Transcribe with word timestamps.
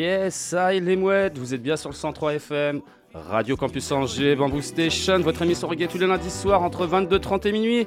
Yes, 0.00 0.34
ça 0.34 0.72
les 0.72 0.96
mouettes, 0.96 1.36
vous 1.36 1.52
êtes 1.52 1.60
bien 1.62 1.76
sur 1.76 1.90
le 1.90 1.94
103 1.94 2.32
FM, 2.36 2.80
Radio 3.12 3.54
Campus 3.54 3.92
Angers, 3.92 4.34
Bamboo 4.34 4.62
Station, 4.62 5.18
votre 5.18 5.42
émission 5.42 5.68
reggae 5.68 5.88
tous 5.88 5.98
les 5.98 6.06
lundis 6.06 6.30
soirs 6.30 6.62
entre 6.62 6.86
22h30 6.86 7.46
et 7.46 7.52
minuit. 7.52 7.86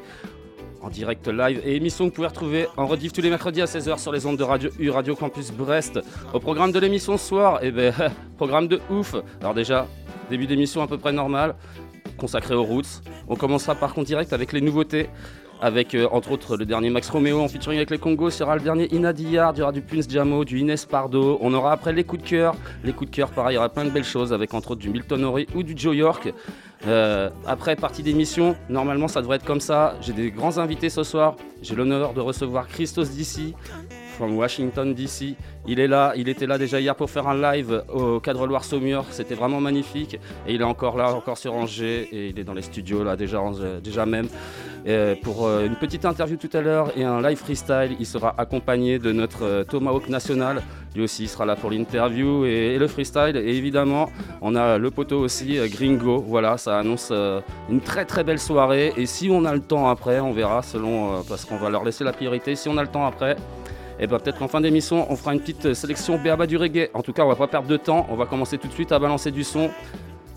En 0.83 0.91
direct 0.91 1.27
live 1.27 1.59
et 1.65 1.75
émission 1.75 2.05
que 2.05 2.09
vous 2.09 2.15
pouvez 2.17 2.27
retrouver 2.27 2.67
en 2.77 2.85
rediff 2.85 3.13
tous 3.13 3.21
les 3.21 3.31
mercredis 3.31 3.63
à 3.63 3.65
16h 3.65 3.97
sur 3.97 4.11
les 4.11 4.27
ondes 4.27 4.37
de 4.37 4.43
Radio 4.43 4.69
U, 4.77 4.91
Radio 4.91 5.15
Campus 5.15 5.51
Brest. 5.51 6.01
Au 6.35 6.39
programme 6.39 6.71
de 6.71 6.77
l'émission 6.77 7.17
ce 7.17 7.27
soir, 7.29 7.57
eh 7.63 7.71
ben, 7.71 7.91
programme 8.37 8.67
de 8.67 8.79
ouf. 8.91 9.15
Alors 9.41 9.55
déjà, 9.55 9.87
début 10.29 10.45
d'émission 10.45 10.83
à 10.83 10.87
peu 10.87 10.99
près 10.99 11.13
normal, 11.13 11.55
consacré 12.19 12.53
aux 12.53 12.63
roots. 12.63 13.01
On 13.27 13.35
commencera 13.35 13.73
par 13.73 13.95
contre 13.95 14.05
direct 14.05 14.33
avec 14.33 14.53
les 14.53 14.61
nouveautés 14.61 15.09
avec 15.63 15.95
euh, 15.95 16.09
entre 16.11 16.31
autres 16.31 16.57
le 16.57 16.65
dernier 16.65 16.89
Max 16.89 17.09
Romeo 17.09 17.39
en 17.39 17.47
featuring 17.47 17.77
avec 17.77 17.89
les 17.89 17.97
Congos, 17.97 18.31
sera 18.31 18.55
le 18.55 18.61
dernier 18.61 18.93
Inadiyar, 18.93 19.53
il 19.55 19.59
y 19.59 19.61
aura 19.61 19.71
du 19.71 19.81
Prince 19.81 20.09
Jamo, 20.09 20.43
du 20.43 20.59
Inès 20.59 20.85
Pardo, 20.85 21.37
on 21.41 21.53
aura 21.53 21.71
après 21.71 21.93
les 21.93 22.03
coups 22.03 22.21
de 22.21 22.27
cœur, 22.27 22.55
les 22.83 22.91
coups 22.91 23.09
de 23.09 23.15
cœur 23.15 23.31
pareil, 23.31 23.53
il 23.53 23.55
y 23.55 23.57
aura 23.57 23.69
plein 23.69 23.85
de 23.85 23.89
belles 23.89 24.03
choses 24.03 24.33
avec 24.33 24.53
entre 24.53 24.71
autres 24.71 24.81
du 24.81 24.89
Milton 24.89 25.23
Ori 25.23 25.47
ou 25.55 25.63
du 25.63 25.73
Joe 25.75 25.95
York. 25.95 26.33
Euh, 26.85 27.29
après 27.47 27.77
partie 27.77 28.03
d'émission, 28.03 28.57
normalement 28.67 29.07
ça 29.07 29.21
devrait 29.21 29.37
être 29.37 29.45
comme 29.45 29.61
ça, 29.61 29.95
j'ai 30.01 30.11
des 30.11 30.31
grands 30.31 30.57
invités 30.57 30.89
ce 30.89 31.03
soir, 31.03 31.37
j'ai 31.61 31.75
l'honneur 31.75 32.13
de 32.13 32.19
recevoir 32.19 32.67
Christos 32.67 33.09
d'ici, 33.09 33.55
from 34.13 34.37
Washington 34.37 34.93
DC. 34.93 35.35
Il 35.67 35.79
est 35.79 35.87
là, 35.87 36.13
il 36.15 36.29
était 36.29 36.45
là 36.45 36.57
déjà 36.57 36.79
hier 36.79 36.95
pour 36.95 37.09
faire 37.09 37.27
un 37.27 37.39
live 37.39 37.83
au 37.93 38.19
cadre 38.19 38.47
Loire 38.47 38.63
Saumur, 38.63 39.05
c'était 39.11 39.35
vraiment 39.35 39.59
magnifique. 39.59 40.19
Et 40.47 40.53
il 40.53 40.61
est 40.61 40.65
encore 40.65 40.97
là, 40.97 41.13
encore 41.13 41.37
sur 41.37 41.53
Angers, 41.53 42.07
et 42.11 42.29
il 42.29 42.39
est 42.39 42.43
dans 42.43 42.53
les 42.53 42.61
studios 42.61 43.03
là 43.03 43.15
déjà, 43.15 43.41
déjà 43.83 44.05
même. 44.05 44.27
Pour 45.21 45.47
euh, 45.47 45.65
une 45.65 45.75
petite 45.75 46.03
interview 46.03 46.35
tout 46.35 46.49
à 46.51 46.61
l'heure 46.61 46.91
et 46.97 47.05
un 47.05 47.21
live 47.21 47.37
freestyle, 47.37 47.95
il 47.99 48.05
sera 48.05 48.35
accompagné 48.37 48.99
de 48.99 49.13
notre 49.13 49.45
euh, 49.45 49.63
Tomahawk 49.63 50.09
national. 50.09 50.61
Lui 50.93 51.03
aussi 51.03 51.23
il 51.23 51.29
sera 51.29 51.45
là 51.45 51.55
pour 51.55 51.71
l'interview 51.71 52.45
et, 52.45 52.77
le 52.77 52.87
freestyle. 52.87 53.37
Et 53.37 53.55
évidemment, 53.55 54.09
on 54.41 54.55
a 54.55 54.77
le 54.77 54.91
poteau 54.91 55.19
aussi, 55.19 55.57
euh, 55.57 55.67
Gringo. 55.69 56.23
Voilà, 56.27 56.57
ça 56.57 56.77
annonce 56.77 57.13
une 57.69 57.79
très 57.79 58.03
très 58.03 58.25
belle 58.25 58.39
soirée. 58.39 58.93
Et 58.97 59.05
si 59.05 59.29
on 59.31 59.45
a 59.45 59.53
le 59.53 59.61
temps 59.61 59.87
après, 59.87 60.19
on 60.19 60.33
verra 60.33 60.61
selon, 60.61 61.23
parce 61.29 61.45
qu'on 61.45 61.57
va 61.57 61.69
leur 61.69 61.85
laisser 61.85 62.03
la 62.03 62.11
priorité. 62.11 62.55
Si 62.55 62.67
on 62.67 62.77
a 62.77 62.81
le 62.81 62.89
temps 62.89 63.05
après, 63.05 63.37
et 63.99 64.07
ben 64.07 64.19
peut-être 64.19 64.39
qu'en 64.39 64.47
fin 64.47 64.61
d'émission, 64.61 65.05
on 65.09 65.15
fera 65.15 65.33
une 65.33 65.39
petite 65.39 65.67
euh, 65.67 65.73
sélection 65.73 66.17
béaba 66.17 66.47
du 66.47 66.57
reggae. 66.57 66.89
En 66.93 67.01
tout 67.01 67.13
cas, 67.13 67.23
on 67.23 67.29
va 67.29 67.35
pas 67.35 67.47
perdre 67.47 67.67
de 67.67 67.77
temps. 67.77 68.07
On 68.09 68.15
va 68.15 68.25
commencer 68.25 68.57
tout 68.57 68.67
de 68.67 68.73
suite 68.73 68.91
à 68.91 68.99
balancer 68.99 69.31
du 69.31 69.43
son. 69.43 69.69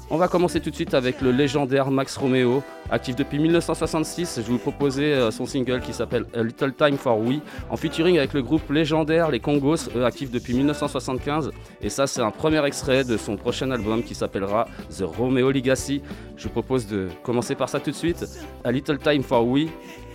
On 0.09 0.19
va 0.19 0.29
commencer 0.29 0.61
tout 0.61 0.71
de 0.71 0.75
suite 0.77 0.95
avec 0.95 1.21
le 1.21 1.33
légendaire 1.33 1.91
Max 1.91 2.17
Romeo, 2.17 2.63
actif 2.91 3.17
depuis 3.17 3.41
1966. 3.41 4.41
Je 4.47 4.53
vous 4.53 4.59
proposer 4.59 5.13
euh, 5.13 5.33
son 5.33 5.47
single 5.47 5.81
qui 5.81 5.93
s'appelle 5.93 6.27
A 6.33 6.45
Little 6.45 6.73
Time 6.75 6.97
for 6.97 7.19
We, 7.19 7.41
en 7.71 7.77
featuring 7.77 8.17
avec 8.17 8.33
le 8.33 8.43
groupe 8.43 8.71
légendaire 8.71 9.33
Les 9.33 9.41
Congos, 9.41 9.89
eux 9.97 10.05
actifs 10.05 10.31
depuis 10.31 10.55
1975. 10.55 11.51
Et 11.83 11.89
ça, 11.89 12.07
c'est 12.07 12.21
un 12.21 12.31
premier 12.31 12.65
extrait 12.65 13.03
de 13.03 13.17
son 13.17 13.37
prochain 13.37 13.69
album 13.73 14.05
qui 14.05 14.15
s'appellera 14.15 14.69
The 14.97 15.03
Romeo 15.03 15.51
Legacy. 15.51 16.03
Je 16.37 16.45
vous 16.45 16.51
propose 16.51 16.87
de 16.87 17.09
commencer 17.25 17.57
par 17.57 17.69
ça 17.69 17.81
tout 17.81 17.91
de 17.91 17.97
suite. 17.97 18.25
A 18.63 18.71
Little 18.71 18.99
Time 18.99 19.25
for 19.25 19.45
We, 19.45 19.67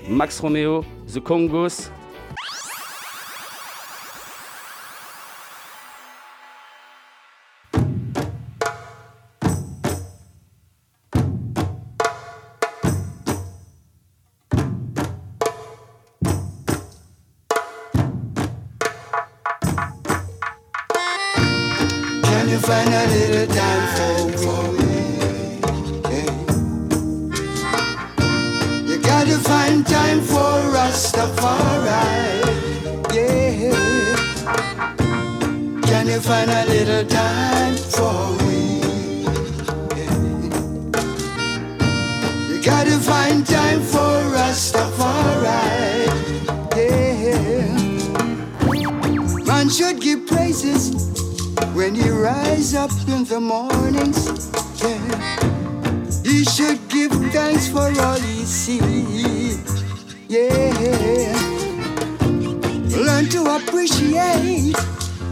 Max 0.08 0.40
Romeo, 0.40 0.85
The 1.13 1.19
Congos, 1.19 1.91
gotta 42.63 42.97
find 42.99 43.45
time 43.45 43.81
for 43.81 44.22
Rastafari. 44.35 45.61
Yeah. 46.77 47.75
Man 49.45 49.69
should 49.69 49.99
give 49.99 50.27
praises 50.27 51.11
when 51.73 51.95
you 51.95 52.23
rise 52.23 52.75
up 52.75 52.91
in 53.07 53.23
the 53.23 53.39
mornings, 53.39 54.51
yeah, 54.81 55.39
you 56.23 56.44
should 56.44 56.79
give 56.89 57.11
thanks 57.31 57.67
for 57.67 57.91
all 58.01 58.17
you 58.17 58.45
see. 58.45 59.57
Yeah, 60.28 61.33
learn 62.95 63.25
to 63.29 63.55
appreciate 63.55 64.75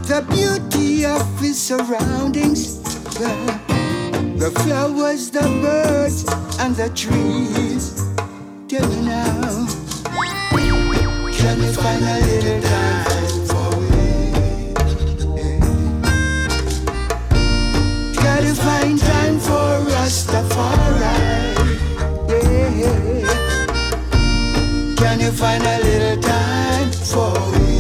the 0.08 0.26
beauty 0.30 1.06
of 1.06 1.40
his 1.40 1.62
surroundings. 1.62 2.82
The, 3.20 3.59
the 4.40 4.52
flowers, 4.52 5.30
the 5.32 5.42
birds, 5.62 6.24
and 6.60 6.74
the 6.76 6.90
trees. 6.96 8.06
Tell 8.70 8.88
me 8.88 9.02
now, 9.02 9.68
can 11.40 11.60
you 11.62 11.72
find 11.74 12.04
a 12.04 12.20
little 12.26 12.62
time 12.62 13.46
for 13.50 13.72
me? 13.82 14.74
Gotta 18.16 18.54
find 18.56 18.98
time 19.00 19.40
for 19.40 19.84
Rastafari. 19.92 21.18
Yeah. 22.80 22.96
Can 24.96 25.20
you 25.20 25.32
find 25.32 25.64
a 25.64 25.78
little 25.84 26.22
time 26.22 26.92
for 26.92 27.34
me? 27.60 27.79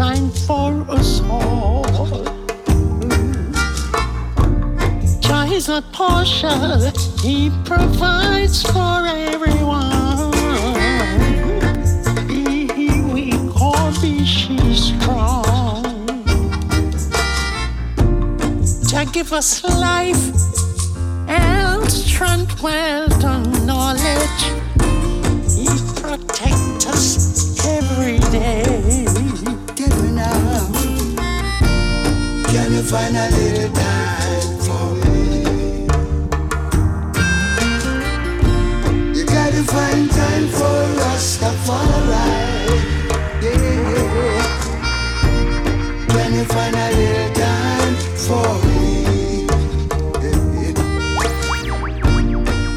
Sunshine 0.00 0.30
for 0.46 0.90
us 0.90 1.20
all. 1.28 1.84
Jah 5.20 5.44
is 5.52 5.68
not 5.68 5.92
partial, 5.92 6.90
He 7.20 7.50
provides 7.64 8.62
for 8.62 9.04
everyone. 9.06 10.32
He 12.30 12.66
weak 13.12 13.60
or 13.60 13.92
be 14.00 14.24
strong. 14.74 15.84
Jah 18.88 19.04
give 19.12 19.32
us 19.34 19.62
life 19.64 20.24
and 21.28 21.90
strength, 21.90 22.62
wealth, 22.62 23.24
and 23.24 23.66
knowledge. 23.66 24.42
He 25.56 25.68
protect 26.00 26.86
us 26.86 27.49
find 32.90 33.16
a 33.16 33.30
little 33.30 33.72
time 33.72 34.58
for 34.66 34.94
me. 35.06 35.86
You 39.16 39.24
gotta 39.26 39.62
find 39.62 40.10
time 40.10 40.48
for 40.48 40.82
us 41.12 41.38
to 41.38 41.50
Yeah, 43.42 43.62
yeah. 43.94 44.42
Can 46.08 46.34
you 46.34 46.44
find 46.46 46.74
a 46.74 46.88
little 46.98 47.32
time 47.44 47.94
for 48.26 48.50
me? 48.66 48.82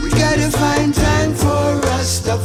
You 0.03 0.09
gotta 0.11 0.49
find 0.51 0.93
time 0.93 1.33
for 1.33 1.87
us 1.97 2.19
to 2.25 2.37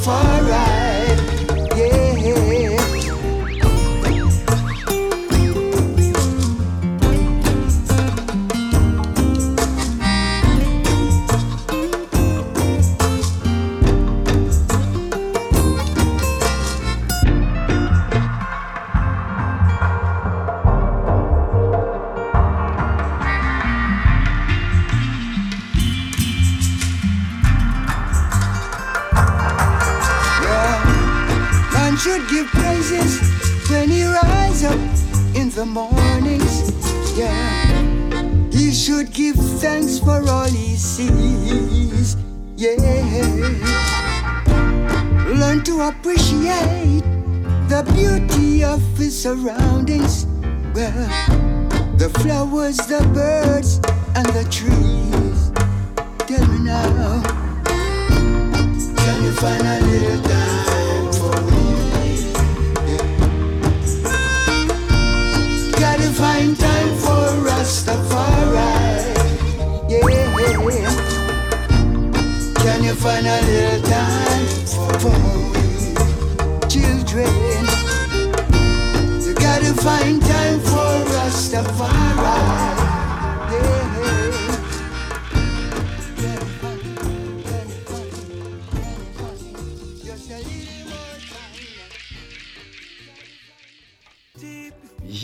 little 59.99 60.38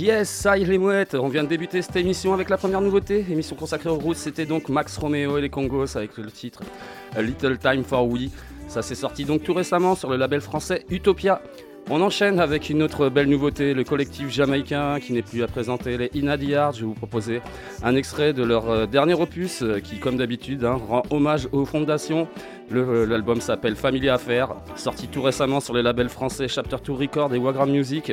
Yes, 0.04 0.44
est 0.44 0.58
les 0.58 0.76
mouettes, 0.76 1.14
on 1.14 1.28
vient 1.28 1.44
de 1.44 1.48
débuter 1.48 1.80
cette 1.80 1.96
émission 1.96 2.34
avec 2.34 2.50
la 2.50 2.58
première 2.58 2.82
nouveauté, 2.82 3.24
émission 3.30 3.56
consacrée 3.56 3.88
aux 3.88 3.94
routes, 3.94 4.18
c'était 4.18 4.44
donc 4.44 4.68
Max 4.68 4.98
Romeo 4.98 5.38
et 5.38 5.40
les 5.40 5.48
Congos 5.48 5.96
avec 5.96 6.18
le 6.18 6.30
titre 6.30 6.60
Little 7.18 7.56
Time 7.56 7.82
for 7.84 8.06
We. 8.06 8.28
Ça 8.68 8.82
s'est 8.82 8.96
sorti 8.96 9.24
donc 9.24 9.44
tout 9.44 9.54
récemment 9.54 9.94
sur 9.94 10.10
le 10.10 10.18
label 10.18 10.42
français 10.42 10.84
Utopia. 10.90 11.40
On 11.90 12.02
enchaîne 12.02 12.40
avec 12.40 12.70
une 12.70 12.82
autre 12.82 13.10
belle 13.10 13.28
nouveauté, 13.28 13.72
le 13.72 13.84
collectif 13.84 14.30
jamaïcain 14.30 15.00
qui 15.00 15.12
n'est 15.12 15.22
plus 15.22 15.42
à 15.42 15.46
présenter, 15.46 15.98
les 15.98 16.10
Inadiards. 16.14 16.72
Je 16.72 16.80
vais 16.80 16.86
vous 16.86 16.94
proposer 16.94 17.42
un 17.82 17.94
extrait 17.94 18.32
de 18.32 18.42
leur 18.42 18.70
euh, 18.70 18.86
dernier 18.86 19.12
opus 19.12 19.62
euh, 19.62 19.80
qui, 19.80 19.98
comme 20.00 20.16
d'habitude, 20.16 20.64
hein, 20.64 20.80
rend 20.88 21.02
hommage 21.10 21.46
aux 21.52 21.66
fondations. 21.66 22.26
Euh, 22.72 23.06
L'album 23.06 23.40
s'appelle 23.40 23.76
Family 23.76 24.08
Affair, 24.08 24.49
sorti 24.75 25.06
tout 25.08 25.22
récemment 25.22 25.61
sur 25.61 25.75
les 25.75 25.82
labels 25.82 26.08
français 26.08 26.49
Chapter 26.49 26.76
2 26.84 26.93
Record 26.93 27.34
et 27.34 27.38
Wagram 27.38 27.70
Music. 27.70 28.12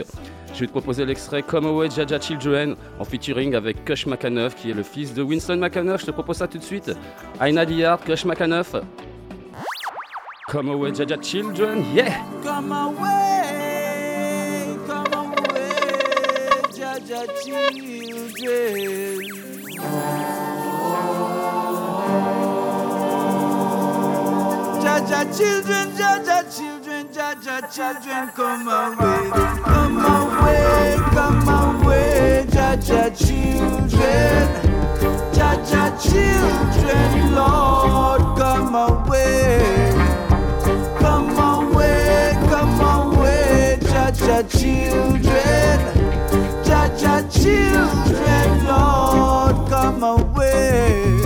Je 0.53 0.59
vais 0.59 0.67
te 0.67 0.71
proposer 0.71 1.05
l'extrait 1.05 1.41
Come 1.41 1.65
Away 1.65 1.89
Jaja 1.89 2.19
Children 2.19 2.75
en 2.99 3.05
featuring 3.05 3.55
avec 3.55 3.85
Kush 3.85 4.05
McAnuff 4.05 4.55
qui 4.55 4.69
est 4.69 4.73
le 4.73 4.83
fils 4.83 5.13
de 5.13 5.21
Winston 5.23 5.57
McAnuff. 5.57 6.01
Je 6.01 6.07
te 6.07 6.11
propose 6.11 6.37
ça 6.37 6.47
tout 6.47 6.57
de 6.57 6.63
suite. 6.63 6.91
Aina 7.39 7.65
Diard, 7.65 8.01
Kush 8.03 8.25
McAnuff. 8.25 8.75
Come 10.47 10.69
Away 10.69 10.93
Jaja 10.93 11.17
Children, 11.21 11.85
yeah! 11.95 12.17
Come 12.43 12.71
away, 12.73 13.55
come 14.85 15.13
away, 15.13 15.71
Jaja 16.77 17.25
children. 17.41 19.21
Jaja 24.81 25.21
children, 25.37 25.91
Jaja 25.95 26.41
children, 26.57 27.07
Jaja 27.09 27.61
children, 27.71 28.29
come 28.35 28.67
away, 28.67 29.29
come 29.63 29.99
away, 29.99 30.97
come 31.13 31.49
away, 31.49 32.45
Jaja 32.49 33.03
children, 33.15 34.47
Jaja 35.31 35.83
children, 36.01 37.35
Lord, 37.35 38.21
come 38.37 38.73
away. 38.75 39.93
Come 40.99 41.37
away, 41.37 42.33
come 42.49 42.81
away, 42.81 43.77
Jaja 43.81 44.41
children, 44.49 45.79
Jaja 46.65 47.15
children, 47.31 48.65
Lord, 48.65 49.69
come 49.69 50.03
away. 50.03 51.20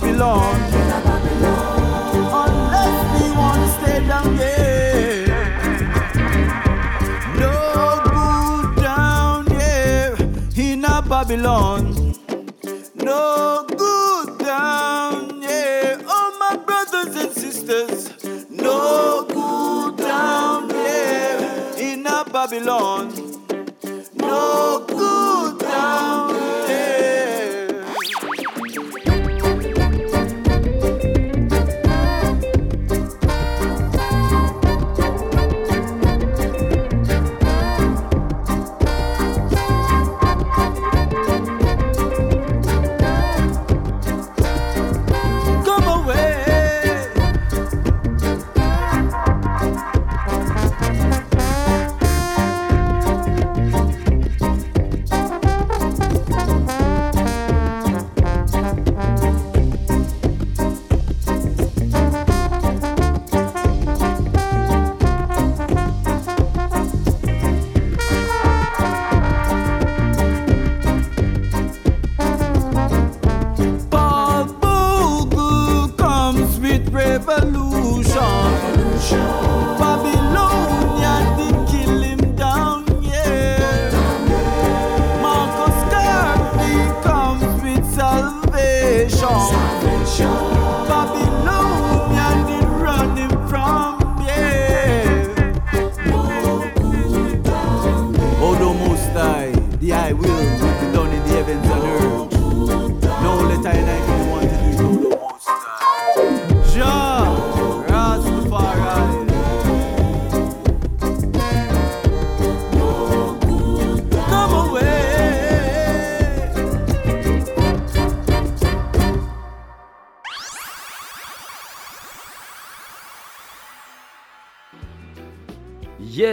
Babylon, 0.00 0.54
unless 2.14 3.20
we 3.20 3.30
want 3.36 3.60
to 3.60 3.68
stay 3.80 4.06
down 4.06 4.36
here. 4.36 5.26
No 7.34 7.52
good 8.04 8.76
down 8.80 9.46
here 9.50 10.16
in 10.56 10.84
a 10.84 11.02
Babylon. 11.02 12.14
No 12.94 13.66
good 13.76 14.38
down, 14.38 15.42
yeah. 15.42 16.00
Oh, 16.06 16.36
my 16.38 16.56
brothers 16.58 17.16
and 17.16 17.32
sisters. 17.32 18.12
No 18.50 19.24
good 19.24 19.96
down, 19.96 20.70
yeah. 20.70 21.74
In 21.76 22.06
a 22.06 22.24
Babylon. 22.24 23.17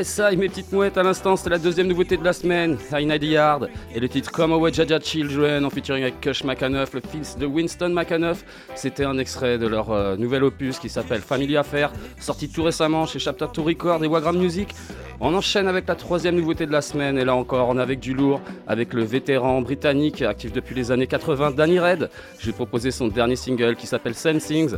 Ça 0.06 0.32
mes 0.32 0.48
petites 0.48 0.72
mouettes, 0.72 1.00
à 1.00 1.04
l'instant, 1.04 1.36
c'était 1.36 1.50
la 1.50 1.58
deuxième 1.58 1.88
nouveauté 1.88 2.16
de 2.16 2.24
la 2.24 2.32
semaine, 2.32 2.78
High 2.94 3.24
Yard, 3.24 3.70
et 3.94 4.00
le 4.00 4.08
titre 4.08 4.32
Come 4.32 4.54
Away 4.54 4.72
Jaja 4.72 5.00
Children, 5.00 5.66
en 5.66 5.70
featuring 5.72 6.04
avec 6.04 6.22
Kush 6.22 6.44
McAnuff, 6.44 6.94
le 6.94 7.02
fils 7.02 7.36
de 7.38 7.48
Winston 7.48 7.90
McAnuff. 7.90 8.46
C'était 8.76 9.04
un 9.04 9.18
extrait 9.18 9.58
de 9.58 9.66
leur 9.66 9.92
euh, 9.92 10.16
nouvel 10.16 10.44
opus 10.44 10.78
qui 10.78 10.90
s'appelle 10.90 11.22
Family 11.22 11.58
Affair, 11.58 11.92
sorti 12.20 12.50
tout 12.50 12.62
récemment 12.62 13.08
chez 13.08 13.18
Chapter 13.18 13.48
2 13.52 13.62
Record 13.62 14.04
et 14.04 14.08
Wagram 14.08 14.38
Music. 14.38 14.76
On 15.20 15.34
enchaîne 15.34 15.68
avec 15.68 15.88
la 15.88 15.96
troisième 15.96 16.36
nouveauté 16.36 16.68
de 16.68 16.72
la 16.72 16.82
semaine, 16.82 17.18
et 17.18 17.26
là 17.26 17.34
encore, 17.36 17.70
on 17.70 17.78
est 17.80 17.82
avec 17.82 18.00
du 18.00 18.14
lourd, 18.14 18.42
avec 18.68 18.94
le 18.94 19.04
vétéran 19.04 19.62
britannique, 19.62 20.22
actif 20.22 20.54
depuis 20.54 20.76
les 20.76 20.92
années 20.92 21.08
80, 21.08 21.52
Danny 21.52 21.80
Red. 21.80 22.10
Je 22.40 22.46
vais 22.46 22.54
proposer 22.54 22.92
son 22.92 23.08
dernier 23.08 23.36
single 23.36 23.76
qui 23.76 23.88
s'appelle 23.88 24.14
Same 24.14 24.38
Things, 24.38 24.76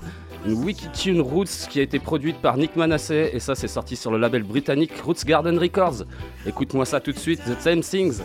Wikitune 0.53 1.21
Roots 1.21 1.67
qui 1.69 1.79
a 1.79 1.83
été 1.83 1.99
produite 1.99 2.37
par 2.37 2.57
Nick 2.57 2.75
Manasseh, 2.75 3.31
et 3.33 3.39
ça 3.39 3.55
c'est 3.55 3.67
sorti 3.67 3.95
sur 3.95 4.11
le 4.11 4.17
label 4.17 4.43
britannique 4.43 4.91
Roots 5.03 5.25
Garden 5.25 5.57
Records. 5.57 6.03
Écoute-moi 6.45 6.85
ça 6.85 6.99
tout 6.99 7.11
de 7.11 7.19
suite, 7.19 7.39
The 7.45 7.59
Same 7.59 7.81
Things. 7.81 8.21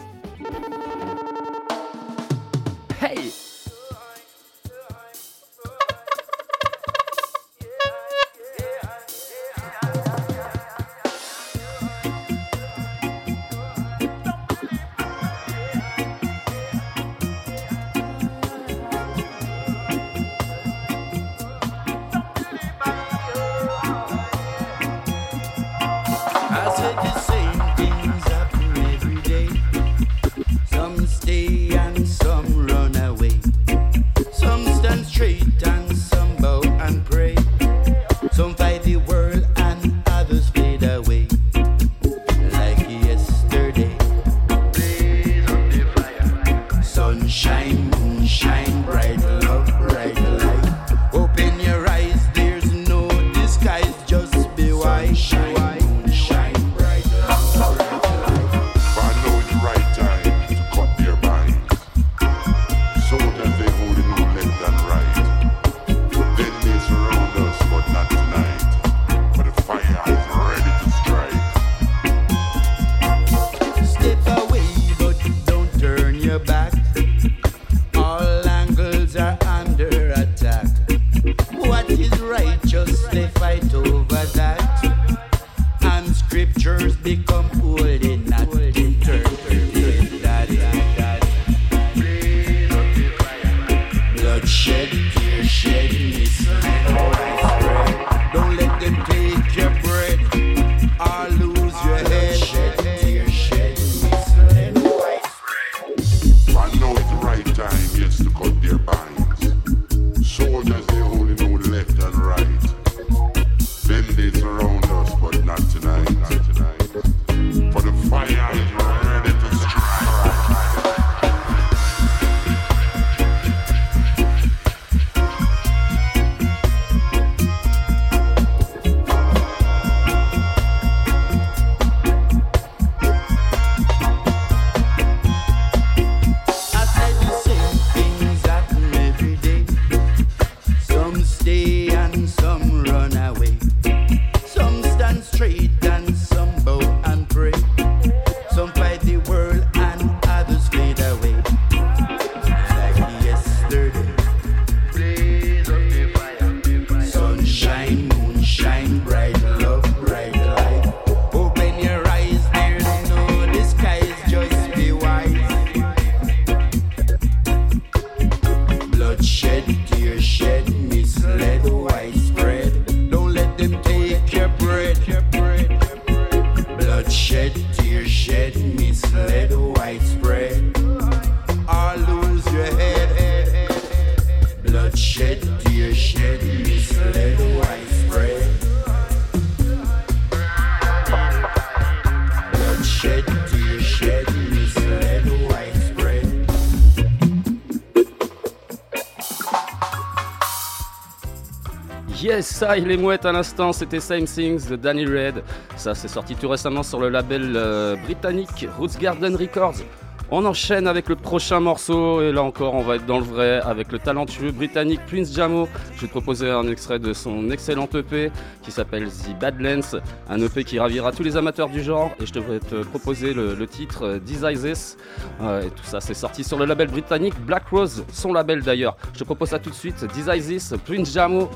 Ça, 202.62 202.78
il 202.78 202.88
est 202.92 202.96
mouette 202.96 203.26
à 203.26 203.32
l'instant, 203.32 203.72
c'était 203.72 203.98
Same 203.98 204.22
Things 204.22 204.68
de 204.68 204.76
Danny 204.76 205.04
Red. 205.04 205.42
Ça, 205.76 205.96
c'est 205.96 206.06
sorti 206.06 206.36
tout 206.36 206.48
récemment 206.48 206.84
sur 206.84 207.00
le 207.00 207.08
label 207.08 207.54
euh, 207.56 207.96
britannique 207.96 208.68
Roots 208.78 209.00
Garden 209.00 209.34
Records. 209.34 209.82
On 210.30 210.44
enchaîne 210.44 210.86
avec 210.86 211.08
le 211.08 211.16
prochain 211.16 211.58
morceau, 211.58 212.22
et 212.22 212.30
là 212.30 212.44
encore, 212.44 212.74
on 212.74 212.82
va 212.82 212.94
être 212.96 213.04
dans 213.04 213.18
le 213.18 213.24
vrai 213.24 213.60
avec 213.64 213.90
le 213.90 213.98
talentueux 213.98 214.52
britannique 214.52 215.00
Prince 215.08 215.34
Jamo. 215.34 215.68
Je 215.96 216.02
vais 216.02 216.06
te 216.06 216.12
proposer 216.12 216.50
un 216.50 216.68
extrait 216.68 217.00
de 217.00 217.12
son 217.12 217.50
excellent 217.50 217.88
EP 217.94 218.30
qui 218.62 218.70
s'appelle 218.70 219.08
The 219.08 219.36
Badlands, 219.40 219.98
un 220.30 220.40
EP 220.40 220.62
qui 220.62 220.78
ravira 220.78 221.10
tous 221.10 221.24
les 221.24 221.36
amateurs 221.36 221.68
du 221.68 221.82
genre. 221.82 222.12
Et 222.20 222.26
je 222.26 222.32
devrais 222.32 222.60
te 222.60 222.84
proposer 222.84 223.34
le, 223.34 223.66
titre 223.66 224.20
This. 224.24 224.96
Euh, 225.40 225.62
et 225.62 225.70
tout 225.70 225.84
ça, 225.84 226.00
c'est 226.00 226.14
sorti 226.14 226.44
sur 226.44 226.60
le 226.60 226.66
label 226.66 226.88
britannique 226.88 227.34
Black 227.44 227.66
Rose, 227.72 228.04
son 228.12 228.32
label 228.32 228.62
d'ailleurs. 228.62 228.96
Je 229.14 229.18
te 229.18 229.24
propose 229.24 229.48
ça 229.48 229.58
tout 229.58 229.70
de 229.70 229.74
suite 229.74 230.06
This, 230.12 230.74
Prince 230.86 231.12
Jamo. 231.12 231.50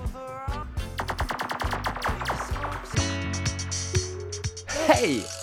Hey! 4.97 5.36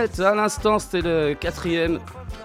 À 0.00 0.34
l'instant 0.34 0.78
c'était 0.78 1.02
le 1.02 1.34
quatrième 1.34 1.98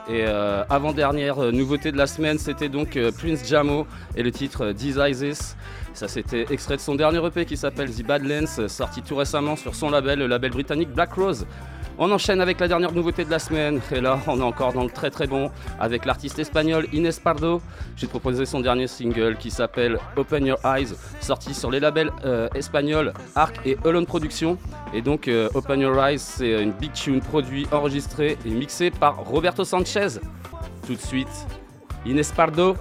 et 0.10 0.26
euh, 0.26 0.66
avant-dernière 0.70 1.42
euh, 1.42 1.52
nouveauté 1.52 1.94
de 1.94 1.98
la 1.98 2.06
semaine, 2.06 2.38
c'était 2.38 2.68
donc 2.68 2.98
euh, 2.98 3.14
Prince 3.18 3.48
Jamo 3.48 3.88
et 4.18 4.24
le 4.24 4.32
titre 4.32 4.74
Desises. 4.74 5.56
Ça 5.94 6.10
c'était 6.10 6.48
extrait 6.50 6.76
de 6.76 6.82
son 6.82 6.96
dernier 6.96 7.26
EP 7.26 7.46
qui 7.46 7.56
s'appelle 7.56 7.90
The 7.92 8.04
Badlands, 8.06 8.68
sorti 8.68 9.02
tout 9.02 9.16
récemment 9.16 9.56
sur 9.56 9.74
son 9.74 9.90
label, 9.90 10.20
le 10.20 10.28
label 10.28 10.52
britannique 10.52 10.90
Black 10.90 11.14
Rose. 11.14 11.48
On 11.98 12.12
enchaîne 12.12 12.42
avec 12.42 12.60
la 12.60 12.68
dernière 12.68 12.92
nouveauté 12.92 13.24
de 13.24 13.32
la 13.32 13.40
semaine, 13.40 13.80
et 13.90 14.02
là 14.02 14.20
on 14.28 14.38
est 14.40 14.44
encore 14.44 14.74
dans 14.74 14.84
le 14.84 14.90
très 14.90 15.10
très 15.10 15.28
bon 15.28 15.50
avec 15.80 16.04
l'artiste 16.04 16.38
espagnol 16.40 16.88
Inés 16.92 17.12
Pardo. 17.24 17.62
J'ai 17.96 18.08
proposé 18.08 18.46
son 18.46 18.60
dernier 18.60 18.88
single 18.88 19.38
qui 19.38 19.50
s'appelle 19.50 19.98
Open 20.18 20.46
Your 20.46 20.60
Eyes, 20.66 20.90
sorti 21.22 21.54
sur 21.54 21.72
les 21.72 21.80
labels 21.80 22.12
euh, 22.26 22.50
espagnols 22.54 23.14
Arc 23.36 23.66
et 23.66 23.78
Elon 23.86 24.04
Productions. 24.04 24.58
Et 24.94 25.02
donc 25.02 25.30
euh, 25.30 25.48
Open 25.54 25.80
Your 25.80 25.98
Eyes, 26.06 26.20
c'est 26.20 26.62
une 26.62 26.72
big 26.72 26.92
tune 26.92 27.22
produit, 27.22 27.66
enregistrée 27.72 28.38
et 28.46 28.50
mixée 28.50 28.92
par 28.92 29.16
Roberto 29.24 29.64
Sanchez. 29.64 30.20
Tout 30.86 30.96
de 30.96 31.02
suite, 31.02 31.48
Inés 32.06 32.24
Pardo, 32.36 32.76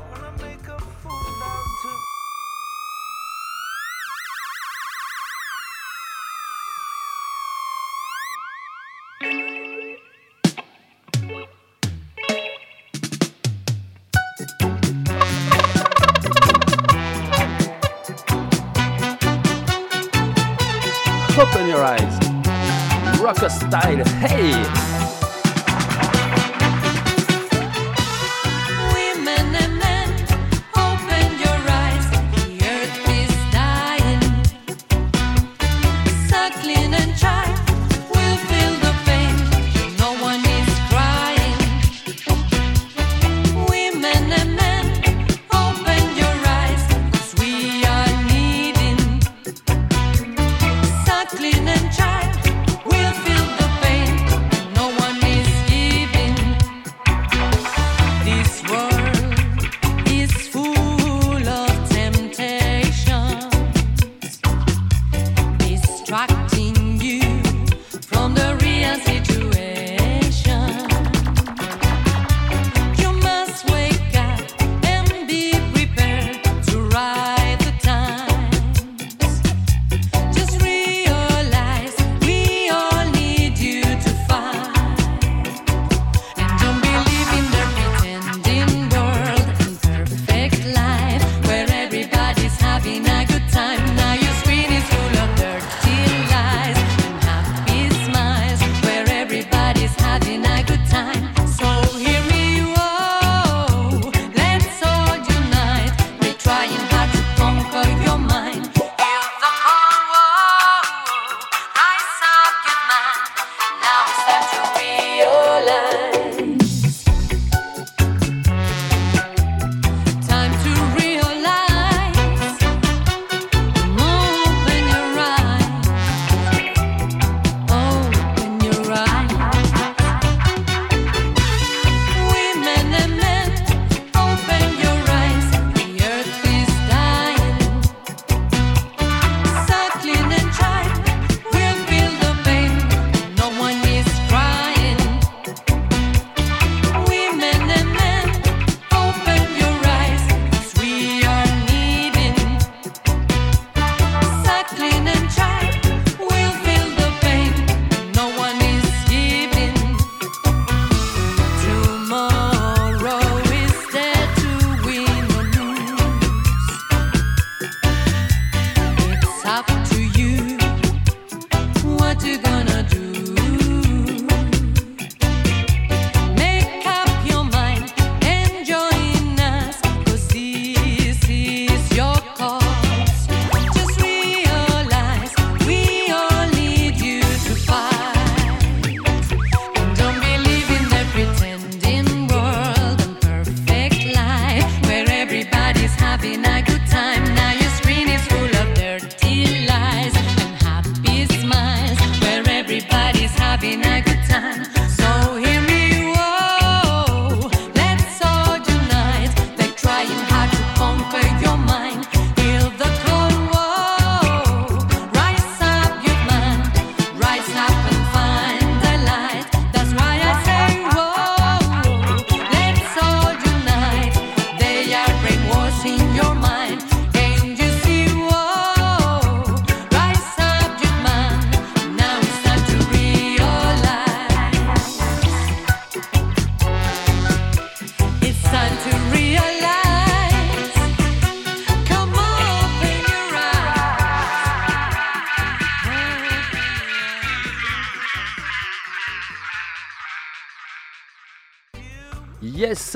在 23.81 24.04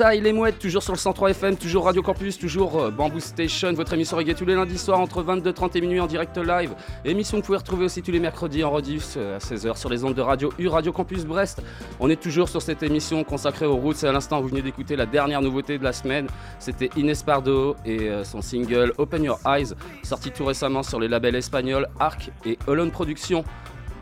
Yes, 0.09 0.15
ça, 0.15 0.15
il 0.15 0.25
est 0.25 0.33
mouette, 0.33 0.57
toujours 0.57 0.81
sur 0.81 0.93
le 0.93 0.97
103 0.97 1.29
FM, 1.31 1.55
toujours 1.55 1.85
Radio 1.85 2.01
Campus, 2.01 2.39
toujours 2.39 2.81
euh, 2.81 2.89
Bamboo 2.89 3.19
Station, 3.19 3.73
votre 3.73 3.93
émission 3.93 4.17
reggae 4.17 4.33
tous 4.33 4.45
les 4.45 4.55
lundis 4.55 4.79
soirs 4.79 4.99
entre 4.99 5.21
22h30 5.23 5.77
et 5.77 5.81
minuit 5.81 5.99
en 5.99 6.07
direct 6.07 6.35
live. 6.37 6.73
Émission 7.05 7.37
que 7.37 7.41
vous 7.41 7.45
pouvez 7.45 7.57
retrouver 7.59 7.85
aussi 7.85 8.01
tous 8.01 8.11
les 8.11 8.19
mercredis 8.19 8.63
en 8.63 8.71
rediff 8.71 9.15
euh, 9.17 9.35
à 9.35 9.39
16h 9.39 9.77
sur 9.77 9.87
les 9.87 10.03
ondes 10.03 10.15
de 10.15 10.21
Radio 10.21 10.51
U, 10.57 10.67
Radio 10.67 10.91
Campus 10.91 11.25
Brest. 11.25 11.61
On 11.99 12.09
est 12.09 12.19
toujours 12.19 12.49
sur 12.49 12.61
cette 12.61 12.81
émission 12.81 13.23
consacrée 13.23 13.67
aux 13.67 13.75
routes 13.75 14.03
et 14.03 14.07
à 14.07 14.11
l'instant, 14.11 14.41
vous 14.41 14.47
venez 14.47 14.63
d'écouter 14.63 14.95
la 14.95 15.05
dernière 15.05 15.43
nouveauté 15.43 15.77
de 15.77 15.83
la 15.83 15.93
semaine. 15.93 16.25
C'était 16.57 16.89
Inès 16.97 17.21
Pardo 17.21 17.75
et 17.85 18.09
euh, 18.09 18.23
son 18.23 18.41
single 18.41 18.93
Open 18.97 19.23
Your 19.23 19.39
Eyes, 19.45 19.73
sorti 20.01 20.31
tout 20.31 20.45
récemment 20.45 20.81
sur 20.81 20.99
les 20.99 21.07
labels 21.07 21.35
espagnols 21.35 21.87
Arc 21.99 22.31
et 22.45 22.57
Holland 22.65 22.91
Productions. 22.91 23.43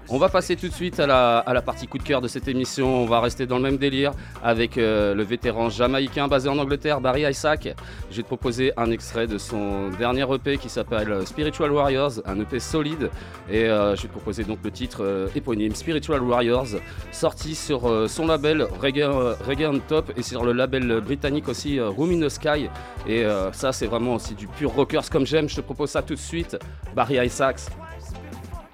On 0.09 0.17
va 0.19 0.29
passer 0.29 0.55
tout 0.55 0.69
de 0.69 0.73
suite 0.73 1.01
à 1.01 1.05
la, 1.05 1.61
partie 1.61 1.85
coup 1.85 1.97
de 1.97 2.03
cœur 2.03 2.21
de 2.21 2.29
cette 2.29 2.47
émission. 2.47 3.03
On 3.03 3.05
va 3.05 3.19
rester 3.19 3.45
dans 3.45 3.57
le 3.57 3.63
même 3.63 3.77
délire 3.77 4.13
avec 4.41 4.77
euh, 4.77 5.13
le 5.13 5.21
vétéran 5.21 5.69
jamaïcain 5.69 6.29
basé 6.29 6.47
en 6.47 6.57
Angleterre, 6.57 7.01
Barry 7.01 7.23
Isaac. 7.23 7.75
Je 8.09 8.15
vais 8.15 8.23
te 8.23 8.27
proposer 8.27 8.71
un 8.77 8.89
extrait 8.89 9.27
de 9.27 9.37
son 9.37 9.89
dernier 9.99 10.25
EP 10.33 10.59
qui 10.59 10.69
s'appelle 10.69 11.11
euh, 11.11 11.25
Spiritual 11.25 11.73
Warriors, 11.73 12.21
un 12.25 12.39
EP 12.39 12.57
solide. 12.61 13.09
Et 13.49 13.65
euh, 13.65 13.97
je 13.97 14.03
vais 14.03 14.07
te 14.07 14.13
proposer 14.13 14.45
donc 14.45 14.59
le 14.63 14.71
titre 14.71 15.03
euh, 15.03 15.27
éponyme 15.35 15.75
Spiritual 15.75 16.23
Warriors, 16.23 16.67
sorti 17.11 17.53
sur 17.53 18.09
son 18.09 18.27
label 18.27 18.65
Reggae, 18.81 19.35
Reggae 19.45 19.67
on 19.67 19.79
Top 19.79 20.13
et 20.15 20.23
sur 20.23 20.45
le 20.45 20.53
label 20.53 21.01
britannique 21.01 21.49
aussi 21.49 21.81
Room 21.81 22.11
in 22.11 22.25
the 22.25 22.29
Sky. 22.29 22.69
Et 23.07 23.25
ça, 23.51 23.71
c'est 23.73 23.87
vraiment 23.87 24.15
aussi 24.15 24.35
du 24.35 24.47
pur 24.47 24.71
rockers 24.71 25.09
comme 25.09 25.25
j'aime. 25.25 25.49
Je 25.49 25.55
te 25.55 25.61
propose 25.61 25.89
ça 25.89 26.01
tout 26.01 26.15
de 26.15 26.19
suite. 26.19 26.57
Barry 26.95 27.17
Isaacs. 27.25 27.65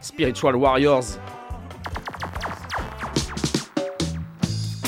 Spiritual 0.03 0.57
Warriors. 0.57 1.17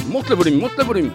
Monte 0.09 0.29
le 0.29 0.35
volume, 0.35 0.59
monte 0.59 0.77
le 0.77 0.83
volume. 0.83 1.11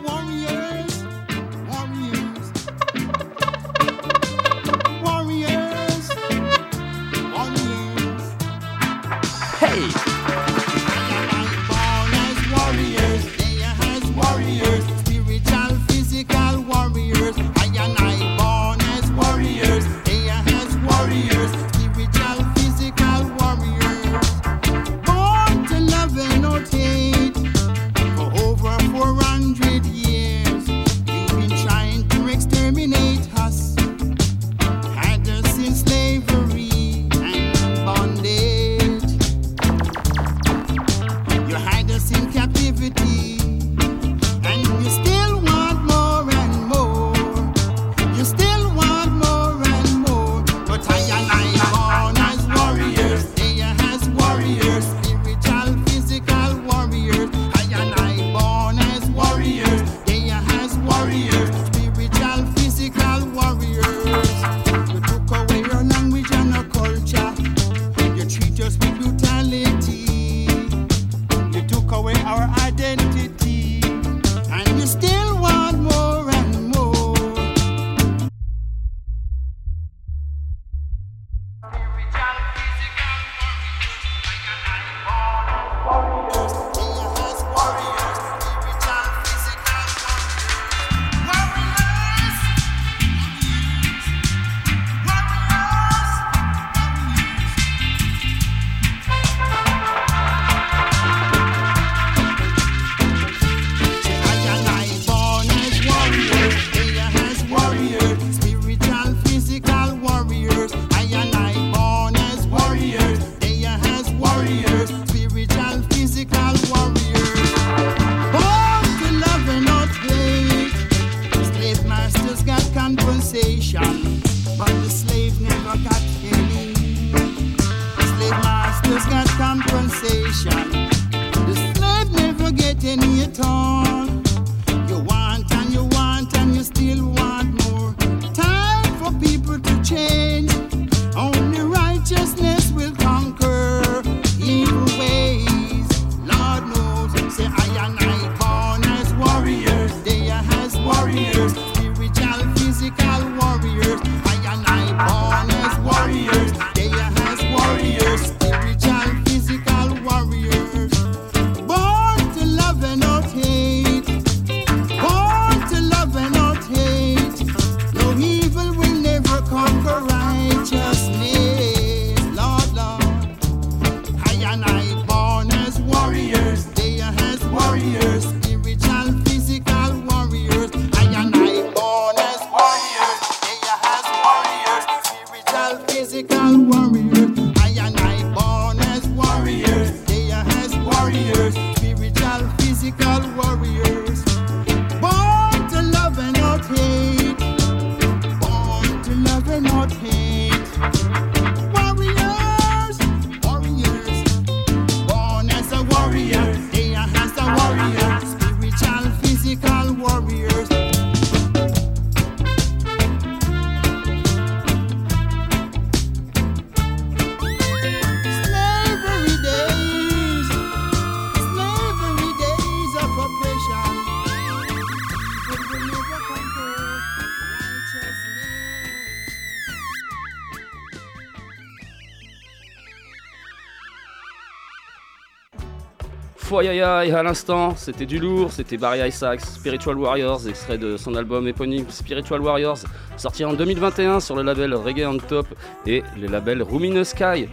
Foyayaï 236.61 237.11
à 237.13 237.23
l'instant, 237.23 237.75
c'était 237.75 238.05
du 238.05 238.19
lourd, 238.19 238.53
c'était 238.53 238.77
Barry 238.77 239.09
Isaacs, 239.09 239.41
Spiritual 239.41 239.97
Warriors, 239.97 240.47
extrait 240.47 240.77
de 240.77 240.99
son 240.99 241.15
album 241.15 241.49
éponyme 241.49 241.87
Spiritual 241.89 242.43
Warriors, 242.43 242.81
sorti 243.17 243.47
en 243.47 243.55
2021 243.55 244.21
sur 244.21 244.37
le 244.37 244.43
label 244.43 244.75
Reggae 244.75 245.07
on 245.07 245.17
Top 245.17 245.47
et 245.87 246.03
le 246.21 246.27
label 246.27 246.63
Ruminous 246.63 247.05
Sky. 247.05 247.49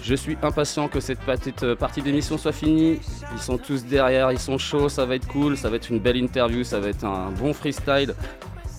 Je 0.00 0.14
suis 0.14 0.38
impatient 0.42 0.88
que 0.88 0.98
cette 0.98 1.18
petite 1.18 1.62
euh, 1.62 1.76
partie 1.76 2.00
d'émission 2.00 2.38
soit 2.38 2.52
finie. 2.52 3.00
Ils 3.34 3.42
sont 3.42 3.58
tous 3.58 3.84
derrière, 3.84 4.32
ils 4.32 4.38
sont 4.38 4.56
chauds, 4.56 4.88
ça 4.88 5.04
va 5.04 5.16
être 5.16 5.28
cool, 5.28 5.58
ça 5.58 5.68
va 5.68 5.76
être 5.76 5.90
une 5.90 5.98
belle 5.98 6.16
interview, 6.16 6.64
ça 6.64 6.80
va 6.80 6.88
être 6.88 7.04
un 7.04 7.32
bon 7.32 7.52
freestyle. 7.52 8.14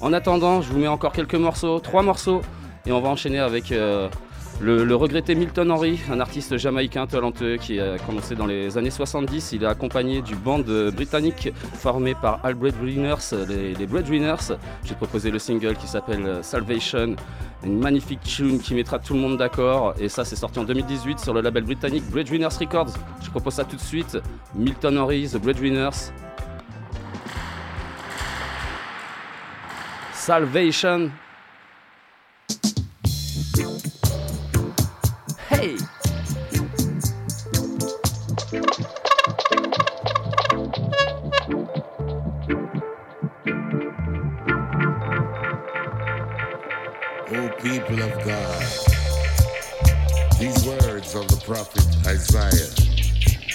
En 0.02 0.14
attendant, 0.14 0.64
je 0.64 0.72
vous 0.72 0.80
mets 0.80 0.88
encore 0.88 1.12
quelques 1.12 1.36
morceaux, 1.36 1.80
trois 1.80 2.02
morceaux, 2.02 2.42
et 2.88 2.92
on 2.92 3.02
va 3.02 3.10
enchaîner 3.10 3.38
avec 3.38 3.72
euh, 3.72 4.10
le, 4.62 4.96
regretté 4.96 5.36
Milton 5.36 5.70
Henry, 5.70 6.00
un 6.10 6.20
artiste 6.20 6.58
jamaïcain 6.58 7.08
talentueux 7.08 7.58
qui 7.58 7.80
a 7.80 7.98
commencé 7.98 8.36
dans 8.36 8.46
les 8.46 8.78
années 8.78 8.90
70. 8.90 9.52
Il 9.52 9.64
est 9.64 9.68
accompagné 9.68 10.22
du 10.22 10.36
band 10.36 10.64
britannique 10.94 11.52
formé 11.74 12.16
par 12.16 12.40
Al 12.44 12.56
Breadwinners, 12.56 13.16
les, 13.48 13.86
Breadwinners. 13.86 14.56
J'ai 14.84 14.96
proposé 14.96 15.30
le 15.30 15.40
single 15.40 15.76
qui 15.76 15.88
s'appelle 15.88 16.40
Salvation, 16.42 17.16
une 17.66 17.80
magnifique 17.80 18.22
tune 18.22 18.60
qui 18.60 18.74
mettra 18.74 18.98
tout 18.98 19.14
le 19.14 19.20
monde 19.20 19.38
d'accord. 19.38 19.94
Et 20.00 20.10
ça, 20.10 20.24
c'est 20.24 20.38
sorti 20.38 20.58
en 20.58 20.64
2018 20.64 21.20
sur 21.20 21.34
le 21.34 21.42
label 21.42 21.64
britannique 21.64 22.10
Breadwinners 22.10 22.56
Records. 22.60 22.94
Je 23.24 23.30
propose 23.30 23.56
ça 23.56 23.66
tout 23.66 23.76
de 23.76 23.82
suite. 23.82 24.18
Milton 24.56 24.98
Henry, 24.98 25.28
The 25.28 25.38
Breadwinners. 25.38 26.12
Salvation. 30.14 31.12
Prophet 51.46 51.86
Isaiah, 52.08 52.74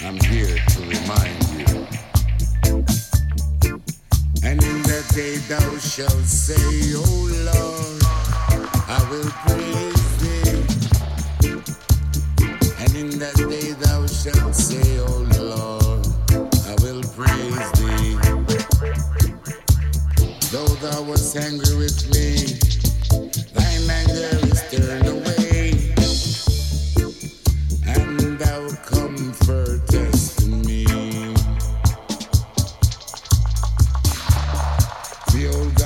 I'm 0.07 0.15
here 0.31 0.57
to 0.57 0.81
remind 0.83 1.43
you. 1.51 1.67
And 4.45 4.63
in 4.63 4.83
that 4.83 5.11
day 5.13 5.39
thou 5.49 5.77
shalt 5.79 6.25
say, 6.25 6.95
O 6.95 7.03
Lord, 7.51 8.03
I 8.87 9.03
will 9.11 9.31
praise 9.43 10.11
thee. 10.23 10.63
And 12.79 12.95
in 12.95 13.19
that 13.19 13.35
day 13.51 13.73
thou 13.73 14.07
shalt 14.07 14.55
say, 14.55 15.01
O 15.01 15.27
Lord, 15.43 16.07
I 16.69 16.75
will 16.85 17.03
praise 17.19 17.73
thee. 17.73 18.15
Though 20.53 20.75
thou 20.79 21.03
wast 21.03 21.37
angry 21.37 21.75
with 21.77 22.09
me, 22.15 22.40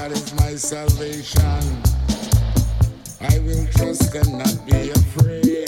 God 0.04 0.12
is 0.12 0.34
my 0.34 0.54
salvation. 0.54 1.82
I 3.22 3.38
will 3.38 3.66
trust 3.68 4.14
and 4.14 4.36
not 4.36 4.66
be 4.66 4.90
afraid. 4.90 5.66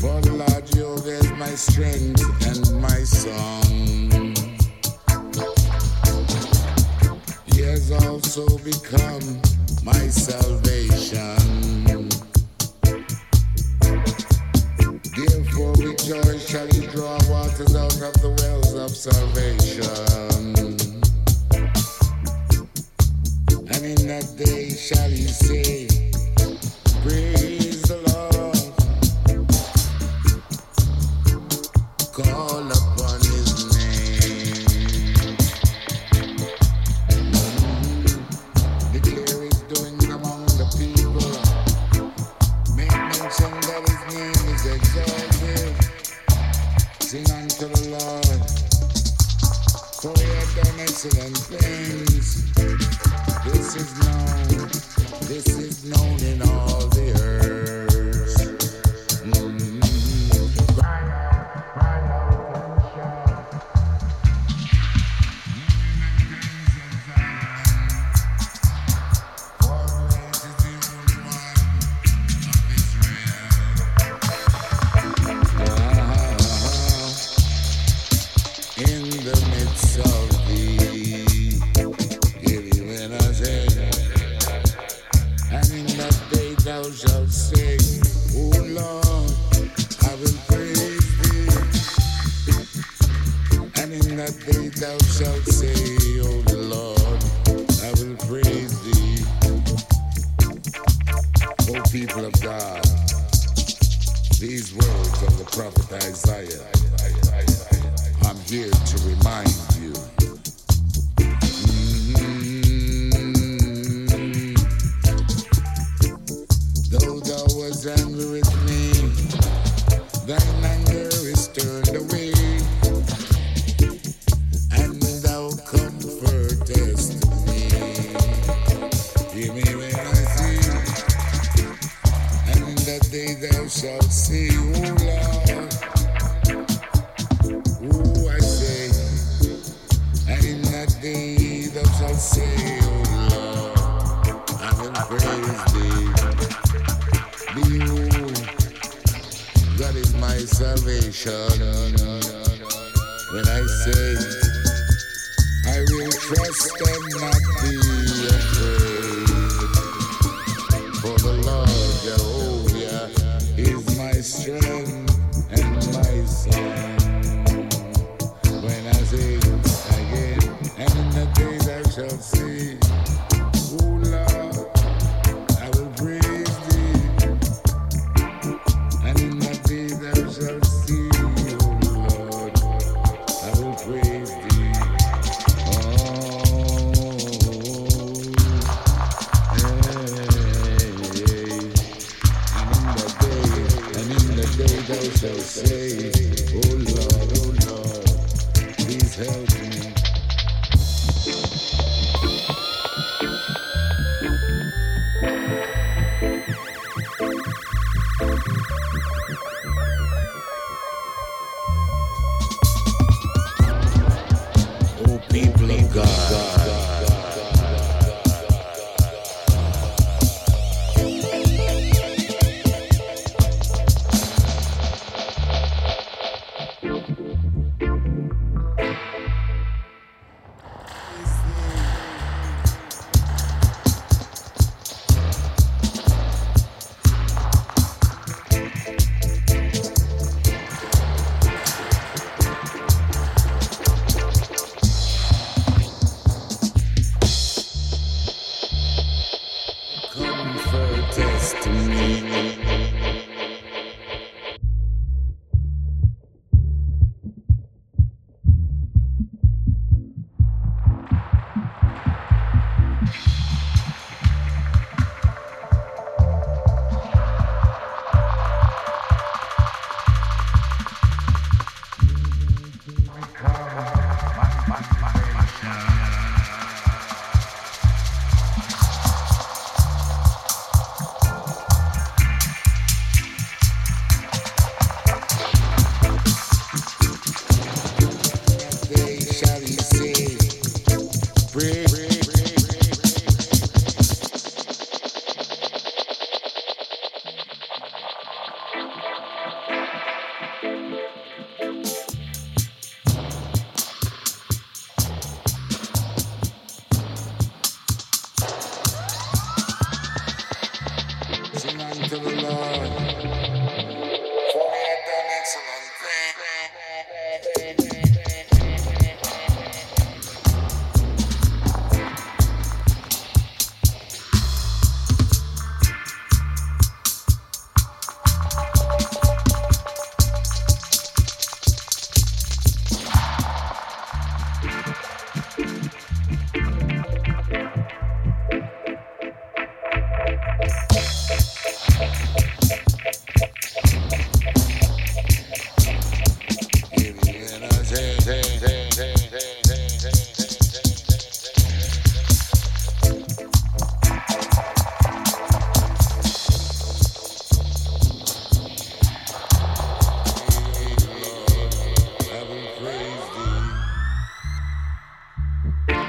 For 0.00 0.18
the 0.22 0.32
Lord 0.32 0.66
Jehovah 0.68 1.10
is 1.10 1.30
my 1.32 1.54
strength 1.56 2.22
and 2.46 2.80
my 2.80 3.04
song. 3.04 4.34
He 7.52 7.60
has 7.60 7.90
also 7.90 8.46
become 8.64 9.42
my 9.82 10.08
salvation. 10.08 11.36
Therefore, 15.14 15.72
with 15.72 16.02
joy 16.02 16.38
shall 16.38 16.66
he 16.68 16.86
draw 16.86 17.18
waters 17.28 17.76
out 17.76 18.00
of 18.00 18.14
the 18.22 18.34
wells 18.40 18.72
of 18.72 18.96
salvation. 18.96 20.73
And 23.84 24.00
in 24.00 24.06
that 24.06 24.36
day 24.38 24.70
shall 24.70 25.10
he 25.10 25.26
say, 25.26 25.93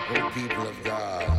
Oh, 0.08 0.32
people 0.36 0.68
of 0.68 0.84
God. 0.84 1.35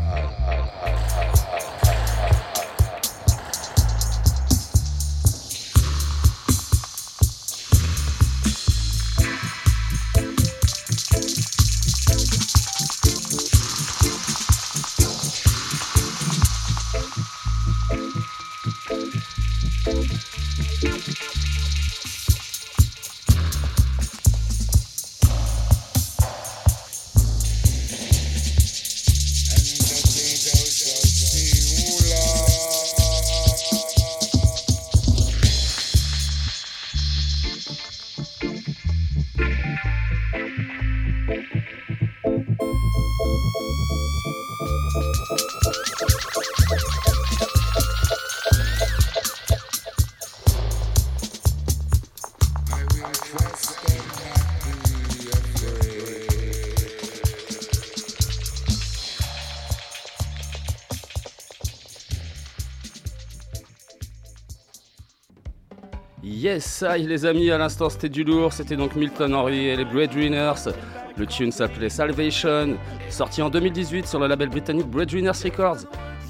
Ça, 66.79 66.99
les 66.99 67.25
amis, 67.25 67.51
à 67.51 67.57
l'instant 67.57 67.89
c'était 67.89 68.11
du 68.11 68.23
lourd, 68.23 68.53
c'était 68.53 68.77
donc 68.77 68.97
Milton 68.97 69.35
Henry 69.35 69.69
et 69.69 69.77
les 69.77 69.87
Breadwinners. 69.87 70.69
Le 71.17 71.25
tune 71.25 71.51
s'appelait 71.51 71.89
Salvation, 71.89 72.77
sorti 73.09 73.41
en 73.41 73.49
2018 73.49 74.07
sur 74.07 74.19
le 74.19 74.27
label 74.27 74.51
britannique 74.51 74.87
Breadwinners 74.87 75.43
Records. 75.43 75.87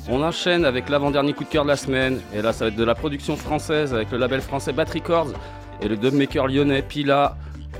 On 0.08 0.22
enchaîne 0.22 0.64
avec 0.64 0.88
l'avant-dernier 0.88 1.32
coup 1.32 1.42
de 1.42 1.48
cœur 1.48 1.64
de 1.64 1.68
la 1.70 1.74
semaine, 1.74 2.20
et 2.32 2.42
là 2.42 2.52
ça 2.52 2.66
va 2.66 2.68
être 2.68 2.76
de 2.76 2.84
la 2.84 2.94
production 2.94 3.34
française 3.34 3.92
avec 3.92 4.12
le 4.12 4.18
label 4.18 4.40
français 4.40 4.72
Bat 4.72 4.84
Records 4.84 5.32
et 5.82 5.88
le 5.88 5.96
dubmaker 5.96 6.46
lyonnais 6.46 6.82
Pila, 6.82 7.36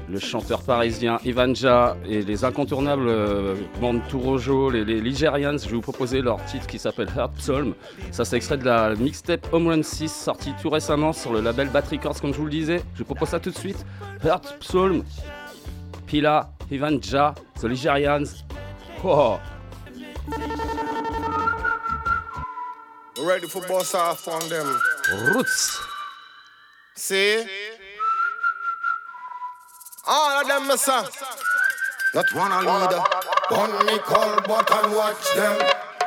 le 0.09 0.19
chanteur 0.19 0.63
parisien 0.63 1.19
Ivanja 1.25 1.97
et 2.09 2.23
les 2.23 2.45
incontournables 2.45 3.09
euh, 3.09 3.55
bandes 3.81 4.01
Tourojo, 4.09 4.71
les, 4.71 4.85
les 4.85 5.01
Ligerians. 5.01 5.59
Je 5.59 5.67
vais 5.69 5.75
vous 5.75 5.81
proposer 5.81 6.23
leur 6.23 6.45
titre 6.45 6.67
qui 6.67 6.79
s'appelle 6.79 7.09
Heart 7.17 7.33
Psalm. 7.39 7.75
Ça, 8.13 8.25
c'est 8.25 8.37
extrait 8.37 8.59
de 8.59 8.65
la 8.65 8.95
mixtape 8.95 9.47
Home 9.53 9.69
Run 9.69 9.83
6 9.83 10.13
sortie 10.13 10.55
tout 10.61 10.71
récemment 10.71 11.13
sur 11.13 11.33
le 11.33 11.41
label 11.41 11.69
Bat 11.69 11.85
Records, 11.91 12.21
comme 12.21 12.33
je 12.33 12.39
vous 12.39 12.45
le 12.45 12.51
disais. 12.51 12.83
Je 12.95 12.99
vous 13.01 13.05
propose 13.05 13.29
ça 13.29 13.41
tout 13.41 13.51
de 13.51 13.59
suite. 13.59 13.85
Heart 14.25 14.59
Psalm, 14.61 15.03
Pila, 16.07 16.51
Ivanja, 16.71 17.35
The 17.61 17.65
Ligerians. 17.65 18.45
Oh. 19.05 19.39
Ready 23.19 23.47
for 23.47 23.63
boss 23.67 23.95
off 23.95 24.29
on 24.29 24.49
them. 24.49 24.79
Roots. 25.33 25.81
See? 26.95 27.45
All 30.09 30.41
of 30.41 30.47
them, 30.47 30.77
sir. 30.77 30.93
Uh, 30.93 31.07
not 32.15 32.33
one 32.35 32.53
a 32.53 32.61
leader. 32.61 33.03
One 33.51 33.87
me 33.87 33.99
call 33.99 34.41
but 34.47 34.71
and 34.73 34.95
watch 34.95 35.35
them. 35.35 35.59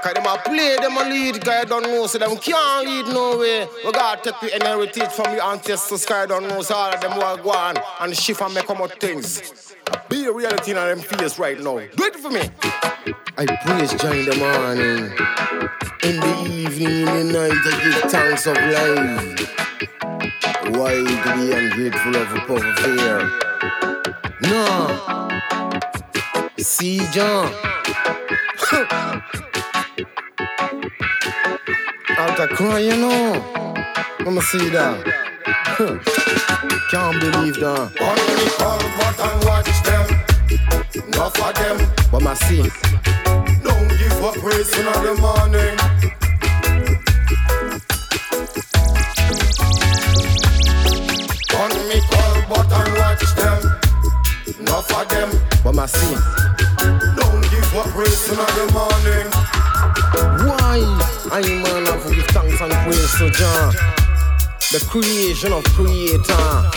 Cause 0.02 0.14
them 0.14 0.26
a 0.26 0.38
play, 0.46 0.78
them 0.78 0.96
a 0.96 1.04
lead, 1.04 1.44
guy 1.44 1.66
don't 1.66 1.84
know, 1.84 2.08
so 2.08 2.18
them 2.18 2.38
can't 2.38 2.88
lead 2.88 3.08
no 3.08 3.38
way. 3.38 3.68
We 3.84 3.92
gotta 3.92 4.32
take 4.32 4.40
the 4.40 4.56
inheritance 4.56 5.14
from 5.14 5.34
your 5.34 5.44
ancestors, 5.44 6.06
guy 6.06 6.26
don't 6.26 6.48
know, 6.48 6.62
so 6.62 6.76
all 6.76 6.94
of 6.94 7.02
them 7.02 7.18
will 7.18 7.38
go 7.38 7.50
on 7.52 7.76
and 8.00 8.16
shift 8.16 8.42
and 8.42 8.54
make 8.54 8.70
out 8.70 9.00
things. 9.02 9.76
Be 10.08 10.26
a 10.26 10.32
reality 10.32 10.72
in 10.72 10.78
them 10.78 11.00
face 11.00 11.38
right 11.38 11.58
now. 11.60 11.80
Do 11.80 12.04
it 12.06 12.16
for 12.16 12.30
me. 12.30 12.50
I 13.38 13.46
praise 13.66 13.94
Jah 13.94 14.12
in 14.12 14.26
the 14.26 14.36
morning, 14.38 15.12
in 16.04 16.20
the 16.22 16.34
evening, 16.50 17.08
in 17.08 17.28
the 17.28 17.50
night, 17.50 17.52
I 17.66 17.84
give 17.84 18.12
thanks 18.12 18.48
of 18.48 18.56
life. 18.56 19.50
Why 20.78 20.94
to 20.94 21.30
be 21.36 21.52
ungrateful 21.52 22.16
of 22.16 22.32
a 22.32 22.54
of 22.54 22.80
fear? 22.80 23.40
No. 24.42 25.30
See 26.58 27.00
John. 27.12 27.54
Out 32.18 32.40
of 32.40 32.50
cry, 32.52 32.80
you 32.80 32.96
know. 32.96 33.34
Me 34.26 34.40
see 34.40 34.70
that. 34.70 35.04
Can't 36.90 37.20
believe 37.20 37.56
that. 37.60 37.92
Only 38.00 38.50
call 38.56 38.80
but 38.98 39.20
and 39.20 39.44
watch 39.46 39.84
them. 39.84 40.08
Enough 41.08 41.40
of 41.42 41.56
them. 41.56 41.78
But 42.10 42.26
I 42.26 42.34
see. 42.36 42.64
Don't 43.62 43.90
give 43.90 44.24
up 44.24 44.36
praise 44.36 44.78
in 44.78 44.86
the 44.86 45.16
morning. 45.20 45.76
On 51.60 51.72
me 51.90 52.00
call 52.10 52.42
but 52.48 52.72
and 52.72 52.98
watch. 52.98 53.29
Enough 54.70 55.02
of 55.02 55.10
them. 55.10 55.30
But 55.64 55.74
my 55.74 55.88
see. 55.88 56.16
Don't 56.78 57.42
give 57.50 57.76
up 57.76 57.88
praise 57.88 58.30
in 58.30 58.38
the 58.38 58.70
morning. 58.72 59.26
Why? 60.46 60.78
I 61.32 61.42
man 61.42 61.86
to 61.86 62.16
give 62.16 62.28
thanks 62.28 62.62
and 62.62 62.72
praise 62.86 63.12
to 63.18 63.32
Jah, 63.32 63.72
the 64.72 64.86
creation 64.88 65.54
of 65.54 65.64
Creator. 65.74 66.70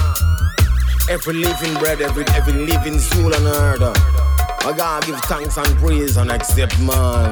Every 1.11 1.35
living 1.35 1.75
bread, 1.81 2.01
every 2.01 2.25
every 2.29 2.55
living 2.55 2.99
soul 2.99 3.35
on 3.35 3.47
earth. 3.47 3.83
I 3.83 4.73
gotta 4.75 5.07
give 5.07 5.21
thanks 5.25 5.59
and 5.59 5.77
praise 5.77 6.17
and 6.17 6.31
accept 6.31 6.81
man. 6.81 7.31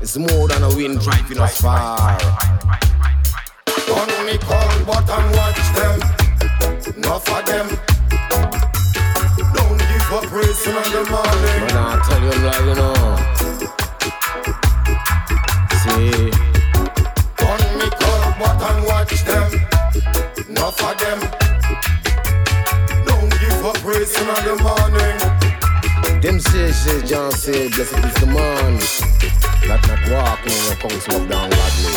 It's 0.00 0.16
more 0.16 0.48
than 0.48 0.64
a 0.64 0.74
wind 0.74 1.00
driving 1.00 1.38
us 1.38 1.60
far. 1.60 2.18
Only 3.88 4.38
call 4.38 4.84
but 4.84 5.08
and 5.08 5.36
watch 5.36 5.62
them. 5.78 6.96
Enough 6.96 7.28
of 7.30 7.46
them. 7.46 7.91
Up 10.12 10.24
praise 10.24 10.66
in 10.66 10.74
the 10.74 11.04
morning. 11.08 11.60
Man, 11.64 11.76
I 11.78 11.96
tell 12.04 12.20
you 12.20 12.36
like 12.44 12.64
you 12.68 12.76
know. 12.76 13.16
See. 15.80 16.28
Only 17.48 17.88
call 17.96 18.24
but 18.38 18.60
and 18.60 18.80
watch 18.84 19.16
them. 19.24 19.48
Enough 20.50 20.82
of 20.84 20.94
them. 21.00 21.18
Don't 23.06 23.30
give 23.40 23.64
up 23.64 23.76
praise 23.76 24.14
in 24.20 24.26
the 24.44 24.54
morning. 24.60 25.16
Them 26.20 26.38
say, 26.40 26.72
say, 26.72 27.00
John 27.06 27.32
say, 27.32 27.70
blessed 27.70 28.04
is 28.04 28.14
the 28.16 28.26
man. 28.26 28.78
That 29.66 29.80
not 29.88 30.02
walk 30.12 30.44
in 30.44 30.52
the 30.68 30.76
council 30.78 31.22
of 31.22 31.28
down 31.30 31.48
godly. 31.48 31.92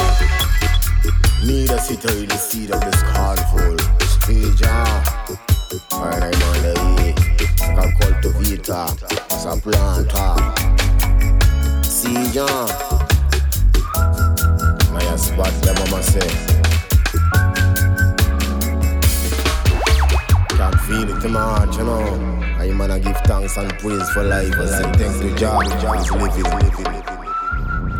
Neither 1.45 1.79
sit 1.79 2.05
or 2.05 2.15
eat 2.15 2.29
the 2.29 2.37
seed 2.37 2.71
of 2.71 2.79
the 2.79 2.91
scornful. 2.95 3.75
Hey, 4.25 4.55
Jah. 4.55 5.03
Alright, 5.91 6.23
I'm 6.23 6.41
on 6.43 6.61
the 6.63 6.94
a 7.77 7.91
cultivator, 7.99 8.87
as 9.31 9.45
a 9.45 9.55
planter. 9.61 10.35
See. 11.83 12.31
My 14.91 15.15
spot, 15.17 15.53
mama. 15.65 16.01
Can 20.49 20.73
feel 20.79 21.09
it 21.09 21.21
heart, 21.31 21.77
you 21.77 21.83
know. 21.83 22.03
I 22.59 22.71
man 22.71 22.91
I 22.91 22.99
give 22.99 23.17
thanks 23.25 23.57
and 23.57 23.69
praise 23.79 24.09
for 24.11 24.23
life. 24.23 24.53
I 24.53 24.65
say 24.65 24.91
thanks 24.93 25.19
to 25.19 25.35
Jah. 25.35 25.59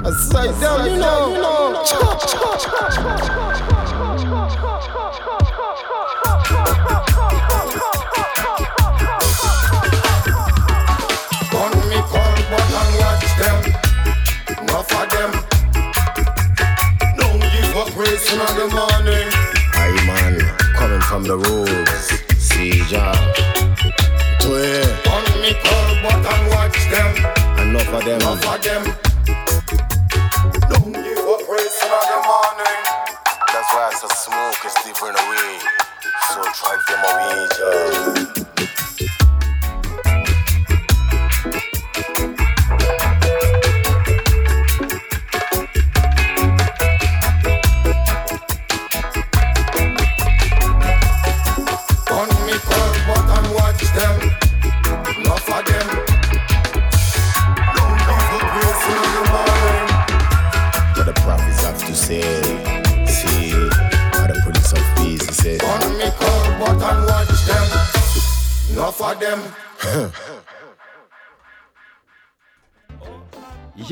I 0.07 0.11
say, 0.11 0.51
you 0.89 0.97
know, 0.97 1.33
you 1.33 1.41
know. 1.41 1.83
Up 18.39 18.47
praise 18.47 18.55
the 18.55 18.67
morning. 18.75 19.27
I 19.73 19.91
man 20.07 20.39
coming 20.75 21.01
from 21.01 21.23
the 21.23 21.37
roads. 21.37 22.05
See 22.37 22.79
ya. 22.91 23.13
Jah. 24.39 24.85
On 25.11 25.25
me 25.41 25.53
call 25.63 25.89
but 26.03 26.25
and 26.25 26.45
watch 26.51 26.79
them. 26.91 27.11
Enough 27.59 27.93
of 27.93 28.05
them. 28.05 28.21
Enough 28.21 28.45
of 28.45 28.61
them. 28.61 28.83
Don't 30.69 30.93
give 30.93 31.19
up 31.19 31.41
praise 31.47 31.79
in 31.83 31.91
the 32.11 32.19
morning. 32.27 32.81
That's 33.53 33.69
why 33.73 33.89
it's 33.91 34.03
a 34.03 34.09
smoke 34.15 34.61
is 34.65 34.75
different 34.83 35.17
away. 35.19 35.59
So 36.33 36.41
drive 36.59 36.83
them 36.87 37.01
away, 37.03 37.47
Jah. 37.57 38.14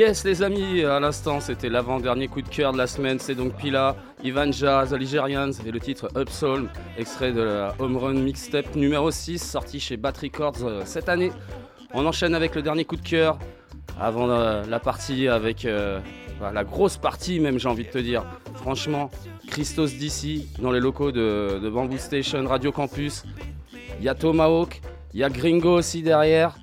Yes 0.04 0.26
les 0.26 0.44
amis, 0.44 0.84
à 0.84 1.00
l'instant 1.00 1.40
c'était 1.40 1.70
l'avant-dernier 1.70 2.28
coup 2.28 2.42
de 2.42 2.50
cœur 2.50 2.74
de 2.74 2.78
la 2.78 2.88
semaine, 2.88 3.20
c'est 3.20 3.36
donc 3.36 3.56
Pila, 3.56 3.96
Ivan 4.22 4.52
Jazz, 4.52 4.90
The 4.90 4.96
Algerians 4.96 5.52
et 5.66 5.72
le 5.72 5.80
titre 5.80 6.10
Up 6.18 6.28
Soul, 6.30 6.70
extrait 6.98 7.32
de 7.32 7.40
la 7.40 7.74
Home 7.80 7.96
Run 7.96 8.16
Mixtape 8.16 8.76
numéro 8.76 9.12
6 9.12 9.40
sorti 9.40 9.80
chez 9.80 9.96
Bat 9.96 10.12
Records 10.22 10.58
euh, 10.64 10.82
cette 10.84 11.08
année. 11.08 11.32
On 11.94 12.06
enchaîne 12.06 12.36
avec 12.36 12.54
le 12.54 12.62
dernier 12.62 12.84
coup 12.84 12.98
de 12.98 13.02
cœur 13.02 13.40
avant 13.98 14.30
euh, 14.30 14.66
la 14.68 14.80
partie 14.82 15.30
avec 15.30 15.64
euh, 15.64 16.02
bah, 16.38 16.52
la 16.54 16.66
grosse 16.66 16.98
partie 16.98 17.40
même 17.40 17.58
j'ai 17.58 17.70
envie 17.70 17.86
de 17.86 17.90
te 17.90 18.00
dire. 18.00 18.26
Franchement, 18.56 19.10
Christos 19.48 19.94
d'ici 19.94 20.50
dans 20.60 20.74
les 20.74 20.82
locaux 20.82 21.14
de, 21.14 21.62
de 21.64 21.70
Bamboo 21.70 21.98
Station 21.98 22.46
Radio 22.46 22.74
Campus. 22.74 23.24
Il 24.00 24.04
y 24.04 24.10
a 24.10 24.16
Tomahawk, 24.16 24.82
il 25.14 25.22
y 25.22 25.24
a 25.24 25.30
Gringo 25.30 25.78
aussi 25.78 26.02
derrière. 26.02 26.58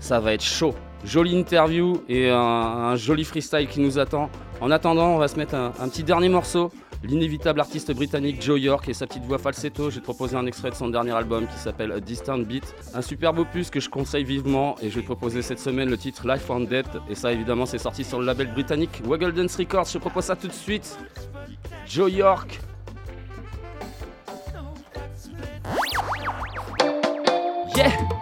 Ça 0.00 0.18
va 0.18 0.32
être 0.32 0.42
chaud. 0.42 0.74
Jolie 1.04 1.36
interview 1.36 2.02
et 2.08 2.30
un, 2.30 2.94
joli 2.96 3.24
freestyle 3.24 3.66
qui 3.66 3.80
nous 3.80 3.98
attend. 3.98 4.30
En 4.60 4.70
attendant, 4.70 5.14
on 5.14 5.18
va 5.18 5.28
se 5.28 5.36
mettre 5.36 5.54
un, 5.54 5.88
petit 5.88 6.04
dernier 6.04 6.28
morceau. 6.28 6.70
L'inévitable 7.02 7.60
artiste 7.60 7.94
britannique 7.94 8.42
Joe 8.42 8.60
York 8.60 8.86
et 8.90 8.92
sa 8.92 9.06
petite 9.06 9.24
voix 9.24 9.38
falsetto. 9.38 9.90
Te 9.90 10.00
proposer 10.00 10.36
un 10.36 10.44
extrait 10.44 10.70
de 10.70 10.74
son 10.74 10.88
dernier 10.88 11.12
album 11.12 11.46
qui 11.46 11.58
s'appelle 11.58 11.98
Distant 12.02 12.38
Beat. 12.38 12.74
Un 12.94 13.00
superbe 13.00 13.38
opus 13.38 13.70
que 13.70 13.80
je 13.80 13.88
conseille 13.88 14.24
vivement 14.24 14.76
et 14.82 14.90
je 14.90 14.96
vais 14.96 15.00
te 15.00 15.06
proposer 15.06 15.40
cette 15.40 15.60
semaine 15.60 15.88
le 15.88 15.96
titre 15.96 16.28
Life 16.28 16.50
on 16.50 16.60
Death. 16.60 16.98
Et 17.08 17.14
ça, 17.14 17.32
évidemment, 17.32 17.64
c'est 17.64 17.78
sorti 17.78 18.04
sur 18.04 18.20
le 18.20 18.26
label 18.26 18.52
britannique 18.52 19.00
Waggle 19.04 19.32
Dance 19.32 19.56
Records. 19.56 19.86
Je 19.86 19.94
te 19.94 19.98
propose 19.98 20.24
ça 20.24 20.36
tout 20.36 20.48
de 20.48 20.52
suite. 20.52 20.98
Joe 21.86 22.12
York. 22.12 22.60
Yeah! 27.76 28.19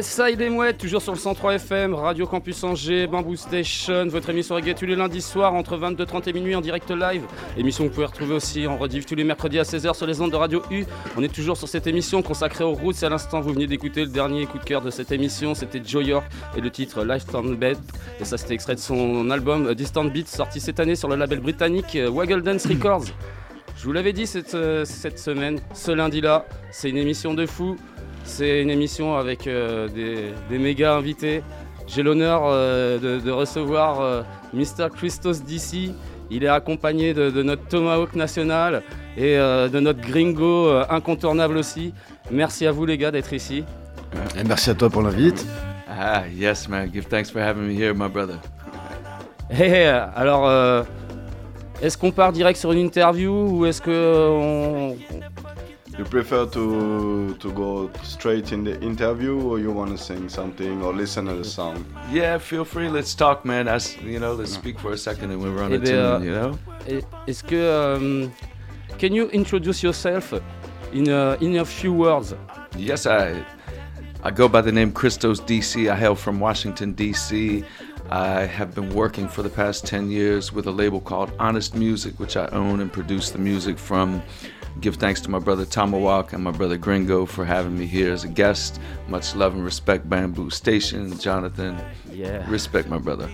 Il 0.00 0.42
est 0.42 0.48
mouette, 0.48 0.78
toujours 0.78 1.02
sur 1.02 1.12
le 1.12 1.18
103 1.18 1.54
FM, 1.54 1.92
Radio 1.92 2.24
Campus 2.24 2.62
Angers, 2.62 3.08
Bamboo 3.08 3.34
Station, 3.34 4.06
votre 4.06 4.30
émission 4.30 4.54
reggae 4.54 4.72
tous 4.72 4.86
les 4.86 4.94
lundis 4.94 5.20
soirs 5.20 5.54
entre 5.54 5.76
22h30 5.76 6.28
et 6.28 6.32
minuit 6.32 6.54
en 6.54 6.60
direct 6.60 6.88
live. 6.92 7.22
Émission 7.56 7.82
que 7.82 7.88
vous 7.88 7.94
pouvez 7.94 8.06
retrouver 8.06 8.34
aussi 8.34 8.68
en 8.68 8.76
rediff 8.76 9.06
tous 9.06 9.16
les 9.16 9.24
mercredis 9.24 9.58
à 9.58 9.64
16h 9.64 9.94
sur 9.94 10.06
les 10.06 10.20
ondes 10.20 10.30
de 10.30 10.36
Radio 10.36 10.62
U. 10.70 10.84
On 11.16 11.22
est 11.24 11.34
toujours 11.34 11.56
sur 11.56 11.66
cette 11.66 11.88
émission 11.88 12.22
consacrée 12.22 12.62
aux 12.62 12.74
routes. 12.74 13.02
À 13.02 13.08
l'instant, 13.08 13.40
vous 13.40 13.52
venez 13.52 13.66
d'écouter 13.66 14.02
le 14.02 14.10
dernier 14.10 14.46
coup 14.46 14.58
de 14.58 14.62
cœur 14.62 14.82
de 14.82 14.90
cette 14.90 15.10
émission, 15.10 15.56
c'était 15.56 15.82
Joe 15.84 16.06
York 16.06 16.24
et 16.56 16.60
le 16.60 16.70
titre 16.70 17.04
Life 17.04 17.24
on 17.34 17.54
Bed. 17.54 17.78
Et 18.20 18.24
ça, 18.24 18.38
c'était 18.38 18.54
extrait 18.54 18.76
de 18.76 18.80
son 18.80 19.28
album 19.32 19.66
euh, 19.66 19.74
Distant 19.74 20.04
Beats, 20.04 20.26
sorti 20.26 20.60
cette 20.60 20.78
année 20.78 20.94
sur 20.94 21.08
le 21.08 21.16
label 21.16 21.40
britannique 21.40 21.96
euh, 21.96 22.08
Waggle 22.08 22.42
Dance 22.42 22.66
Records. 22.66 23.06
Je 23.76 23.84
vous 23.84 23.92
l'avais 23.92 24.12
dit 24.12 24.30
euh, 24.54 24.84
cette 24.84 25.18
semaine, 25.18 25.58
ce 25.72 25.90
lundi-là, 25.90 26.46
c'est 26.70 26.88
une 26.88 26.98
émission 26.98 27.34
de 27.34 27.46
fou. 27.46 27.76
C'est 28.28 28.60
une 28.62 28.70
émission 28.70 29.16
avec 29.16 29.46
euh, 29.46 29.88
des, 29.88 30.32
des 30.50 30.58
méga 30.58 30.94
invités. 30.94 31.42
J'ai 31.86 32.02
l'honneur 32.02 32.42
euh, 32.44 32.98
de, 32.98 33.18
de 33.24 33.30
recevoir 33.30 34.00
euh, 34.00 34.22
Mr. 34.52 34.90
Christos 34.94 35.42
DC. 35.42 35.92
Il 36.30 36.44
est 36.44 36.48
accompagné 36.48 37.14
de, 37.14 37.30
de 37.30 37.42
notre 37.42 37.66
Tomahawk 37.66 38.14
national 38.14 38.82
et 39.16 39.38
euh, 39.38 39.68
de 39.68 39.80
notre 39.80 40.00
Gringo 40.02 40.68
euh, 40.68 40.84
incontournable 40.90 41.56
aussi. 41.56 41.94
Merci 42.30 42.66
à 42.66 42.70
vous 42.70 42.84
les 42.84 42.98
gars 42.98 43.10
d'être 43.10 43.32
ici. 43.32 43.64
Et 44.38 44.44
merci 44.44 44.68
à 44.70 44.74
toi 44.74 44.90
pour 44.90 45.00
l'invite. 45.02 45.44
Ah, 45.88 46.22
yes, 46.32 46.68
man. 46.68 46.90
Give 46.92 47.06
thanks 47.06 47.30
for 47.30 47.40
having 47.40 47.62
me 47.66 47.72
here, 47.72 47.94
my 47.94 48.08
brother. 48.08 48.38
Hey, 49.50 49.70
hey, 49.70 49.86
alors, 50.14 50.46
euh, 50.46 50.82
est-ce 51.80 51.96
qu'on 51.96 52.10
part 52.10 52.32
direct 52.32 52.58
sur 52.60 52.72
une 52.72 52.80
interview 52.80 53.32
ou 53.32 53.64
est-ce 53.64 53.80
que 53.80 53.90
euh, 53.90 54.28
on, 54.28 54.96
You 55.98 56.04
prefer 56.04 56.46
to 56.46 57.34
to 57.40 57.52
go 57.52 57.90
straight 58.04 58.52
in 58.52 58.62
the 58.64 58.80
interview, 58.80 59.34
or 59.40 59.58
you 59.58 59.72
want 59.72 59.90
to 59.90 59.98
sing 59.98 60.28
something 60.28 60.80
or 60.82 60.92
listen 60.94 61.26
to 61.26 61.34
the 61.34 61.44
song? 61.44 61.84
Yeah, 62.12 62.38
feel 62.38 62.64
free. 62.64 62.88
Let's 62.88 63.14
talk, 63.16 63.44
man. 63.44 63.66
As 63.66 63.96
you 64.00 64.20
know, 64.20 64.32
let's 64.34 64.52
speak 64.52 64.78
for 64.78 64.92
a 64.92 64.96
second 64.96 65.32
and 65.32 65.42
we 65.42 65.48
run 65.50 65.72
a 65.72 65.78
ben, 65.78 65.86
tune. 65.86 65.96
euh, 65.96 66.18
You 66.24 66.30
know. 66.30 66.58
est-ce 67.26 67.42
que 67.42 67.56
um, 67.56 68.32
can 68.98 69.12
you 69.12 69.28
introduce 69.32 69.82
yourself 69.82 70.32
in 70.92 71.08
a, 71.10 71.36
in 71.40 71.56
a 71.56 71.64
few 71.64 71.92
words? 71.92 72.32
Yes, 72.76 73.04
I 73.06 73.44
I 74.22 74.30
go 74.30 74.48
by 74.48 74.62
the 74.62 74.72
name 74.72 74.92
Christos 74.92 75.40
DC. 75.40 75.90
I 75.90 75.96
hail 75.96 76.14
from 76.14 76.38
Washington 76.38 76.94
DC. 76.94 77.64
I 78.10 78.46
have 78.46 78.74
been 78.74 78.94
working 78.94 79.28
for 79.28 79.42
the 79.42 79.50
past 79.50 79.84
10 79.86 80.10
years 80.10 80.50
with 80.50 80.66
a 80.66 80.70
label 80.70 80.98
called 81.00 81.30
Honest 81.38 81.74
Music, 81.74 82.18
which 82.18 82.38
I 82.38 82.46
own 82.48 82.80
and 82.80 82.90
produce 82.90 83.30
the 83.30 83.38
music 83.38 83.78
from. 83.78 84.22
Give 84.80 84.96
thanks 84.96 85.20
to 85.22 85.30
my 85.30 85.38
brother 85.38 85.66
Tomahawk 85.66 86.32
and 86.32 86.42
my 86.42 86.52
brother 86.52 86.78
Gringo 86.78 87.26
for 87.26 87.44
having 87.44 87.76
me 87.76 87.84
here 87.84 88.12
as 88.12 88.24
a 88.24 88.28
guest. 88.28 88.80
Much 89.08 89.34
love 89.34 89.54
and 89.54 89.64
respect, 89.64 90.08
Bamboo 90.08 90.50
Station, 90.50 91.18
Jonathan. 91.18 91.76
Yeah. 92.10 92.48
Respect, 92.48 92.88
my 92.88 92.98
brother. 92.98 93.28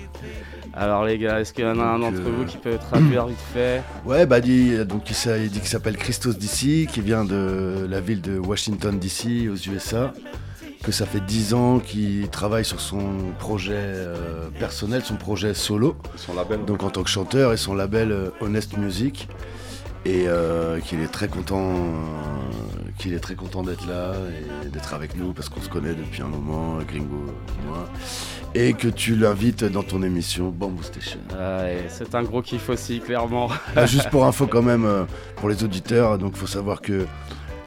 Alors 0.72 1.04
les 1.04 1.18
gars, 1.18 1.40
est-ce 1.40 1.52
qu'il 1.52 1.64
y 1.64 1.68
en 1.68 1.78
a 1.78 1.84
un 1.84 2.00
d'entre 2.00 2.18
euh, 2.18 2.32
vous 2.36 2.44
qui 2.44 2.56
peut 2.56 2.76
traduire 2.78 3.26
vite 3.28 3.38
fait 3.52 3.82
Ouais, 4.04 4.26
bah 4.26 4.40
dit, 4.40 4.84
donc 4.84 5.08
il, 5.08 5.16
il 5.42 5.50
dit 5.50 5.60
qu'il 5.60 5.68
s'appelle 5.68 5.96
Christos 5.96 6.36
DC, 6.36 6.88
qui 6.88 7.00
vient 7.00 7.24
de 7.24 7.86
la 7.88 8.00
ville 8.00 8.20
de 8.20 8.38
Washington 8.40 8.98
DC 8.98 9.48
aux 9.48 9.70
USA, 9.70 10.12
que 10.84 10.92
ça 10.92 11.06
fait 11.06 11.20
10 11.20 11.54
ans 11.54 11.78
qu'il 11.78 12.28
travaille 12.28 12.64
sur 12.64 12.80
son 12.80 13.00
projet 13.38 13.72
euh, 13.76 14.48
personnel, 14.58 15.02
son 15.02 15.16
projet 15.16 15.54
solo, 15.54 15.96
Son 16.16 16.34
label. 16.34 16.64
donc 16.64 16.82
en 16.82 16.90
tant 16.90 17.02
que 17.02 17.08
chanteur 17.10 17.52
et 17.52 17.56
son 17.56 17.74
label 17.74 18.12
euh, 18.12 18.30
Honest 18.40 18.76
Music, 18.76 19.28
et 20.04 20.24
euh, 20.28 20.80
qu'il 20.80 21.00
est 21.00 21.08
très 21.08 21.28
content, 21.28 21.70
euh, 21.72 22.90
qu'il 22.98 23.14
est 23.14 23.18
très 23.20 23.34
content 23.34 23.62
d'être 23.62 23.86
là 23.88 24.12
et 24.62 24.68
d'être 24.68 24.92
avec 24.92 25.16
nous 25.16 25.32
parce 25.32 25.48
qu'on 25.48 25.62
se 25.62 25.70
connaît 25.70 25.94
depuis 25.94 26.20
un 26.20 26.26
moment, 26.28 26.76
Gringo 26.86 27.24
et 27.26 27.66
moi, 27.66 27.88
et 28.54 28.74
que 28.74 28.88
tu 28.88 29.16
l'invites 29.16 29.64
dans 29.64 29.82
ton 29.82 30.02
émission 30.02 30.50
Bamboo 30.50 30.82
Station. 30.82 31.20
Ah, 31.32 31.62
C'est 31.88 32.14
un 32.14 32.22
gros 32.22 32.42
kiff 32.42 32.68
aussi, 32.68 33.00
clairement. 33.00 33.48
Ah, 33.74 33.86
juste 33.86 34.10
pour 34.10 34.24
info 34.26 34.46
quand 34.46 34.62
même, 34.62 35.06
pour 35.36 35.48
les 35.48 35.64
auditeurs, 35.64 36.18
donc 36.18 36.36
faut 36.36 36.46
savoir 36.46 36.82
que 36.82 37.06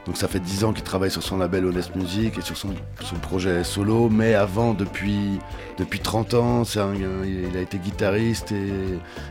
donc 0.08 0.16
ça 0.16 0.26
fait 0.26 0.40
10 0.40 0.64
ans 0.64 0.72
qu'il 0.72 0.82
travaille 0.84 1.10
sur 1.10 1.22
son 1.22 1.36
label 1.36 1.66
Honest 1.66 1.94
Music 1.94 2.38
et 2.38 2.40
sur 2.40 2.56
son, 2.56 2.70
son 3.04 3.16
projet 3.16 3.62
solo, 3.62 4.08
mais 4.08 4.32
avant, 4.34 4.72
depuis, 4.72 5.38
depuis 5.78 6.00
30 6.00 6.32
ans, 6.32 6.62
un- 6.76 6.94
il 7.26 7.54
a 7.54 7.60
été 7.60 7.76
guitariste 7.78 8.50
et, 8.52 8.72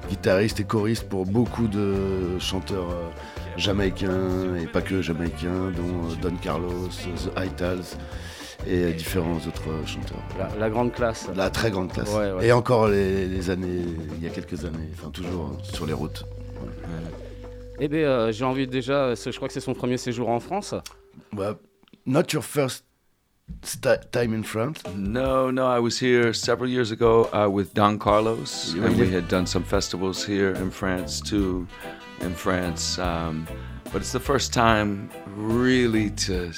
guitariste 0.07 0.59
et 0.59 0.65
choriste 0.65 1.09
pour 1.09 1.25
beaucoup 1.25 1.67
de 1.67 2.37
chanteurs 2.39 2.91
euh, 2.91 3.09
jamaïcains 3.57 4.55
et 4.61 4.67
pas 4.67 4.81
que 4.81 5.01
jamaïcains, 5.01 5.71
dont 5.75 6.11
euh, 6.11 6.15
Don 6.21 6.35
Carlos, 6.39 6.89
The 6.89 7.45
Itals 7.45 7.83
et 8.67 8.93
différents 8.93 9.37
autres 9.37 9.69
euh, 9.69 9.85
chanteurs. 9.87 10.21
La, 10.37 10.49
la 10.59 10.69
grande 10.69 10.91
classe. 10.93 11.27
La 11.35 11.49
très 11.49 11.71
grande 11.71 11.91
classe. 11.91 12.13
Ouais, 12.13 12.31
ouais. 12.33 12.45
Et 12.47 12.51
encore 12.51 12.87
les, 12.87 13.25
les 13.27 13.49
années, 13.49 13.81
il 14.17 14.23
y 14.23 14.27
a 14.27 14.29
quelques 14.29 14.63
années, 14.63 14.89
enfin 14.93 15.09
toujours 15.09 15.53
euh, 15.53 15.63
sur 15.75 15.87
les 15.87 15.93
routes. 15.93 16.23
Eh 17.79 17.87
bien, 17.87 17.99
euh, 17.99 18.31
j'ai 18.31 18.43
envie 18.45 18.67
déjà, 18.67 19.05
euh, 19.09 19.15
je 19.15 19.35
crois 19.35 19.47
que 19.47 19.53
c'est 19.53 19.59
son 19.59 19.73
premier 19.73 19.97
séjour 19.97 20.29
en 20.29 20.39
France. 20.39 20.73
Well, 21.35 21.55
not 22.05 22.23
your 22.33 22.43
first 22.43 22.85
sta- 23.63 23.99
time 24.11 24.33
in 24.33 24.43
France. 24.43 24.77
No, 24.95 25.51
no, 25.51 25.67
I 25.67 25.79
was 25.79 25.99
here 26.01 26.33
several 26.33 26.69
years 26.69 26.91
ago 26.91 27.29
uh, 27.33 27.47
with 27.49 27.73
Don 27.75 27.97
Carlos, 27.97 28.73
and 28.75 28.97
we 28.97 29.13
had 29.13 29.27
done 29.27 29.45
some 29.45 29.63
festivals 29.63 30.25
here 30.25 30.53
in 30.55 30.71
France 30.71 31.21
too, 31.21 31.67
in 32.21 32.33
France. 32.33 32.97
Um, 32.97 33.45
but 33.93 34.01
it's 34.01 34.11
the 34.11 34.19
first 34.19 34.51
time 34.53 35.09
really 35.37 36.09
to 36.27 36.49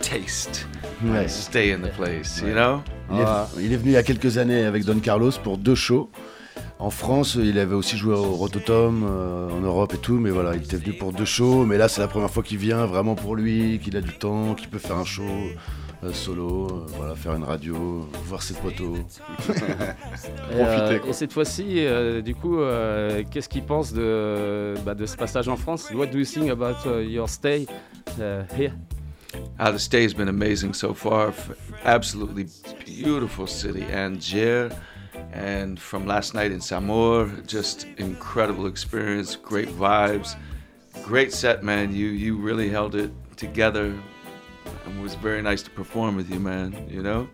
taste, 0.00 0.66
Ouais. 1.04 1.26
stay 1.28 1.72
in 1.72 1.82
the 1.82 1.90
place, 1.90 2.40
you 2.40 2.54
know? 2.54 2.82
Il, 3.10 3.18
est, 3.20 3.24
Ah. 3.26 3.48
il 3.58 3.72
est 3.72 3.76
venu 3.76 3.90
il 3.90 3.94
y 3.94 3.96
a 3.96 4.02
quelques 4.04 4.38
années 4.38 4.64
avec 4.64 4.84
Don 4.84 5.00
Carlos 5.00 5.32
pour 5.42 5.58
deux 5.58 5.74
shows. 5.74 6.08
En 6.82 6.90
France, 6.90 7.38
il 7.40 7.60
avait 7.60 7.76
aussi 7.76 7.96
joué 7.96 8.12
au 8.12 8.32
Rototom, 8.32 9.06
euh, 9.08 9.48
en 9.50 9.60
Europe 9.60 9.94
et 9.94 9.98
tout, 9.98 10.18
mais 10.18 10.30
voilà, 10.30 10.56
il 10.56 10.64
était 10.64 10.76
venu 10.76 10.94
pour 10.94 11.12
deux 11.12 11.24
shows. 11.24 11.64
Mais 11.64 11.78
là, 11.78 11.86
c'est 11.86 12.00
la 12.00 12.08
première 12.08 12.28
fois 12.28 12.42
qu'il 12.42 12.58
vient 12.58 12.86
vraiment 12.86 13.14
pour 13.14 13.36
lui, 13.36 13.78
qu'il 13.78 13.96
a 13.96 14.00
du 14.00 14.18
temps, 14.18 14.56
qu'il 14.56 14.68
peut 14.68 14.80
faire 14.80 14.96
un 14.96 15.04
show 15.04 15.22
euh, 16.02 16.12
solo, 16.12 16.66
euh, 16.66 16.86
voilà, 16.96 17.14
faire 17.14 17.36
une 17.36 17.44
radio, 17.44 18.08
voir 18.24 18.42
ses 18.42 18.54
poteaux. 18.54 18.96
Et, 19.48 20.54
euh, 20.54 20.64
Profiter, 20.64 20.98
quoi. 20.98 21.10
et 21.10 21.12
cette 21.12 21.32
fois-ci, 21.32 21.86
euh, 21.86 22.20
du 22.20 22.34
coup, 22.34 22.58
euh, 22.58 23.22
qu'est-ce 23.30 23.48
qu'il 23.48 23.62
pense 23.62 23.92
de, 23.92 24.74
bah, 24.84 24.96
de 24.96 25.06
ce 25.06 25.16
passage 25.16 25.46
en 25.46 25.56
France? 25.56 25.88
What 25.94 26.06
do 26.06 26.18
you 26.18 26.24
think 26.24 26.50
about 26.50 26.84
uh, 26.84 27.00
your 27.00 27.28
stay 27.28 27.64
uh, 28.18 28.42
here? 28.58 28.72
Uh, 29.60 29.70
the 29.70 29.78
stay 29.78 30.02
has 30.02 30.14
been 30.14 30.28
amazing 30.28 30.74
so 30.74 30.92
far. 30.92 31.32
Absolutely 31.84 32.46
beautiful 32.84 33.46
city, 33.46 33.84
Angers. 33.84 34.70
And 35.32 35.78
from 35.80 36.06
last 36.06 36.34
night 36.34 36.52
in 36.52 36.60
Samour, 36.60 37.30
just 37.46 37.86
incredible 37.96 38.66
experience, 38.66 39.34
great 39.36 39.68
vibes, 39.68 40.36
great 41.04 41.32
set, 41.32 41.62
man. 41.62 41.94
You 41.94 42.08
you 42.08 42.36
really 42.36 42.68
held 42.68 42.94
it 42.94 43.10
together, 43.36 43.94
and 44.84 44.98
it 44.98 45.02
was 45.02 45.14
very 45.14 45.42
nice 45.42 45.62
to 45.62 45.70
perform 45.70 46.16
with 46.16 46.30
you, 46.30 46.38
man. 46.38 46.74
You 46.90 47.02
know? 47.02 47.28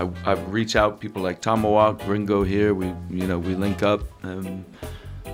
I, 0.00 0.08
I 0.24 0.32
reach 0.50 0.76
out 0.76 0.98
people 1.00 1.22
like 1.22 1.40
Tomahawk, 1.40 2.00
Ringo 2.06 2.42
here. 2.42 2.72
We, 2.74 2.86
you 3.10 3.26
know, 3.26 3.38
we 3.38 3.54
link 3.54 3.82
up. 3.82 4.00
Um, 4.22 4.64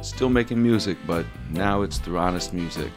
still 0.02 0.28
making 0.28 0.60
music, 0.62 0.96
but 1.06 1.24
now 1.52 1.82
it's 1.82 1.98
through 1.98 2.18
honest 2.18 2.52
music. 2.52 2.92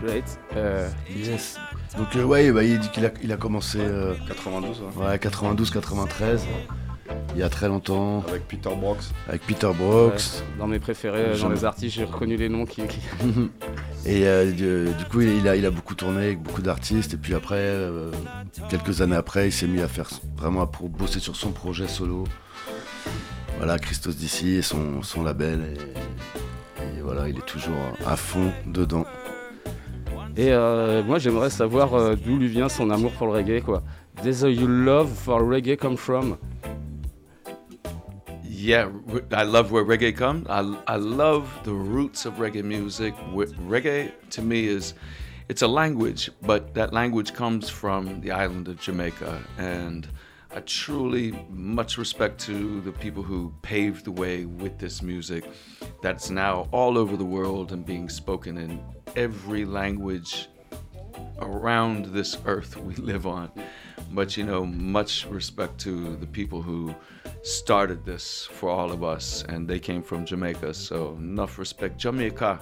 Great. 0.00 0.24
Euh, 0.56 0.90
Yes. 1.14 1.56
Donc 1.96 2.16
euh, 2.16 2.24
ouais, 2.24 2.50
bah, 2.50 2.64
il 2.64 2.80
dit 2.80 2.88
qu'il 2.90 3.06
a, 3.06 3.10
il 3.22 3.32
a 3.32 3.36
commencé 3.36 3.78
euh, 3.80 4.14
92, 4.26 4.80
ouais. 4.80 5.06
ouais, 5.06 5.16
92-93, 5.18 6.40
il 7.34 7.40
y 7.40 7.42
a 7.42 7.48
très 7.48 7.68
longtemps, 7.68 8.24
Avec 8.28 8.46
Peter 8.48 8.70
Brooks. 8.76 9.02
avec 9.28 9.42
Peter 9.42 9.66
ouais, 9.66 9.74
Brooks. 9.74 10.22
dans 10.58 10.66
mes 10.66 10.78
préférés, 10.78 11.30
dans 11.30 11.34
J'en- 11.34 11.48
les 11.50 11.64
artistes, 11.64 11.94
j'ai 11.96 12.04
reconnu 12.04 12.36
les 12.36 12.48
noms 12.48 12.64
qui. 12.64 12.82
qui- 12.86 13.00
Et 14.06 14.26
euh, 14.26 14.50
du, 14.52 14.94
du 14.94 15.04
coup, 15.06 15.20
il 15.22 15.48
a, 15.48 15.56
il 15.56 15.64
a 15.66 15.70
beaucoup 15.70 15.94
tourné 15.94 16.24
avec 16.26 16.42
beaucoup 16.42 16.60
d'artistes. 16.62 17.14
Et 17.14 17.16
puis 17.16 17.34
après, 17.34 17.56
euh, 17.58 18.10
quelques 18.68 19.00
années 19.00 19.16
après, 19.16 19.48
il 19.48 19.52
s'est 19.52 19.66
mis 19.66 19.80
à 19.80 19.88
faire 19.88 20.08
vraiment 20.36 20.62
à 20.62 20.70
bosser 20.88 21.20
sur 21.20 21.36
son 21.36 21.52
projet 21.52 21.88
solo. 21.88 22.24
Voilà, 23.56 23.78
Christos 23.78 24.16
d'ici 24.16 24.56
et 24.56 24.62
son, 24.62 25.02
son 25.02 25.22
label. 25.22 25.60
Et, 26.80 26.98
et 26.98 27.00
voilà, 27.02 27.28
il 27.28 27.38
est 27.38 27.46
toujours 27.46 27.74
à 28.06 28.16
fond 28.16 28.52
dedans. 28.66 29.06
Et 30.36 30.52
euh, 30.52 31.02
moi, 31.02 31.18
j'aimerais 31.18 31.48
savoir 31.50 31.94
euh, 31.94 32.14
d'où 32.16 32.36
lui 32.38 32.48
vient 32.48 32.68
son 32.68 32.90
amour 32.90 33.12
pour 33.12 33.26
le 33.28 33.32
reggae, 33.34 33.62
quoi. 33.62 33.82
Does 34.22 34.42
your 34.50 34.68
love 34.68 35.08
for 35.14 35.40
reggae 35.48 35.76
come 35.76 35.96
from? 35.96 36.36
Yeah, 38.64 38.88
I 39.32 39.42
love 39.42 39.72
where 39.72 39.84
reggae 39.84 40.16
comes. 40.16 40.46
I, 40.48 40.60
I 40.86 40.96
love 40.96 41.52
the 41.64 41.74
roots 41.74 42.24
of 42.24 42.36
reggae 42.36 42.64
music. 42.64 43.14
Reggae 43.14 44.10
to 44.30 44.40
me 44.40 44.68
is, 44.68 44.94
it's 45.50 45.60
a 45.60 45.68
language, 45.68 46.30
but 46.40 46.72
that 46.72 46.94
language 46.94 47.34
comes 47.34 47.68
from 47.68 48.22
the 48.22 48.30
island 48.30 48.68
of 48.68 48.80
Jamaica. 48.80 49.38
And 49.58 50.08
I 50.50 50.60
truly 50.60 51.38
much 51.50 51.98
respect 51.98 52.40
to 52.46 52.80
the 52.80 52.92
people 52.92 53.22
who 53.22 53.52
paved 53.60 54.06
the 54.06 54.12
way 54.12 54.46
with 54.46 54.78
this 54.78 55.02
music 55.02 55.44
that's 56.00 56.30
now 56.30 56.66
all 56.72 56.96
over 56.96 57.18
the 57.18 57.24
world 57.26 57.70
and 57.70 57.84
being 57.84 58.08
spoken 58.08 58.56
in 58.56 58.82
every 59.14 59.66
language 59.66 60.48
around 61.38 62.06
this 62.06 62.38
earth 62.46 62.78
we 62.78 62.94
live 63.12 63.26
on. 63.26 63.50
But 64.12 64.38
you 64.38 64.44
know, 64.44 64.64
much 64.64 65.26
respect 65.26 65.76
to 65.80 66.16
the 66.16 66.26
people 66.26 66.62
who 66.62 66.94
started 67.44 68.04
this 68.04 68.46
for 68.46 68.70
all 68.70 68.90
of 68.90 69.04
us, 69.04 69.44
and 69.48 69.68
they 69.68 69.78
came 69.78 70.02
from 70.02 70.24
Jamaica. 70.24 70.74
So 70.74 71.14
enough 71.14 71.58
respect, 71.58 71.98
Jamaica. 71.98 72.58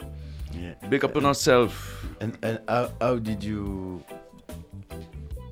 Yeah. 0.53 0.75
Big 0.91 1.05
up 1.05 1.17
on 1.17 1.25
ourselves. 1.25 1.75
And, 2.21 2.37
and 2.43 2.61
how, 2.69 2.91
how 3.01 3.17
did 3.17 3.43
you 3.43 4.05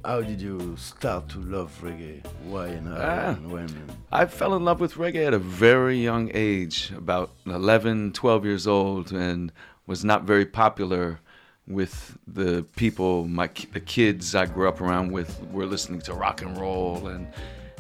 how 0.05 0.23
did 0.23 0.41
you 0.41 0.77
start 0.77 1.29
to 1.29 1.39
love 1.41 1.79
reggae? 1.83 2.25
Why 2.45 2.69
and 2.69 2.89
how 2.89 2.95
Ah. 2.97 3.29
and 3.31 3.51
when? 3.51 3.69
I 4.11 4.27
fell 4.27 4.55
in 4.57 4.65
love 4.65 4.81
with 4.81 4.95
reggae 4.95 5.27
at 5.27 5.35
a 5.35 5.39
very 5.39 5.99
young 5.99 6.31
age, 6.35 6.91
about 6.97 7.31
11, 7.47 8.13
12 8.13 8.45
years 8.45 8.67
old, 8.67 9.13
and 9.13 9.53
was 9.87 10.05
not 10.05 10.25
very 10.25 10.47
popular 10.47 11.21
with 11.67 12.19
the 12.27 12.65
people, 12.77 13.27
my 13.29 13.49
the 13.73 13.81
kids 13.81 14.35
I 14.35 14.47
grew 14.47 14.69
up 14.69 14.81
around 14.81 15.13
with 15.13 15.41
were 15.53 15.67
listening 15.67 16.01
to 16.03 16.15
rock 16.15 16.43
and 16.43 16.59
roll 16.59 17.07
and 17.07 17.29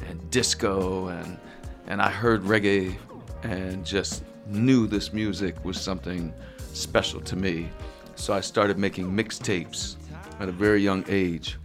and 0.09 0.31
disco 0.31 1.09
and 1.09 1.39
and 1.87 2.01
I 2.01 2.11
heard 2.11 2.43
reggae 2.43 2.97
and 3.43 3.85
just 3.85 4.23
knew 4.47 4.87
this 4.87 5.13
music 5.13 5.65
was 5.65 5.81
something 5.81 6.33
special 6.73 7.21
to 7.23 7.37
me. 7.37 7.69
So 8.15 8.33
I 8.33 8.41
started 8.41 8.79
making 8.79 9.11
mixtapes 9.11 9.97
at 10.39 10.49
a 10.49 10.53
very 10.53 10.83
young 10.83 11.05
age. 11.09 11.57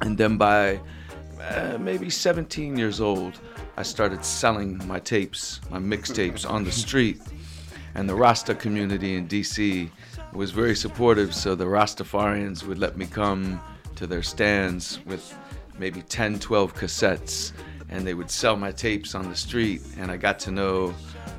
And 0.00 0.16
then 0.16 0.36
by 0.36 0.80
uh, 1.40 1.78
maybe 1.78 2.10
17 2.10 2.76
years 2.76 3.00
old, 3.00 3.38
I 3.76 3.82
started 3.82 4.24
selling 4.24 4.84
my 4.86 4.98
tapes, 4.98 5.60
my 5.70 5.78
mixtapes 5.78 6.48
on 6.48 6.64
the 6.64 6.72
street. 6.72 7.20
And 7.94 8.08
the 8.08 8.14
Rasta 8.14 8.54
community 8.54 9.16
in 9.16 9.28
DC 9.28 9.90
was 10.32 10.50
very 10.50 10.74
supportive, 10.74 11.34
so 11.34 11.54
the 11.54 11.64
Rastafarians 11.64 12.62
would 12.64 12.78
let 12.78 12.96
me 12.96 13.06
come 13.06 13.60
to 13.96 14.06
their 14.06 14.22
stands 14.22 14.98
with 15.06 15.34
maybe 15.78 16.02
10, 16.02 16.38
12 16.38 16.74
cassettes, 16.74 17.52
and 17.88 18.06
they 18.06 18.14
would 18.14 18.30
sell 18.30 18.56
my 18.56 18.72
tapes 18.72 19.14
on 19.14 19.28
the 19.28 19.36
street. 19.36 19.82
And 19.98 20.10
I 20.10 20.16
got 20.16 20.38
to 20.40 20.50
know 20.50 20.94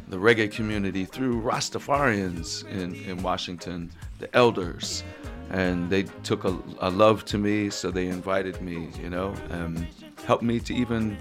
the 0.08 0.18
reggae 0.18 0.52
community 0.52 1.06
through 1.06 1.42
Rastafarians 1.42 2.68
in, 2.70 2.96
in 2.96 3.22
Washington, 3.22 3.92
the 4.20 4.34
elders. 4.36 5.04
And 5.50 5.90
they 5.90 6.04
took 6.24 6.44
a, 6.44 6.58
a 6.80 6.90
love 6.90 7.26
to 7.26 7.38
me, 7.38 7.70
so 7.70 7.92
they 7.92 8.08
invited 8.08 8.62
me, 8.62 8.90
you 9.02 9.10
know, 9.10 9.34
um, 9.50 9.88
helped 10.26 10.44
me 10.44 10.60
to 10.62 10.74
even 10.74 11.18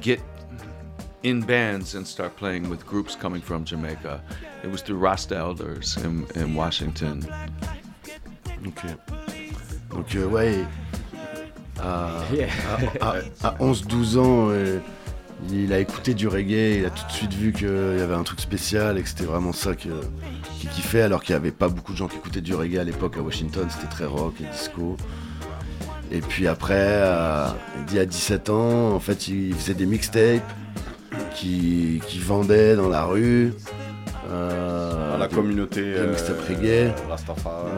get 0.00 0.20
in 1.22 1.40
bands 1.40 1.94
and 1.94 2.06
start 2.06 2.36
playing 2.36 2.68
with 2.68 2.86
groups 2.86 3.14
coming 3.14 3.40
from 3.40 3.64
Jamaica. 3.64 4.22
It 4.62 4.70
was 4.70 4.82
through 4.82 4.98
Rasta 4.98 5.36
Elders 5.36 5.96
in, 5.98 6.26
in 6.34 6.54
Washington. 6.54 7.24
Ok. 9.94 10.16
Euh, 10.16 10.26
ouais, 10.26 10.66
à, 11.80 12.10
Yeah. 12.32 12.48
à- 13.00 13.06
à- 13.44 13.48
à 13.48 13.54
11-12 13.60 14.18
ans, 14.18 14.48
euh, 14.50 14.78
il 15.50 15.72
a 15.72 15.78
écouté 15.80 16.14
du 16.14 16.28
reggae, 16.28 16.78
il 16.78 16.84
a 16.86 16.90
tout 16.90 17.06
de 17.06 17.12
suite 17.12 17.32
vu 17.34 17.52
qu'il 17.52 17.68
y 17.68 18.00
avait 18.02 18.14
un 18.14 18.22
truc 18.22 18.40
spécial 18.40 18.98
et 18.98 19.02
que 19.02 19.08
c'était 19.08 19.24
vraiment 19.24 19.52
ça 19.52 19.74
qu'il 19.74 19.90
kiffait, 20.74 21.02
alors 21.02 21.22
qu'il 21.22 21.34
n'y 21.34 21.40
avait 21.40 21.50
pas 21.50 21.68
beaucoup 21.68 21.92
de 21.92 21.96
gens 21.98 22.08
qui 22.08 22.16
écoutaient 22.16 22.40
du 22.40 22.54
reggae 22.54 22.78
à 22.78 22.84
l'époque 22.84 23.16
à 23.16 23.20
Washington, 23.22 23.66
c'était 23.70 23.88
très 23.92 24.04
rock 24.04 24.34
et 24.40 24.44
disco. 24.52 24.96
Et 26.10 26.20
puis 26.20 26.46
après, 26.46 27.02
à, 27.02 27.56
il 27.78 27.84
dit 27.86 27.98
à 27.98 28.04
17 28.06 28.50
ans, 28.50 28.92
en 28.94 29.00
fait, 29.00 29.28
il 29.28 29.54
faisait 29.54 29.74
des 29.74 29.86
mixtapes 29.86 30.42
qui, 31.34 32.00
qui 32.06 32.18
vendait 32.18 32.76
dans 32.76 32.88
la 32.88 33.04
rue. 33.04 33.54
Euh, 34.32 35.14
À 35.14 35.18
la 35.18 35.28
communauté 35.28 35.80
euh, 35.84 36.14
reggae. 36.48 36.92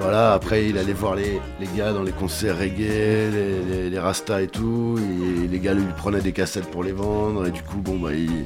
Voilà, 0.01 0.33
après 0.33 0.67
il 0.69 0.79
allait 0.79 0.93
voir 0.93 1.15
les, 1.15 1.41
les 1.61 1.69
gars 1.77 1.93
dans 1.93 2.03
les 2.03 2.13
concerts 2.13 2.59
reggae, 2.59 3.31
les, 3.33 3.63
les, 3.65 3.91
les 3.91 3.99
rastas 3.99 4.43
et 4.43 4.49
tout, 4.49 4.99
et 4.99 5.49
les 5.49 5.59
gars 5.59 5.75
lui 5.75 5.85
prenaient 5.97 6.21
des 6.21 6.33
cassettes 6.33 6.71
pour 6.71 6.85
les 6.85 6.93
vendre, 6.93 7.47
et 7.47 7.51
du 7.51 7.63
coup, 7.63 7.79
bon, 7.79 7.99
bah, 7.99 8.13
il, 8.13 8.45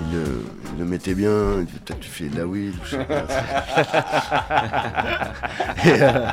il 0.00 0.12
le, 0.16 0.24
il 0.74 0.78
le 0.78 0.84
mettait 0.84 1.14
bien, 1.14 1.58
il 1.60 1.64
dit, 1.66 1.72
peut-être 1.84 2.00
tu 2.00 2.10
fais 2.10 2.28
de 2.28 2.36
la 2.38 2.46
weed, 2.46 2.74
ou 2.74 2.84
je 2.84 2.90
sais 2.96 3.04
pas. 3.04 3.24
et, 5.84 6.02
euh, 6.02 6.28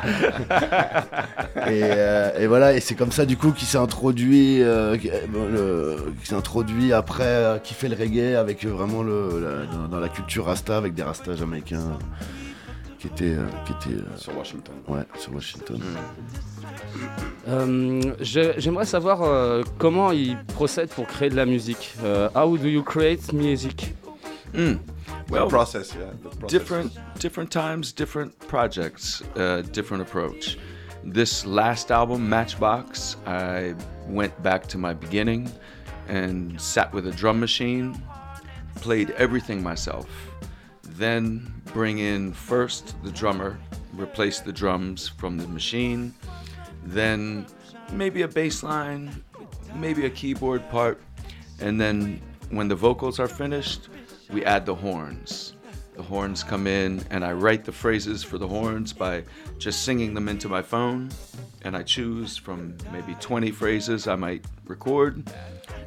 et, 1.66 1.82
euh, 1.82 2.38
et 2.40 2.46
voilà, 2.46 2.74
et 2.74 2.80
c'est 2.80 2.94
comme 2.94 3.12
ça 3.12 3.26
du 3.26 3.36
coup 3.36 3.52
qu'il 3.52 3.66
s'est 3.66 3.78
introduit, 3.78 4.62
euh, 4.62 4.96
qui- 4.96 5.10
le- 5.32 6.12
qu'il 6.18 6.28
s'est 6.28 6.34
introduit 6.34 6.92
après, 6.92 7.24
euh, 7.24 7.58
qui 7.58 7.74
fait 7.74 7.88
le 7.88 7.96
reggae 7.96 8.36
avec 8.38 8.64
euh, 8.64 8.70
vraiment 8.70 9.02
le, 9.02 9.40
la- 9.40 9.66
dans, 9.66 9.88
dans 9.88 10.00
la 10.00 10.08
culture 10.08 10.46
rasta, 10.46 10.76
avec 10.76 10.94
des 10.94 11.02
rastas 11.02 11.34
jamaïcains 11.36 11.98
qui 12.98 13.08
étaient, 13.08 13.34
euh, 13.36 13.46
qui 13.66 13.72
étaient 13.72 14.00
euh, 14.00 14.16
Sur 14.16 14.36
Washington. 14.38 14.74
Ouais, 14.88 15.02
sur 15.18 15.34
Washington. 15.34 15.80
Euh, 15.82 16.55
j'ai- 18.20 18.54
J'aimerais 18.58 18.84
savoir 18.86 19.22
euh, 19.22 19.62
comment 19.78 20.10
il 20.12 20.36
procède 20.54 20.88
pour 20.90 21.06
créer 21.06 21.30
de 21.30 21.36
la 21.36 21.46
musique. 21.46 21.94
Euh, 22.02 22.28
how 22.34 22.56
do 22.56 22.68
you 22.68 22.82
create 22.82 23.32
music? 23.32 23.94
Mm. 24.54 24.76
The 25.28 25.48
process, 25.48 25.94
yeah. 25.94 26.06
The 26.22 26.36
process. 26.36 26.50
different 26.50 26.92
different 27.18 27.50
times 27.50 27.92
different 27.92 28.32
projects 28.48 29.22
uh, 29.36 29.62
different 29.72 30.02
approach 30.02 30.56
this 31.04 31.44
last 31.44 31.90
album 31.90 32.28
matchbox 32.28 33.16
i 33.26 33.74
went 34.08 34.32
back 34.42 34.66
to 34.68 34.78
my 34.78 34.92
beginning 34.94 35.48
and 36.08 36.60
sat 36.60 36.92
with 36.92 37.06
a 37.06 37.10
drum 37.12 37.40
machine 37.40 37.94
played 38.80 39.10
everything 39.18 39.62
myself 39.62 40.06
then 40.98 41.42
bring 41.74 41.98
in 41.98 42.32
first 42.32 42.94
the 43.02 43.10
drummer 43.10 43.58
replace 43.94 44.40
the 44.40 44.52
drums 44.52 45.08
from 45.18 45.38
the 45.38 45.48
machine 45.48 46.12
then 46.86 47.46
maybe 47.92 48.22
a 48.22 48.28
bass 48.28 48.62
line 48.62 49.22
maybe 49.74 50.06
a 50.06 50.10
keyboard 50.10 50.68
part 50.70 51.00
and 51.60 51.80
then 51.80 52.20
when 52.50 52.68
the 52.68 52.74
vocals 52.74 53.20
are 53.20 53.28
finished 53.28 53.88
we 54.32 54.44
add 54.44 54.64
the 54.66 54.74
horns 54.74 55.56
the 55.96 56.02
horns 56.02 56.44
come 56.44 56.66
in, 56.66 57.02
and 57.10 57.24
I 57.24 57.32
write 57.32 57.64
the 57.64 57.72
phrases 57.72 58.22
for 58.22 58.36
the 58.36 58.46
horns 58.46 58.92
by 58.92 59.24
just 59.58 59.82
singing 59.82 60.12
them 60.12 60.28
into 60.28 60.46
my 60.46 60.60
phone. 60.60 61.08
And 61.62 61.74
I 61.74 61.82
choose 61.82 62.36
from 62.36 62.76
maybe 62.92 63.14
20 63.18 63.50
phrases 63.50 64.06
I 64.06 64.14
might 64.14 64.44
record, 64.66 65.32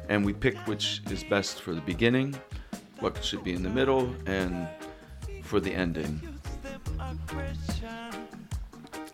and 0.08 0.24
we 0.24 0.32
pick 0.32 0.56
which 0.66 1.00
is 1.10 1.22
best 1.22 1.62
for 1.62 1.74
the 1.74 1.80
beginning, 1.80 2.34
what 2.98 3.24
should 3.24 3.44
be 3.44 3.52
in 3.52 3.62
the 3.62 3.70
middle, 3.70 4.12
and 4.26 4.68
for 5.44 5.60
the 5.60 5.72
ending. 5.72 6.20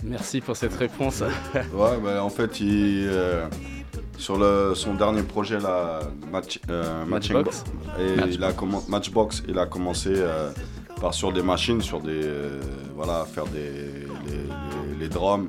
Merci 0.05 0.41
pour 0.41 0.57
cette 0.57 0.75
réponse. 0.75 1.23
Ouais, 1.75 1.99
bah, 2.03 2.23
en 2.23 2.29
fait, 2.31 2.61
il, 2.61 3.07
euh, 3.09 3.47
sur 4.19 4.39
le, 4.39 4.73
son 4.75 4.95
dernier 4.95 5.23
projet, 5.23 5.59
là, 5.59 6.01
Match, 6.31 6.61
euh, 6.71 7.05
Matchbox. 7.07 7.65
Bo- 7.65 8.03
et 8.03 8.31
il 8.33 8.45
a 8.45 8.53
Matchbox, 8.89 9.43
il 9.49 9.59
a 9.59 9.67
commencé 9.67 10.11
euh, 10.15 10.51
par 11.01 11.15
sur 11.15 11.33
des 11.33 11.43
machines, 11.43 11.81
sur 11.81 12.01
des, 12.01 12.11
euh, 12.25 12.61
voilà, 12.95 13.25
faire 13.25 13.47
des, 13.47 13.59
les, 14.27 14.37
les- 14.37 14.99
les 15.01 15.09
drums. 15.09 15.49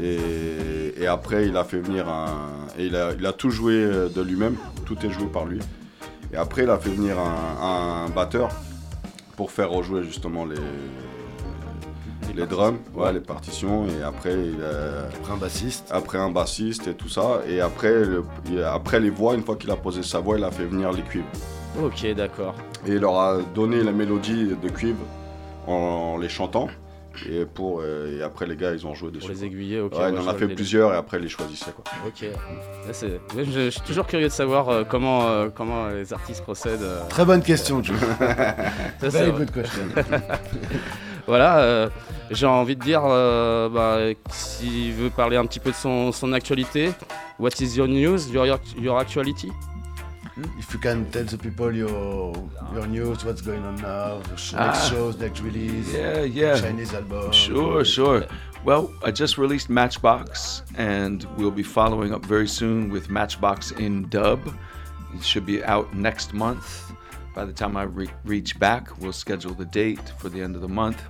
Et, 0.00 0.94
et 0.96 1.06
après, 1.06 1.46
il 1.48 1.56
a 1.56 1.64
fait 1.64 1.80
venir 1.80 2.08
un, 2.08 2.26
et 2.78 2.86
il 2.86 2.94
a, 2.96 3.12
il 3.18 3.26
a 3.26 3.32
tout 3.32 3.50
joué 3.50 3.74
de 3.84 4.20
lui-même, 4.22 4.56
tout 4.86 4.96
est 5.04 5.10
joué 5.10 5.26
par 5.26 5.44
lui. 5.46 5.58
Et 6.32 6.36
après, 6.36 6.62
il 6.64 6.70
a 6.70 6.78
fait 6.78 6.90
venir 6.90 7.16
un, 7.18 8.04
un 8.06 8.08
batteur 8.10 8.50
pour 9.36 9.50
faire 9.50 9.70
rejouer 9.70 10.04
justement 10.04 10.44
les, 10.44 10.56
les 12.34 12.46
drums, 12.46 12.78
ouais, 12.94 13.12
les 13.12 13.20
partitions. 13.20 13.86
Et 13.86 14.02
après, 14.02 14.32
il 14.34 14.62
a, 14.62 15.06
Après 15.16 15.32
un 15.32 15.36
bassiste. 15.36 15.88
après 15.90 16.18
un 16.18 16.30
bassiste 16.30 16.86
et 16.88 16.94
tout 16.94 17.08
ça. 17.08 17.40
Et 17.48 17.60
après, 17.60 17.90
le- 18.04 18.24
il 18.50 18.62
a- 18.62 18.72
après 18.74 19.00
les 19.00 19.10
voix, 19.10 19.34
une 19.34 19.42
fois 19.42 19.56
qu'il 19.56 19.70
a 19.70 19.76
posé 19.76 20.02
sa 20.02 20.20
voix, 20.20 20.38
il 20.38 20.44
a 20.44 20.50
fait 20.50 20.64
venir 20.64 20.92
les 20.92 21.02
cuivres. 21.02 21.26
Ok, 21.82 22.06
d'accord. 22.14 22.54
Et 22.86 22.92
il 22.92 22.98
leur 23.00 23.18
a 23.18 23.38
donné 23.54 23.82
la 23.82 23.92
mélodie 23.92 24.50
de 24.62 24.68
cuivre 24.68 25.04
en, 25.66 25.72
en 25.72 26.18
les 26.18 26.28
chantant. 26.28 26.68
Et, 27.28 27.44
pour, 27.46 27.80
euh, 27.82 28.16
et 28.16 28.22
après, 28.22 28.46
les 28.46 28.54
gars, 28.54 28.72
ils 28.72 28.86
ont 28.86 28.94
joué 28.94 29.10
dessus. 29.10 29.26
Pour 29.26 29.34
les 29.34 29.44
aiguiller, 29.44 29.80
ok. 29.80 29.92
Ouais, 29.94 29.98
ouais, 30.04 30.12
il 30.12 30.18
en 30.20 30.28
a 30.28 30.34
fait 30.34 30.46
plusieurs 30.46 30.94
et 30.94 30.96
après, 30.96 31.16
ils 31.18 31.24
les 31.24 31.28
choisissaient. 31.28 31.72
Quoi. 31.72 31.82
Ok. 32.06 32.22
Là, 32.22 33.08
ouais, 33.36 33.44
je, 33.44 33.50
je 33.50 33.70
suis 33.70 33.80
toujours 33.80 34.06
curieux 34.06 34.28
de 34.28 34.32
savoir 34.32 34.68
euh, 34.68 34.84
comment, 34.88 35.26
euh, 35.26 35.48
comment 35.52 35.88
les 35.88 36.12
artistes 36.12 36.42
procèdent. 36.44 36.80
euh. 36.82 37.00
Très 37.08 37.24
bonne 37.24 37.42
question, 37.42 37.82
Joe. 37.82 37.96
Ça, 38.20 39.10
c'est 39.10 39.10
Very 39.10 39.32
good 39.32 39.50
question. 39.50 39.82
Voilà, 41.28 41.58
euh, 41.58 41.90
j'ai 42.30 42.46
envie 42.46 42.74
de 42.74 42.82
dire, 42.82 43.02
euh, 43.04 43.68
bah, 43.68 43.98
s'il 44.30 44.94
veut 44.94 45.10
parler 45.10 45.36
un 45.36 45.44
petit 45.44 45.60
peu 45.60 45.70
de 45.70 45.76
son, 45.76 46.10
son 46.10 46.32
actualité, 46.32 46.90
what 47.38 47.50
is 47.60 47.76
your 47.76 47.86
news, 47.86 48.30
your, 48.32 48.46
your 48.78 48.98
actuality? 48.98 49.50
If 50.58 50.72
you 50.72 50.80
can 50.80 51.04
tell 51.12 51.24
the 51.26 51.36
people 51.36 51.74
your 51.76 52.32
your 52.74 52.86
news, 52.86 53.24
what's 53.24 53.42
going 53.42 53.58
on 53.62 53.74
now, 53.82 54.22
Ah. 54.56 54.66
next 54.68 54.88
shows, 54.88 55.18
next 55.18 55.40
release, 55.42 55.92
Yeah, 55.92 56.22
yeah. 56.24 56.58
Chinese 56.60 56.94
album. 56.94 57.30
Sure, 57.32 57.84
sure. 57.84 58.24
Well, 58.64 58.88
I 59.04 59.10
just 59.10 59.36
released 59.36 59.68
Matchbox, 59.68 60.62
and 60.78 61.26
we'll 61.36 61.50
be 61.50 61.62
following 61.64 62.14
up 62.14 62.24
very 62.24 62.48
soon 62.48 62.88
with 62.90 63.10
Matchbox 63.10 63.72
in 63.72 64.08
dub. 64.08 64.40
It 65.14 65.22
should 65.24 65.44
be 65.44 65.62
out 65.64 65.92
next 65.94 66.32
month. 66.32 66.92
By 67.38 67.44
the 67.44 67.52
time 67.52 67.76
I 67.76 67.84
re- 67.84 68.10
reach 68.24 68.58
back, 68.58 68.98
we'll 68.98 69.12
schedule 69.12 69.54
the 69.54 69.64
date 69.64 70.08
for 70.18 70.28
the 70.28 70.42
end 70.42 70.56
of 70.56 70.60
the 70.60 70.68
month. 70.68 71.00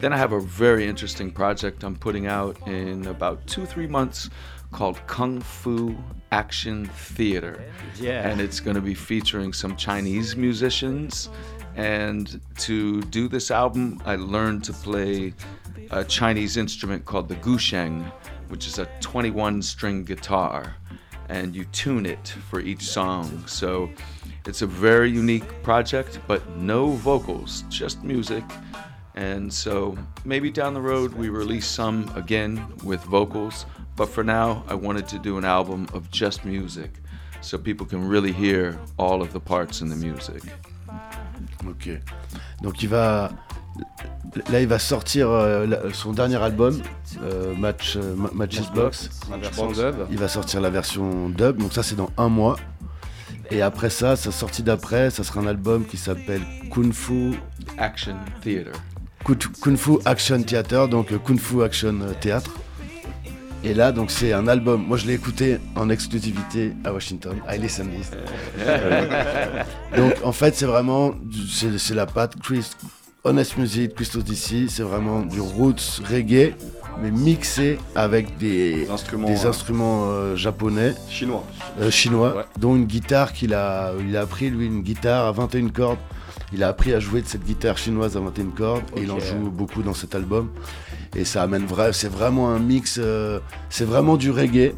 Then 0.00 0.14
I 0.14 0.16
have 0.16 0.32
a 0.32 0.40
very 0.40 0.86
interesting 0.86 1.30
project 1.30 1.84
I'm 1.84 1.94
putting 1.94 2.26
out 2.26 2.56
in 2.66 3.06
about 3.06 3.46
two, 3.46 3.66
three 3.66 3.86
months 3.86 4.30
called 4.72 4.98
Kung 5.06 5.42
Fu 5.42 5.94
Action 6.32 6.86
Theater. 6.86 7.62
Yeah. 8.00 8.26
And 8.26 8.40
it's 8.40 8.60
going 8.60 8.76
to 8.76 8.80
be 8.80 8.94
featuring 8.94 9.52
some 9.52 9.76
Chinese 9.76 10.36
musicians. 10.36 11.28
And 11.76 12.40
to 12.60 13.02
do 13.02 13.28
this 13.28 13.50
album, 13.50 14.00
I 14.06 14.16
learned 14.16 14.64
to 14.64 14.72
play 14.72 15.34
a 15.90 16.02
Chinese 16.02 16.56
instrument 16.56 17.04
called 17.04 17.28
the 17.28 17.36
gusheng, 17.36 18.10
which 18.48 18.66
is 18.66 18.78
a 18.78 18.86
21 19.02 19.60
string 19.60 20.04
guitar. 20.04 20.77
And 21.28 21.54
you 21.54 21.64
tune 21.66 22.06
it 22.06 22.34
for 22.50 22.60
each 22.60 22.82
song. 22.82 23.44
So 23.46 23.90
it's 24.46 24.62
a 24.62 24.66
very 24.66 25.10
unique 25.10 25.62
project, 25.62 26.20
but 26.26 26.40
no 26.56 26.90
vocals, 26.90 27.64
just 27.68 28.02
music. 28.02 28.44
And 29.14 29.52
so 29.52 29.96
maybe 30.24 30.50
down 30.50 30.74
the 30.74 30.80
road 30.80 31.12
we 31.12 31.28
release 31.28 31.66
some 31.66 32.10
again 32.14 32.64
with 32.84 33.02
vocals. 33.04 33.66
But 33.96 34.08
for 34.08 34.22
now, 34.22 34.64
I 34.68 34.74
wanted 34.74 35.08
to 35.08 35.18
do 35.18 35.38
an 35.38 35.44
album 35.44 35.86
of 35.92 36.10
just 36.10 36.44
music 36.44 36.90
so 37.40 37.58
people 37.58 37.84
can 37.84 38.06
really 38.06 38.32
hear 38.32 38.78
all 38.96 39.20
of 39.20 39.32
the 39.32 39.40
parts 39.40 39.80
in 39.80 39.88
the 39.88 39.96
music. 39.96 40.42
Ok. 41.66 42.00
Donc 42.62 42.82
il 42.82 42.88
va. 42.88 43.36
Là, 44.52 44.60
il 44.60 44.68
va 44.68 44.78
sortir 44.78 45.30
euh, 45.30 45.66
la- 45.66 45.80
son 45.92 46.12
dernier 46.12 46.36
album, 46.36 46.80
euh, 47.22 47.54
Match, 47.56 47.96
euh, 47.96 48.14
Ma- 48.14 48.30
Matches 48.34 48.70
Box. 48.74 49.08
la 49.30 49.36
version 49.38 49.70
dub. 49.72 49.94
Il 50.10 50.18
va 50.18 50.28
sortir 50.28 50.60
la 50.60 50.70
version 50.70 51.28
dub, 51.30 51.56
donc 51.56 51.72
ça 51.72 51.82
c'est 51.82 51.96
dans 51.96 52.10
un 52.18 52.28
mois. 52.28 52.56
Et 53.50 53.62
après 53.62 53.88
ça, 53.88 54.14
sa 54.16 54.30
sortie 54.30 54.62
d'après, 54.62 55.10
ça 55.10 55.24
sera 55.24 55.40
un 55.40 55.46
album 55.46 55.86
qui 55.86 55.96
s'appelle 55.96 56.42
Kung 56.70 56.92
Fu, 56.92 57.32
Action 57.78 58.16
Theater. 58.42 58.72
Kung 59.62 59.76
Fu 59.76 59.92
Action 60.04 60.42
Theater, 60.42 60.88
donc 60.88 61.16
Kung 61.24 61.38
Fu 61.38 61.62
Action 61.62 61.94
Théâtre. 62.20 62.50
Et 63.64 63.74
là, 63.74 63.90
donc 63.90 64.10
c'est 64.10 64.32
un 64.32 64.46
album. 64.46 64.84
Moi, 64.86 64.98
je 64.98 65.06
l'ai 65.06 65.14
écouté 65.14 65.58
en 65.74 65.88
exclusivité 65.90 66.74
à 66.84 66.92
Washington. 66.92 67.36
I 67.50 67.58
listen 67.58 67.88
this. 67.90 68.10
donc 69.96 70.14
en 70.22 70.32
fait, 70.32 70.54
c'est 70.54 70.66
vraiment, 70.66 71.14
c'est 71.76 71.94
la 71.94 72.06
patte 72.06 72.34
Chris, 72.40 72.70
Honest 73.24 73.56
Music, 73.58 73.94
Christos 73.94 74.22
DC. 74.24 74.68
C'est 74.68 74.82
vraiment 74.82 75.20
du 75.22 75.40
roots 75.40 76.00
reggae, 76.08 76.54
mais 77.02 77.10
mixé 77.10 77.78
avec 77.94 78.38
des 78.38 78.88
instruments, 78.90 79.28
des 79.28 79.44
euh, 79.44 79.48
instruments 79.48 80.04
euh, 80.08 80.36
japonais, 80.36 80.94
Chinois. 81.08 81.44
euh, 81.80 81.90
chinois, 81.90 82.36
Ouais. 82.36 82.44
dont 82.58 82.76
une 82.76 82.86
guitare 82.86 83.32
qu'il 83.32 83.54
a, 83.54 83.92
il 84.00 84.16
a 84.16 84.22
appris 84.22 84.50
lui 84.50 84.66
une 84.66 84.82
guitare 84.82 85.26
à 85.26 85.32
21 85.32 85.68
cordes. 85.68 85.98
Il 86.52 86.62
a 86.62 86.68
appris 86.68 86.94
à 86.94 87.00
jouer 87.00 87.20
de 87.20 87.26
cette 87.26 87.44
guitare 87.44 87.76
chinoise 87.76 88.16
à 88.16 88.20
21 88.20 88.46
cordes 88.56 88.82
et 88.96 89.02
il 89.02 89.10
en 89.10 89.18
joue 89.20 89.50
beaucoup 89.50 89.82
dans 89.82 89.92
cet 89.92 90.14
album. 90.14 90.48
Et 91.14 91.24
ça 91.24 91.42
amène 91.42 91.66
vrai, 91.66 91.92
c'est 91.92 92.08
vraiment 92.08 92.48
un 92.50 92.58
mix, 92.58 92.98
euh, 93.02 93.40
c'est 93.68 93.84
vraiment 93.84 94.16
du 94.16 94.30
reggae, 94.30 94.72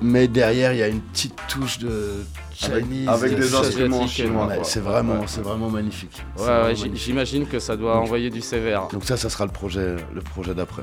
mais 0.00 0.28
derrière 0.28 0.72
il 0.72 0.78
y 0.78 0.82
a 0.82 0.88
une 0.88 1.00
petite 1.00 1.34
touche 1.48 1.78
de 1.78 2.24
Chinese, 2.56 3.08
avec 3.08 3.34
des 3.36 3.54
instruments 3.54 4.06
chinois. 4.06 4.46
Ouais, 4.46 4.58
c'est 4.62 4.80
vraiment, 4.80 5.14
Ouais. 5.20 5.26
c'est 5.26 5.42
vraiment 5.42 5.68
magnifique. 5.68 6.22
Ouais, 6.38 6.74
j'imagine 6.94 7.46
que 7.46 7.58
ça 7.58 7.76
doit 7.76 7.94
Donc- 7.94 8.04
envoyer 8.04 8.30
du 8.30 8.40
sévère. 8.40 8.88
Donc 8.92 9.04
ça, 9.04 9.16
ça 9.16 9.28
sera 9.28 9.44
le 9.44 9.52
projet, 9.52 9.96
le 10.14 10.20
projet 10.20 10.54
d'après. 10.54 10.82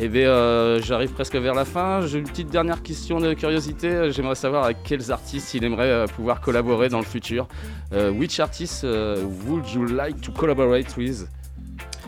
Eh 0.00 0.08
bien, 0.08 0.28
euh, 0.28 0.80
j'arrive 0.82 1.10
presque 1.12 1.36
vers 1.36 1.54
la 1.54 1.64
fin. 1.64 2.00
J'ai 2.04 2.18
une 2.18 2.24
petite 2.24 2.50
dernière 2.50 2.82
question 2.82 3.20
de 3.20 3.32
curiosité. 3.32 4.10
J'aimerais 4.10 4.34
savoir 4.34 4.64
avec 4.64 4.78
quels 4.82 5.12
artistes 5.12 5.54
il 5.54 5.62
aimerait 5.62 5.84
euh, 5.88 6.06
pouvoir 6.06 6.40
collaborer 6.40 6.88
dans 6.88 6.98
le 6.98 7.04
futur. 7.04 7.46
Euh, 7.92 8.10
which 8.10 8.40
artists 8.40 8.82
uh, 8.82 9.22
would 9.46 9.68
you 9.72 9.84
like 9.84 10.20
to 10.20 10.32
collaborate 10.32 10.96
with? 10.96 11.28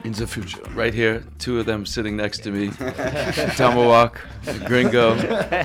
In 0.06 0.12
the 0.12 0.24
future. 0.24 0.62
Right 0.72 0.94
here, 0.94 1.24
two 1.40 1.58
of 1.58 1.66
them 1.66 1.84
sitting 1.84 2.16
next 2.16 2.44
to 2.44 2.52
me. 2.52 2.68
Tomahawk, 3.56 4.20
Gringo. 4.64 5.16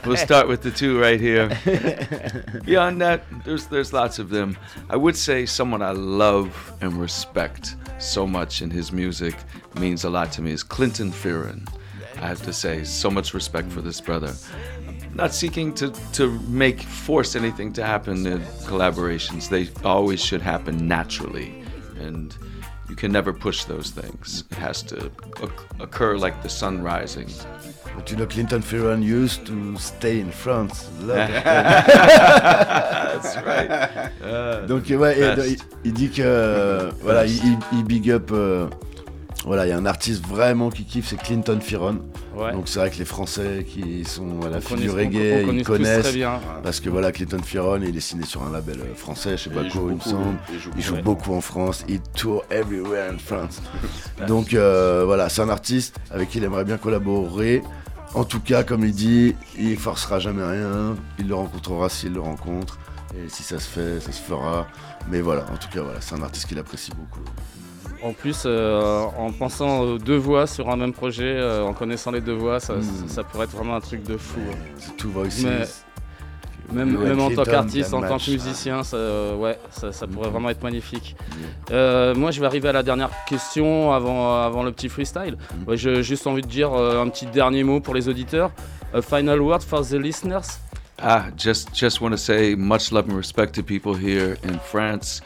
We'll 0.04 0.18
start 0.18 0.48
with 0.48 0.64
the 0.64 0.72
two 0.72 1.00
right 1.00 1.22
here. 1.22 1.48
Beyond 2.66 3.00
that, 3.02 3.24
there's 3.46 3.68
there's 3.68 3.94
lots 3.94 4.18
of 4.18 4.30
them. 4.30 4.58
I 4.90 4.96
would 4.96 5.16
say 5.16 5.46
someone 5.46 5.84
I 5.84 5.92
love 5.92 6.74
and 6.82 7.00
respect 7.00 7.76
so 8.00 8.26
much 8.26 8.64
in 8.64 8.72
his 8.72 8.92
music 8.92 9.36
means 9.80 10.06
a 10.06 10.10
lot 10.10 10.32
to 10.32 10.42
me 10.42 10.52
is 10.52 10.64
Clinton 10.64 11.12
Fearon. 11.12 11.68
I 12.16 12.28
have 12.28 12.42
to 12.42 12.52
say, 12.52 12.84
so 12.84 13.12
much 13.12 13.36
respect 13.36 13.72
for 13.72 13.82
this 13.82 14.02
brother. 14.02 14.34
Not 15.14 15.36
seeking 15.36 15.72
to, 15.76 15.92
to 16.14 16.40
make 16.50 16.82
force 16.82 17.36
anything 17.36 17.74
to 17.74 17.86
happen 17.86 18.26
in 18.26 18.42
collaborations. 18.66 19.50
They 19.50 19.70
always 19.86 20.20
should 20.20 20.42
happen 20.42 20.88
naturally. 20.88 21.64
And 22.00 22.36
you 22.92 22.98
can 22.98 23.12
never 23.12 23.32
push 23.34 23.64
those 23.64 23.90
things. 23.90 24.44
It 24.52 24.58
has 24.58 24.84
to 24.84 25.10
occur 25.80 26.18
like 26.18 26.44
the 26.44 26.50
sun 26.50 26.84
rising. 26.84 27.30
But 27.96 28.12
you 28.12 28.18
know, 28.18 28.26
Clinton 28.28 28.62
Ferran 28.62 29.02
used 29.02 29.46
to 29.48 29.78
stay 29.78 30.20
in 30.20 30.30
France. 30.32 30.90
That's 32.12 33.36
right. 33.38 33.72
Uh, 34.22 34.66
Donc 34.68 34.84
ouais, 34.90 35.18
et, 35.20 35.58
il, 35.84 35.94
dit 35.94 36.10
que 36.10 36.90
voilà, 37.02 37.26
il, 37.26 37.36
il- 37.36 37.58
il 37.74 37.84
big 37.84 38.10
up. 38.12 38.30
euh, 38.32 38.68
voilà, 39.46 39.66
il 39.66 39.70
y 39.70 39.72
a 39.72 39.78
un 39.78 39.86
artiste 39.86 40.26
vraiment 40.26 40.70
qui 40.70 40.86
kiffe, 40.86 41.08
c'est 41.10 41.16
Clinton. 41.22 41.60
Ouais. 42.36 42.52
Donc 42.54 42.68
c'est 42.68 42.80
vrai 42.80 42.90
que 42.92 42.98
les 42.98 43.06
Français 43.06 43.66
qui 43.68 44.06
sont 44.06 44.42
à 44.44 44.50
la 44.50 44.60
on- 44.60 44.94
reggae, 44.96 45.46
ils 45.52 45.64
connaissent. 45.64 46.04
très 46.04 46.14
bien. 46.14 46.40
Parce 46.64 46.80
que 46.80 46.90
voilà, 46.90 47.12
Clinton 47.12 47.40
Fearon, 47.44 47.82
il 47.82 47.96
est 47.98 48.00
signé 48.02 48.26
sur 48.26 48.44
un 48.44 48.52
label 48.52 48.80
euh, 48.82 48.96
français, 48.96 49.38
je 49.38 49.44
sais 49.46 49.50
pas 49.50 49.62
il 49.64 49.72
quoi, 49.72 49.82
joue 49.82 49.88
il 49.90 49.94
me 49.94 49.98
beaucoup, 49.98 50.10
semble. 50.10 50.38
il 50.54 50.60
joue 50.60 50.70
Il 50.78 50.84
joue 50.84 50.94
Ouais. 50.96 51.02
beaucoup 51.02 51.34
en 51.34 51.42
France, 51.42 51.84
il 51.90 52.02
tour 52.16 52.44
everywhere 52.52 53.12
in 53.14 53.18
France. 53.18 53.62
Donc 54.28 54.54
euh, 54.54 55.04
voilà, 55.06 55.28
c'est 55.30 55.42
un 55.42 55.50
artiste 55.50 55.96
avec 56.12 56.30
qui 56.30 56.38
il 56.38 56.44
aimerait 56.44 56.66
bien 56.66 56.78
collaborer. 56.78 57.62
En 58.14 58.26
tout 58.26 58.42
cas, 58.42 58.64
comme 58.64 58.84
il 58.86 58.94
dit, 58.94 59.36
il 59.58 59.78
forcera 59.78 60.20
jamais 60.20 60.44
rien. 60.44 60.96
Il 61.18 61.28
le 61.30 61.36
rencontrera 61.36 61.88
s'il 61.90 62.14
le 62.14 62.20
rencontre. 62.22 62.78
Et 63.16 63.30
si 63.30 63.42
ça 63.44 63.58
se 63.60 63.68
fait, 63.68 64.00
ça 64.02 64.12
se 64.12 64.22
fera. 64.22 64.68
Mais 65.10 65.22
voilà, 65.22 65.46
en 65.52 65.58
tout 65.58 65.68
cas, 65.74 65.82
voilà, 65.82 66.00
c'est 66.02 66.16
un 66.16 66.22
artiste 66.22 66.48
qu'il 66.48 66.60
apprécie 66.60 66.92
beaucoup. 66.92 67.24
En 68.04 68.14
plus, 68.14 68.44
euh, 68.46 69.04
en 69.18 69.32
pensant 69.32 69.80
aux 69.82 69.98
deux 70.00 70.18
voix 70.18 70.48
sur 70.48 70.70
un 70.70 70.76
même 70.76 70.92
projet, 70.94 71.36
euh, 71.36 71.64
en 71.64 71.74
connaissant 71.74 72.10
les 72.12 72.22
deux 72.22 72.34
voix, 72.34 72.60
ça, 72.60 72.74
Mm. 72.74 73.08
ça 73.08 73.24
pourrait 73.24 73.46
être 73.46 73.56
vraiment 73.56 73.76
un 73.76 73.80
truc 73.82 74.04
de 74.04 74.18
fou. 74.18 74.40
hein. 74.52 74.92
Two 74.98 75.12
voices. 75.12 75.44
Mais 75.44 75.66
même, 76.86 76.98
même 76.98 77.20
en 77.20 77.30
tant 77.30 77.44
qu'artiste, 77.44 77.94
en 77.94 78.02
tant 78.02 78.18
que 78.18 78.32
musicien, 78.32 78.82
ça, 78.84 78.96
euh, 78.98 79.36
ouais, 79.36 79.60
ça, 79.72 79.92
ça 79.92 80.08
pourrait 80.08 80.30
vraiment 80.30 80.50
être 80.50 80.64
magnifique. 80.64 81.16
Euh, 81.70 82.16
moi, 82.16 82.32
je 82.32 82.40
vais 82.40 82.46
arriver 82.48 82.70
à 82.70 82.72
la 82.72 82.82
dernière 82.82 83.10
question 83.28 83.92
avant, 83.92 84.42
avant 84.42 84.64
le 84.64 84.72
petit 84.72 84.88
freestyle. 84.90 85.38
Ouais, 85.68 85.76
J'ai 85.78 86.02
juste 86.02 86.26
envie 86.28 86.42
de 86.42 86.48
dire 86.48 86.74
euh, 86.74 87.04
un 87.04 87.10
petit 87.10 87.26
dernier 87.28 87.64
mot 87.64 87.82
pour 87.82 87.94
les 87.94 88.08
auditeurs. 88.10 88.52
A 88.96 89.02
final 89.02 89.42
word 89.42 89.62
for 89.62 89.86
the 89.86 89.94
listeners? 89.94 90.60
Ah, 91.04 91.26
just 91.38 91.70
just 91.74 92.00
want 92.02 92.12
to 92.12 92.18
say 92.18 92.56
much 92.56 92.92
love 92.92 93.06
and 93.10 93.16
respect 93.18 93.54
to 93.56 93.64
people 93.64 93.94
here 93.96 94.38
in 94.44 94.58
France. 94.64 95.22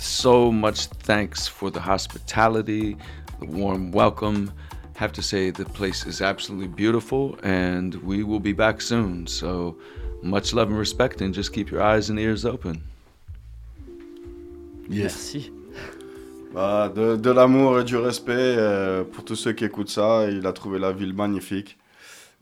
So 0.00 0.50
much 0.50 0.86
thanks 0.86 1.46
for 1.46 1.70
the 1.70 1.80
hospitality, 1.80 2.96
the 3.38 3.46
warm 3.46 3.92
welcome. 3.92 4.50
Have 4.96 5.12
to 5.12 5.22
say 5.22 5.50
the 5.50 5.66
place 5.66 6.06
is 6.06 6.22
absolutely 6.22 6.68
beautiful, 6.68 7.38
and 7.42 7.94
we 7.96 8.24
will 8.24 8.40
be 8.40 8.54
back 8.54 8.80
soon. 8.80 9.26
So 9.26 9.76
much 10.22 10.54
love 10.54 10.68
and 10.70 10.78
respect, 10.78 11.20
and 11.20 11.34
just 11.34 11.52
keep 11.52 11.70
your 11.70 11.82
eyes 11.82 12.08
and 12.08 12.18
ears 12.18 12.46
open. 12.46 12.82
Merci. 14.88 15.52
Bah, 16.54 16.88
de, 16.88 17.16
de 17.16 17.30
l'amour 17.30 17.80
et 17.80 17.84
du 17.84 17.96
respect 17.96 18.56
euh, 18.58 19.04
pour 19.04 19.24
tous 19.24 19.36
ceux 19.36 19.52
qui 19.52 19.64
écoutent 19.64 19.90
ça. 19.90 20.26
Il 20.30 20.46
a 20.46 20.52
trouvé 20.52 20.78
la 20.78 20.92
ville 20.92 21.12
magnifique. 21.12 21.78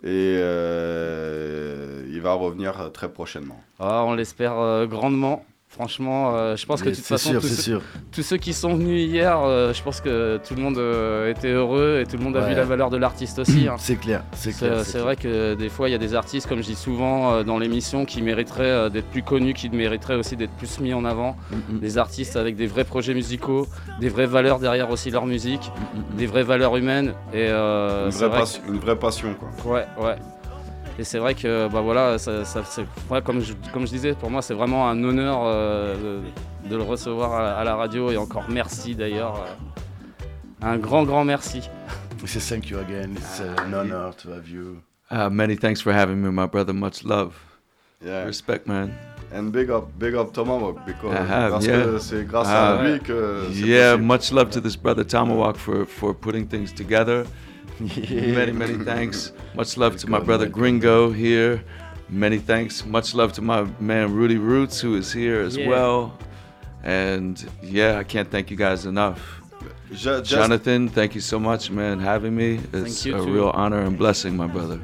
Et 0.04 0.36
euh, 0.38 2.06
il 2.09 2.20
va 2.20 2.32
revenir 2.34 2.92
très 2.92 3.12
prochainement. 3.12 3.61
Ah, 3.80 4.04
on 4.06 4.14
l'espère 4.14 4.56
euh, 4.56 4.86
grandement. 4.86 5.44
Franchement, 5.79 6.33
euh, 6.35 6.57
je 6.57 6.66
pense 6.66 6.83
que 6.83 6.89
de 6.89 6.95
toute 6.97 7.05
façon, 7.05 7.31
sûr, 7.31 7.41
tous, 7.41 7.47
ceux, 7.47 7.62
sûr. 7.62 7.83
tous 8.11 8.22
ceux 8.24 8.37
qui 8.37 8.53
sont 8.53 8.74
venus 8.74 9.09
hier, 9.09 9.39
euh, 9.41 9.72
je 9.72 9.81
pense 9.81 10.01
que 10.01 10.39
tout 10.39 10.57
le 10.57 10.61
monde 10.61 10.76
euh, 10.76 11.31
était 11.31 11.53
heureux 11.53 12.01
et 12.03 12.05
tout 12.11 12.16
le 12.16 12.24
monde 12.24 12.37
a 12.37 12.41
Ouais. 12.41 12.49
vu 12.49 12.55
la 12.57 12.64
valeur 12.64 12.91
de 12.91 12.97
l'artiste 12.97 13.39
aussi. 13.39 13.68
hein. 13.68 13.76
C'est 13.79 13.95
clair, 13.95 14.24
c'est 14.33 14.51
clair. 14.57 14.81
c'est 14.85 14.99
vrai 14.99 15.14
que 15.14 15.55
des 15.55 15.68
fois, 15.68 15.89
il 15.89 15.93
y 15.93 15.95
a 15.95 15.99
des 15.99 16.16
artistes, 16.16 16.49
comme 16.49 16.59
je 16.62 16.66
dis 16.66 16.74
souvent 16.74 17.33
euh, 17.33 17.43
dans 17.45 17.61
l'émission, 17.61 18.05
qui 18.07 18.22
mériteraient 18.22 18.64
euh, 18.64 18.89
d'être 18.89 19.07
plus 19.09 19.22
connus, 19.22 19.55
qui 19.55 19.68
mériteraient 19.70 20.16
aussi 20.16 20.35
d'être 20.37 20.51
plus 20.57 20.81
mis 20.81 20.93
en 20.95 21.05
avant. 21.05 21.37
Mm, 21.70 21.79
Des 21.79 21.97
artistes 21.97 22.35
avec 22.35 22.57
des 22.57 22.66
vrais 22.66 22.83
projets 22.85 23.14
musicaux, 23.14 23.68
des 24.01 24.09
vraies 24.09 24.26
valeurs 24.26 24.59
derrière 24.59 24.91
aussi 24.91 25.12
leur 25.12 25.26
musique, 25.26 25.70
mm, 26.12 26.16
des 26.16 26.26
vraies 26.26 26.43
valeurs 26.43 26.76
humaines. 26.76 27.14
Et 27.33 27.47
euh, 27.51 28.07
une, 28.11 28.11
vraie 28.29 28.43
une 28.66 28.79
vraie 28.81 28.97
passion, 28.99 29.37
quoi. 29.39 29.74
Ouais, 29.74 29.87
ouais. 30.05 30.16
Et 30.99 31.05
c'est 31.05 31.18
vrai 31.18 31.34
que, 31.34 31.68
bah 31.68 31.80
voilà, 31.80 32.18
ça, 32.18 32.44
ça- 32.44 32.64
c'est- 32.64 32.84
ouais, 33.11 33.22
comme, 33.22 33.40
je, 33.40 33.53
comme 33.72 33.86
je 33.86 33.92
disais, 33.92 34.14
pour 34.14 34.30
moi, 34.30 34.42
c'est 34.42 34.55
vraiment 34.55 34.88
un 34.88 35.03
honneur 35.05 35.42
euh, 35.44 36.20
de, 36.64 36.68
de 36.70 36.76
le 36.76 36.82
recevoir 36.82 37.32
à, 37.34 37.53
à 37.61 37.64
la 37.64 37.76
radio. 37.76 38.11
Et 38.11 38.16
encore 38.16 38.44
merci 38.49 38.94
d'ailleurs. 38.96 39.36
euh, 39.36 40.66
un 40.66 40.76
grand, 40.76 41.05
grand 41.05 41.24
merci. 41.24 41.68
C'est 42.26 42.40
thank 42.40 42.68
you 42.68 42.78
again. 42.78 43.12
It's 43.16 43.40
uh, 43.40 43.61
an 43.62 43.72
honor 43.74 44.11
to 44.22 44.32
have 44.32 44.49
you. 44.49 44.78
Uh, 45.11 45.30
many 45.30 45.57
thanks 45.57 45.80
for 45.80 45.92
having 45.92 46.16
me, 46.16 46.30
my 46.32 46.46
brother. 46.49 46.72
Much 46.74 47.05
love, 47.05 47.32
Yeah. 48.05 48.24
respect, 48.26 48.66
man. 48.66 48.90
And 49.32 49.53
big 49.53 49.70
up, 49.70 49.86
big 50.01 50.16
up 50.16 50.32
Tomahawk, 50.32 50.84
because, 50.84 51.14
I 51.14 51.22
have, 51.24 51.53
parce 51.53 51.64
yeah. 51.66 51.84
que 51.84 51.99
c'est 52.01 52.24
grâce 52.24 52.49
Ah, 52.51 52.76
à 52.76 52.82
lui 52.82 52.99
que 52.99 53.44
c'est 53.53 53.61
Yeah, 53.61 53.92
possible. 53.92 54.05
much 54.07 54.32
love 54.32 54.51
to 54.51 54.61
this 54.61 54.74
brother 54.76 55.05
Tomahawk 55.07 55.57
for 55.57 55.86
for 55.86 56.12
putting 56.12 56.44
things 56.49 56.72
together. 56.74 57.24
Many 58.11 58.53
many 58.53 58.74
thanks. 58.85 59.33
Much 59.55 59.76
love 59.76 59.97
to 59.99 60.11
my 60.11 60.18
brother 60.18 60.45
welcome. 60.47 60.61
Gringo 60.61 61.11
here. 61.12 61.62
Many 62.11 62.39
thanks. 62.39 62.85
Much 62.85 63.14
love 63.14 63.33
to 63.35 63.43
my 63.43 63.66
man 63.81 64.14
Rudy 64.14 64.39
Roots 64.39 64.81
who 64.81 64.97
is 64.97 65.12
here 65.12 65.41
as 65.41 65.57
Yeah. 65.57 65.68
well. 65.68 66.12
And 66.83 67.45
yeah, 67.62 67.99
I 67.99 68.05
can't 68.05 68.31
thank 68.31 68.51
you 68.51 68.57
guys 68.57 68.87
enough. 68.87 69.20
Just- 69.93 70.24
Jonathan, 70.31 70.89
thank 70.89 71.14
you 71.14 71.20
so 71.20 71.39
much, 71.39 71.70
man, 71.70 71.99
having 71.99 72.35
me. 72.37 72.61
It's 72.72 73.03
Thank 73.03 73.05
you 73.07 73.22
a 73.22 73.24
too. 73.24 73.33
real 73.33 73.51
honor 73.55 73.81
and 73.81 73.97
blessing, 73.97 74.37
my 74.37 74.47
brother. 74.47 74.79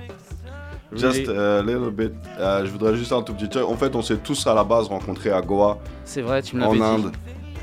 Just 0.94 1.26
a 1.28 1.58
uh, 1.58 1.62
little 1.62 1.90
bit. 1.90 2.12
Euh, 2.38 2.64
je 2.64 2.70
voudrais 2.70 2.96
juste 2.96 3.12
un 3.12 3.22
tout 3.22 3.34
petit 3.34 3.48
truc. 3.48 3.64
En 3.68 3.76
fait, 3.76 3.94
on 3.96 4.02
s'est 4.02 4.16
tous 4.18 4.46
à 4.46 4.54
la 4.54 4.62
base 4.64 4.86
rencontrés 4.86 5.30
à 5.32 5.40
Goa, 5.42 5.78
C'est 6.04 6.22
vrai, 6.22 6.40
tu 6.40 6.56
me 6.56 6.62
en 6.64 6.72
l'avais 6.72 7.00
dit. 7.00 7.06
Inde. 7.06 7.12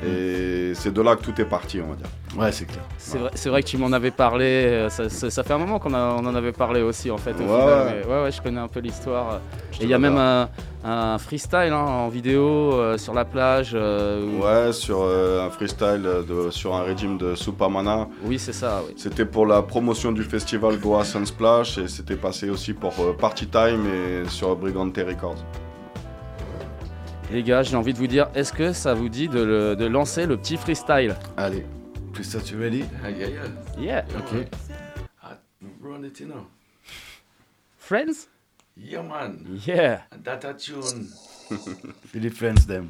Et 0.06 0.74
c'est 0.76 0.93
de 0.93 1.02
là 1.02 1.16
que 1.16 1.24
tout 1.24 1.39
est 1.39 1.45
parti, 1.45 1.80
on 1.86 1.89
va 1.89 1.95
dire. 1.95 2.08
Ouais, 2.38 2.52
c'est 2.52 2.66
clair. 2.66 2.84
C'est 2.97 3.49
vrai, 3.49 3.62
que 3.62 3.68
tu 3.68 3.78
m'en 3.78 3.91
avais 3.91 4.12
parlé. 4.12 4.45
euh, 4.45 4.89
Ça, 4.89 5.10
ça- 5.10 5.30
ça 5.30 5.43
fait 5.43 5.54
un 5.54 5.58
moment 5.58 5.80
qu'on 5.80 5.93
on 5.93 6.26
en 6.26 6.36
avait 6.36 6.54
parlé 6.54 6.82
aussi 6.82 7.12
en 7.12 7.18
fait. 7.18 7.32
au 7.32 7.39
Ouais, 7.39 7.43
final, 7.45 7.68
ouais. 7.88 8.02
mais 8.08 8.14
ouais, 8.14 8.24
ouais, 8.24 8.32
je 8.32 8.41
connais 8.41 8.60
un 8.60 8.68
peu 8.68 8.80
l'histoire. 8.80 9.41
Et 9.80 9.84
il 9.84 9.89
y 9.89 9.93
a 9.93 9.99
même 9.99 10.18
un, 10.18 10.49
un 10.84 11.18
freestyle 11.18 11.72
hein, 11.74 11.86
en 11.86 12.08
vidéo 12.10 12.74
euh, 12.74 12.97
sur 12.97 13.14
la 13.14 13.26
plage. 13.26 13.72
euh, 13.74 14.26
où- 14.26 14.43
Ouais, 14.43 14.72
sur 14.74 15.02
euh, 15.02 15.45
un 15.45 15.49
freestyle 15.49 16.02
de, 16.28 16.49
sur 16.52 16.74
un 16.76 16.84
régime 16.84 17.18
de 17.18 17.36
Supamana. 17.36 18.08
Oui, 18.24 18.39
c'est 18.39 18.54
ça. 18.54 18.82
Oui. 18.88 18.93
C'était 18.97 19.26
pour 19.26 19.45
la 19.45 19.62
promotion 19.62 20.12
du 20.12 20.24
festival 20.24 20.78
Goa 20.80 21.04
Sunsplash 21.04 21.78
et 21.78 21.88
c'était 21.88 22.16
passé 22.16 22.49
aussi 22.49 22.74
pour 22.74 22.93
euh, 23.02 23.14
Party 23.14 23.47
Time 23.47 23.86
et 23.88 24.30
sur 24.30 24.56
Brigante 24.56 24.97
Records. 24.97 25.43
Les 27.32 27.44
gars, 27.44 27.64
j'ai 27.64 27.76
envie 27.78 27.94
de 27.94 27.98
vous 27.98 28.08
dire, 28.08 28.30
est-ce 28.36 28.52
que 28.52 28.74
ça 28.74 28.94
vous 28.94 29.08
dit 29.10 29.28
de, 29.28 29.42
le- 29.42 29.76
de 29.76 29.86
lancer 29.86 30.26
le 30.26 30.38
petit 30.38 30.58
freestyle? 30.58 31.16
Allez, 31.38 31.66
Christophe, 32.14 32.44
tu 32.44 32.58
ready? 32.58 32.84
yeah, 33.04 33.28
yeah. 33.28 33.42
Yeah. 33.80 34.06
Ok. 34.18 34.48
Run 35.84 36.04
it, 36.04 36.20
you 36.20 36.28
know. 36.28 36.46
Friends? 37.78 38.28
Yeah, 38.78 39.02
man. 39.04 39.46
Yeah. 39.66 40.02
Data 40.24 40.54
tune. 40.54 41.08
C'est 42.12 42.20
les 42.20 42.30
friends, 42.30 42.66
them. 42.68 42.90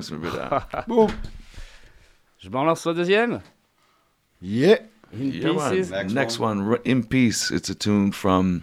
Boum. 0.88 1.10
Je 2.38 2.48
balance 2.48 2.86
le 2.86 2.94
deuxième 2.94 3.40
Yeah. 4.40 4.78
In 5.12 5.32
Yeah, 5.32 5.52
man. 5.52 5.90
Next, 5.90 6.12
Next 6.12 6.38
one, 6.38 6.78
In 6.84 7.02
Peace. 7.02 7.50
It's 7.50 7.68
a 7.68 7.74
tune 7.74 8.12
from, 8.12 8.62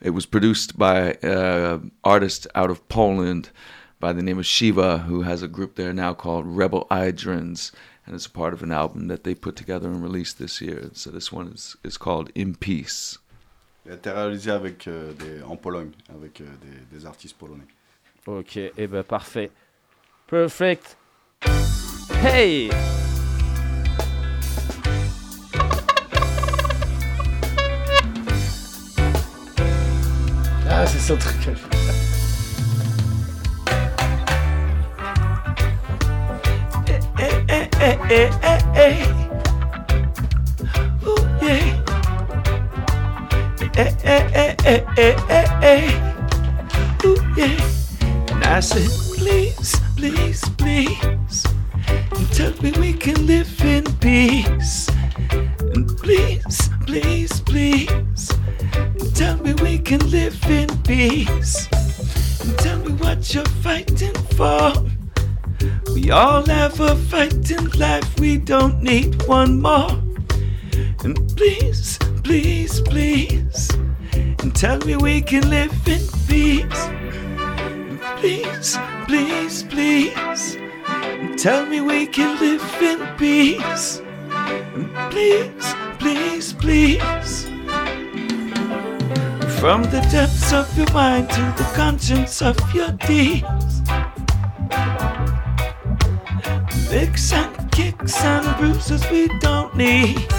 it 0.00 0.10
was 0.10 0.26
produced 0.26 0.78
by 0.78 1.14
uh, 1.22 1.80
artist 2.04 2.46
out 2.54 2.70
of 2.70 2.88
Poland 2.88 3.50
by 4.00 4.12
the 4.12 4.22
name 4.22 4.38
of 4.38 4.46
Shiva, 4.46 4.98
who 4.98 5.22
has 5.22 5.42
a 5.42 5.48
group 5.48 5.74
there 5.74 5.92
now 5.92 6.14
called 6.14 6.46
Rebel 6.46 6.86
Idrins. 6.90 7.72
And 8.06 8.14
it's 8.14 8.26
a 8.26 8.30
part 8.30 8.52
of 8.52 8.62
an 8.62 8.72
album 8.72 9.08
that 9.08 9.24
they 9.24 9.34
put 9.34 9.54
together 9.54 9.88
and 9.88 10.02
released 10.02 10.38
this 10.38 10.60
year. 10.60 10.90
So 10.92 11.10
this 11.10 11.30
one 11.30 11.48
is, 11.48 11.76
is 11.84 11.96
called 11.96 12.30
In 12.34 12.54
Peace. 12.54 13.18
Il 13.84 13.92
a 13.92 13.96
été 13.96 14.10
réalisé 14.10 14.50
avec, 14.50 14.86
euh, 14.86 15.12
des, 15.12 15.42
en 15.42 15.56
Pologne, 15.56 15.90
avec 16.08 16.40
euh, 16.40 16.44
des, 16.62 16.96
des 16.96 17.06
artistes 17.06 17.36
polonais. 17.36 17.66
Ok, 18.26 18.56
et 18.56 18.72
eh 18.76 18.86
ben 18.86 19.02
parfait. 19.02 19.50
Perfect. 20.32 20.96
Hey! 22.22 22.70
Ah, 30.70 30.86
c'est 30.86 31.00
eh, 37.18 37.68
eh, 38.08 38.30
eh, 38.40 38.58
eh, 38.74 39.04
je 43.68 43.82
eh, 44.04 44.24
eh, 44.34 44.80
eh, 44.96 45.16
eh, 45.28 45.44
eh. 45.62 47.04
Ooh, 47.04 47.18
yeah. 47.36 47.60
And 48.30 48.44
I 48.44 48.60
please. 49.14 49.91
Please, 50.02 50.42
please. 50.58 51.46
And 52.10 52.32
tell 52.32 52.52
me 52.60 52.72
we 52.72 52.92
can 52.92 53.24
live 53.24 53.60
in 53.60 53.84
peace. 54.00 54.88
And 55.60 55.86
please, 55.96 56.70
please, 56.86 57.40
please. 57.42 58.32
And 58.74 59.14
tell 59.14 59.36
me 59.36 59.54
we 59.62 59.78
can 59.78 60.00
live 60.10 60.42
in 60.50 60.68
peace. 60.82 61.68
And 62.42 62.58
tell 62.58 62.78
me 62.80 62.94
what 62.94 63.32
you're 63.32 63.54
fighting 63.62 64.14
for. 64.34 64.72
We 65.94 66.10
all 66.10 66.44
have 66.46 66.80
a 66.80 66.96
fight 66.96 67.48
in 67.52 67.70
life, 67.78 68.18
we 68.18 68.38
don't 68.38 68.82
need 68.82 69.22
one 69.28 69.62
more. 69.62 69.92
And 71.04 71.16
please, 71.36 71.96
please, 72.24 72.80
please, 72.80 73.70
and 74.40 74.52
tell 74.52 74.78
me 74.80 74.96
we 74.96 75.20
can 75.20 75.48
live 75.48 75.72
in 75.86 76.02
peace. 76.26 76.88
Please, 78.22 78.78
please, 79.08 79.64
please, 79.64 80.56
tell 81.36 81.66
me 81.66 81.80
we 81.80 82.06
can 82.06 82.38
live 82.38 82.62
in 82.80 83.00
peace. 83.16 84.00
Please, 85.10 85.74
please, 85.98 86.52
please. 86.52 87.46
From 89.58 89.82
the 89.90 90.06
depths 90.12 90.52
of 90.52 90.70
your 90.78 90.88
mind 90.92 91.30
to 91.30 91.40
the 91.58 91.68
conscience 91.74 92.40
of 92.42 92.56
your 92.72 92.92
deeds. 92.92 93.82
Licks 96.92 97.32
and 97.32 97.72
kicks 97.72 98.22
and 98.22 98.56
bruises 98.56 99.04
we 99.10 99.26
don't 99.40 99.76
need. 99.76 100.30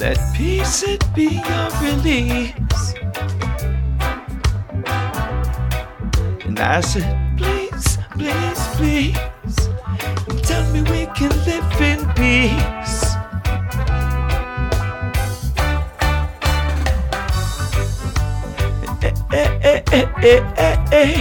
Let 0.00 0.18
peace 0.34 0.82
it 0.84 1.04
be 1.14 1.42
your 1.50 1.68
release. 1.82 3.03
And 6.44 6.58
I 6.60 6.80
said, 6.80 7.38
please, 7.38 7.98
please, 8.12 8.60
please, 8.76 9.16
tell 10.42 10.64
me 10.72 10.82
we 10.82 11.06
can 11.16 11.30
live 11.46 11.80
in 11.80 12.00
peace. 12.14 13.14
Eh, 19.02 19.12
eh, 19.32 19.50
eh, 19.62 19.82
eh, 19.92 20.06
eh, 20.22 20.42
eh, 20.56 20.76
eh. 20.92 21.16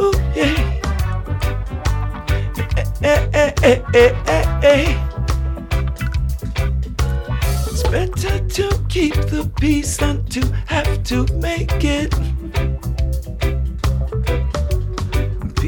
Ooh, 0.00 0.12
yeah. 0.34 0.56
Eh, 3.02 3.28
eh, 3.32 3.52
eh, 3.62 3.82
eh, 3.94 4.12
eh, 4.26 4.44
eh. 4.62 4.98
It's 7.70 7.82
better 7.84 8.38
to 8.56 8.84
keep 8.88 9.14
the 9.14 9.48
peace 9.60 9.96
than 9.98 10.24
to 10.26 10.40
have 10.66 11.02
to 11.04 11.26
make 11.34 11.84
it. 11.84 12.12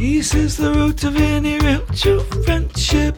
Peace 0.01 0.35
is 0.35 0.57
the 0.57 0.73
root 0.73 1.05
of 1.05 1.15
any 1.15 1.59
real 1.59 1.85
true 1.95 2.21
friendship. 2.45 3.15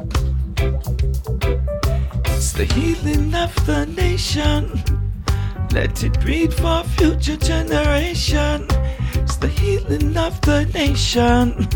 It's 2.26 2.50
the 2.50 2.64
healing 2.74 3.32
of 3.36 3.54
the 3.66 3.86
nation. 3.86 4.82
Let 5.70 6.02
it 6.02 6.18
breed 6.20 6.52
for 6.52 6.82
future 6.98 7.36
generation. 7.36 8.66
It's 9.14 9.36
the 9.36 9.46
healing 9.46 10.16
of 10.16 10.40
the 10.40 10.64
nation. 10.74 11.68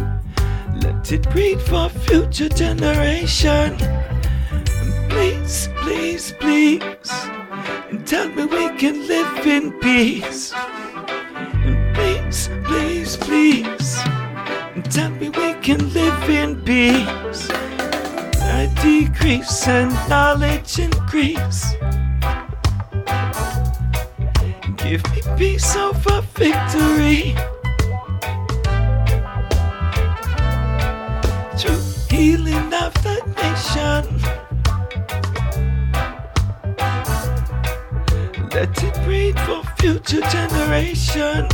Let 0.80 1.12
it 1.12 1.30
breed 1.30 1.60
for 1.60 1.88
future 1.88 2.48
generation. 2.48 3.76
Please, 5.08 5.68
please, 5.76 6.32
please, 6.32 7.10
and 7.90 8.04
tell 8.04 8.28
me 8.30 8.44
we 8.46 8.76
can 8.76 9.06
live 9.06 9.46
in 9.46 9.70
peace. 9.78 10.52
Please, 11.94 12.50
please, 12.64 13.16
please, 13.18 14.02
can 15.66 15.92
live 15.92 16.30
in 16.30 16.62
peace. 16.62 17.50
I 18.40 18.72
decrease 18.84 19.66
and 19.66 19.90
knowledge 20.08 20.78
increase. 20.78 21.74
Give 24.76 25.02
me 25.10 25.22
peace 25.36 25.74
over 25.74 26.20
victory. 26.36 27.34
True 31.58 31.82
healing 32.10 32.72
of 32.84 32.94
the 33.02 33.16
nation. 33.42 34.02
Let 38.54 38.84
it 38.84 38.94
breed 39.04 39.36
for 39.40 39.64
future 39.80 40.20
generation. 40.30 41.48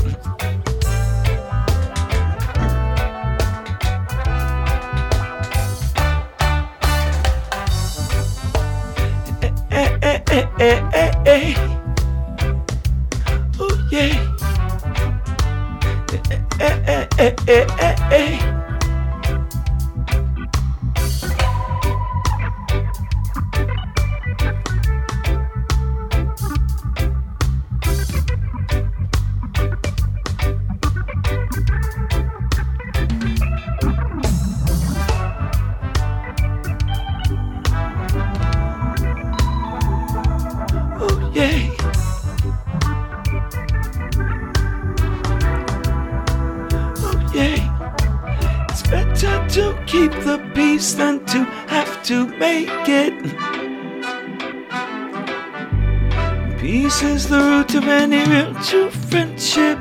Hey, 10.33 10.49
hey, 10.59 11.13
hey. 11.27 11.55
Oh, 13.61 13.89
yeah. 13.91 14.17
Hey, 16.59 16.83
hey, 16.87 17.09
hey, 17.19 17.35
hey, 17.47 17.67
hey, 17.77 17.97
hey. 18.09 18.52
Is 57.05 57.29
the 57.29 57.39
root 57.39 57.75
of 57.75 57.89
any 57.89 58.25
real 58.31 58.55
true 58.63 58.91
friendship. 58.91 59.77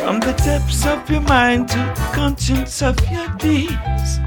From 0.00 0.20
the 0.20 0.34
depths 0.44 0.84
of 0.84 1.08
your 1.08 1.20
mind 1.22 1.68
to 1.68 1.78
the 1.78 2.10
conscience 2.12 2.82
of 2.82 2.98
your 3.10 3.28
deeds. 3.38 4.18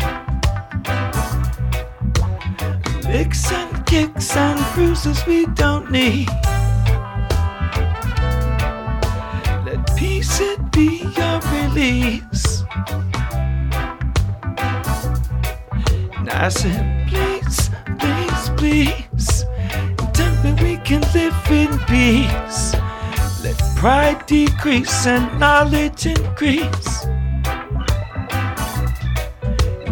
Licks 3.06 3.52
and 3.52 3.85
kicks 3.85 4.35
and 4.35 4.60
bruises 4.73 5.26
we 5.27 5.45
don't 5.48 5.91
need. 5.91 6.30
Let 9.65 9.95
peace 9.98 10.40
it 10.40 10.72
be 10.72 11.03
your 11.18 11.40
release. 11.52 12.64
And 16.18 16.30
I 16.30 16.49
said, 16.49 17.07
please, 17.10 17.69
please, 17.99 18.49
please, 18.57 19.03
me 20.44 20.53
we 20.61 20.78
can 20.78 21.02
live 21.14 21.36
in 21.49 21.80
peace. 21.86 22.74
Let 23.44 23.57
pride 23.76 24.26
decrease 24.26 25.07
and 25.07 25.40
knowledge 25.40 26.06
increase. 26.06 27.06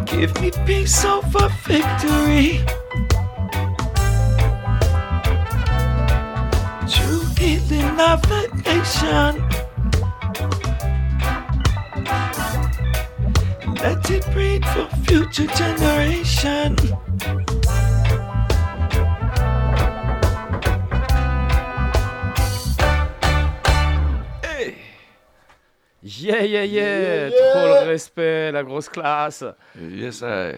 Give 0.05 0.31
me 0.41 0.51
peace 0.65 1.05
over 1.05 1.47
victory. 1.65 2.59
True 6.89 7.25
healing 7.37 7.99
of 7.99 8.21
the 8.31 8.43
nation. 8.65 9.31
Let 13.75 14.09
it 14.11 14.25
breed 14.33 14.65
for 14.67 14.87
future 15.05 15.47
generation. 15.47 16.75
Yeah, 26.21 26.43
yeah, 26.43 26.63
yeah, 26.65 27.29
Yeah, 27.29 27.29
Trop 27.31 27.59
yeah. 27.67 27.83
le 27.83 27.87
respect, 27.89 28.51
la 28.51 28.63
grosse 28.63 28.89
classe. 28.89 29.43
Yes, 29.79 30.21
I. 30.21 30.55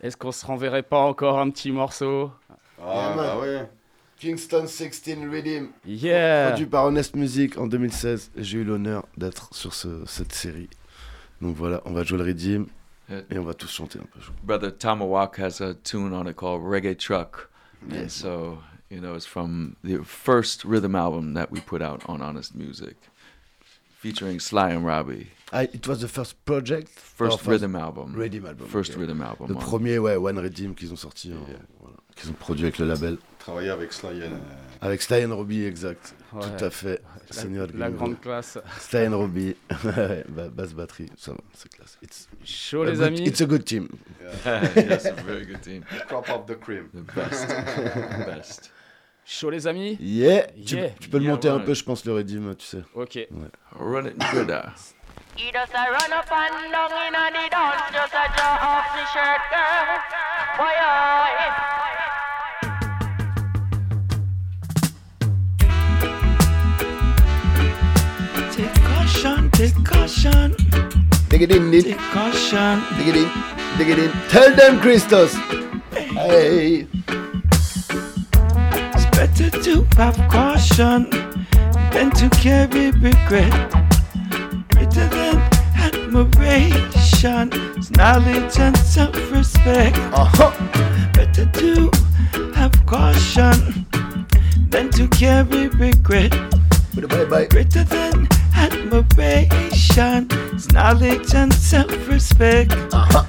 Est-ce 0.00 0.16
qu'on 0.16 0.32
se 0.32 0.44
renverrait 0.46 0.82
pas 0.82 0.98
encore 1.00 1.38
un 1.38 1.50
petit 1.50 1.72
morceau? 1.72 2.30
Ah, 2.80 3.12
bah 3.16 3.38
ouais. 3.40 3.68
Kingston 4.18 4.66
16 4.66 5.02
Rhythm. 5.30 5.68
Yeah 5.86 6.48
Produit 6.48 6.66
par 6.66 6.84
Honest 6.86 7.14
Music 7.16 7.56
en 7.58 7.66
2016. 7.66 8.32
J'ai 8.36 8.58
eu 8.58 8.64
l'honneur 8.64 9.06
d'être 9.16 9.52
sur 9.54 9.74
ce- 9.74 10.04
cette 10.06 10.32
série. 10.32 10.68
Donc 11.40 11.54
voilà, 11.56 11.80
on 11.84 11.92
va 11.92 12.02
jouer 12.04 12.18
le 12.18 12.24
Redeem 12.24 12.66
Yeah. 13.08 13.22
et 13.30 13.38
on 13.38 13.44
va 13.44 13.54
tous 13.54 13.68
chanter 13.70 13.98
un 14.00 14.04
peu. 14.04 14.20
Brother 14.42 14.76
Tomahawk 14.76 15.38
has 15.38 15.62
a 15.62 15.72
tune 15.74 16.12
on 16.12 16.26
it 16.28 16.34
called 16.36 16.62
Reggae 16.62 16.96
Truck. 16.96 17.48
And 17.90 17.94
Yes. 17.94 18.12
so, 18.12 18.58
you 18.90 19.00
know, 19.00 19.14
it's 19.14 19.24
from 19.26 19.74
the 19.84 19.98
first 20.04 20.64
rhythm 20.64 20.94
album 20.94 21.32
that 21.34 21.46
we 21.50 21.60
put 21.60 21.80
out 21.80 22.02
on 22.08 22.20
Honest 22.20 22.54
Music, 22.56 22.96
featuring 24.00 24.40
Sly 24.40 24.72
and 24.74 24.84
Robbie. 24.84 25.26
It 25.52 25.86
was 25.86 26.00
the 26.00 26.08
first 26.08 26.34
project 26.44 26.88
First 26.90 27.40
Or 27.46 27.50
rhythm 27.52 27.74
album. 27.74 28.14
Rhythm 28.14 28.44
album. 28.46 28.68
First 28.68 28.94
rhythm 28.96 29.22
album. 29.22 29.48
Le 29.48 29.54
premier, 29.54 29.98
ouais, 29.98 30.16
One 30.16 30.38
Redeem 30.38 30.74
qu'ils 30.74 30.92
ont 30.92 30.96
sorti, 30.96 31.32
en- 31.32 31.46
voilà, 31.80 31.96
qu'ils 32.14 32.30
ont 32.30 32.34
produit 32.34 32.64
avec 32.64 32.78
le 32.78 32.86
label. 32.86 33.16
Travailler 33.38 33.70
avec 33.70 33.92
Sly 33.94 34.08
and, 34.24 34.32
euh, 34.34 34.38
Avec 34.82 35.00
Sly 35.00 35.24
and 35.24 35.34
Robbie, 35.34 35.64
exact. 35.64 36.14
Ouais. 36.34 36.42
Tout 36.42 36.64
à 36.64 36.68
fait. 36.70 37.00
La, 37.34 37.66
la 37.74 37.90
grande 37.90 38.20
classe. 38.20 38.58
Sly 38.78 39.06
and 39.06 39.16
Robbie. 39.18 39.56
Basse 40.54 40.74
batterie, 40.74 41.10
ça 41.16 41.32
va, 41.32 41.38
c'est 41.54 41.70
classe. 41.70 41.96
It's, 42.02 42.28
a 42.74 42.84
les 42.84 42.92
good- 42.92 43.02
amis. 43.02 43.22
It's 43.26 43.40
a 43.40 43.46
good 43.46 43.64
team. 43.64 43.88
yes, 44.76 45.06
a 45.06 45.12
very 45.26 45.46
good 45.46 45.62
team. 45.62 45.82
Crop 46.08 46.28
of 46.28 46.44
the 46.46 46.56
cream. 46.60 46.88
The 46.92 47.00
best. 47.14 47.48
the 47.48 48.26
best. 48.26 48.70
Chaud 49.30 49.50
les 49.50 49.66
amis. 49.66 49.98
Yeah, 50.00 50.46
tu, 50.64 50.76
Yeah. 50.76 50.88
tu 50.98 51.10
peux 51.10 51.18
le 51.18 51.24
monter 51.28 51.48
un 51.50 51.58
peu, 51.58 51.74
je 51.74 51.84
pense, 51.84 52.02
le 52.06 52.14
Redeem, 52.14 52.54
tu 52.56 52.64
sais. 52.64 52.82
Ok. 52.94 53.18
Run 53.78 54.06
it 54.06 54.16
good. 54.32 54.50
He 55.36 55.52
does 55.52 55.68
a 55.74 55.90
run 55.90 56.12
up 56.18 56.32
and 56.32 56.72
down 56.72 56.90
in 56.90 57.14
a 57.14 57.30
the 57.30 57.50
dance, 57.50 57.92
just 57.92 58.14
a 58.14 58.26
jaw 58.34 58.58
off 58.58 58.86
the 58.96 59.04
shirt, 59.12 59.42
girl. 59.52 60.00
Boy, 60.56 60.74
oh, 60.80 62.28
Take 68.52 68.74
caution, 68.82 69.50
take 69.50 69.84
caution, 69.84 70.54
Dig 71.28 71.42
it 71.42 71.52
in, 71.52 71.70
dig 71.70 71.84
take 71.84 71.98
caution. 72.12 72.82
it 73.06 73.16
in, 73.16 73.28
dig 73.78 73.88
it 73.90 73.98
in. 73.98 74.10
Tell 74.30 74.54
them, 74.56 74.80
Christos. 74.80 75.34
Hey. 75.92 76.86
Better 79.18 79.50
to 79.50 79.84
have 79.96 80.16
caution 80.30 81.10
than 81.90 82.08
to 82.12 82.30
carry 82.38 82.92
regret. 82.92 83.52
Greater 84.70 85.08
than 85.08 85.36
admiration, 85.74 87.50
it's 87.76 87.90
knowledge 87.90 88.56
and 88.60 88.76
self-respect. 88.78 89.98
Uh-huh. 90.14 90.52
Better 91.14 91.46
to 91.46 91.90
have 92.54 92.72
caution 92.86 93.84
than 94.70 94.88
to 94.90 95.08
carry 95.08 95.66
regret. 95.66 96.30
Bye 96.94 97.24
bye. 97.24 97.46
Greater 97.46 97.82
than 97.82 98.28
admiration, 98.54 100.28
it's 100.54 100.70
knowledge 100.70 101.34
and 101.34 101.52
self-respect. 101.52 102.70
Uh-huh. 102.92 103.24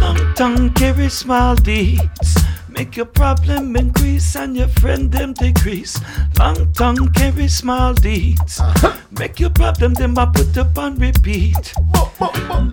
Long 0.00 0.34
tongue 0.34 0.70
carry 0.74 1.08
small 1.08 1.54
deeds. 1.54 2.43
Make 2.74 2.96
your 2.96 3.06
problem 3.06 3.76
increase 3.76 4.34
and 4.34 4.56
your 4.56 4.66
friend 4.66 5.10
them 5.10 5.32
decrease. 5.32 6.00
Long 6.40 6.72
tongue 6.72 7.08
carry 7.12 7.46
small 7.46 7.94
deeds. 7.94 8.58
Uh-huh. 8.58 8.96
Make 9.12 9.38
your 9.38 9.50
problem 9.50 9.94
them 9.94 10.18
I 10.18 10.26
put 10.26 10.58
up 10.58 10.76
on 10.76 10.98
repeat. 10.98 11.72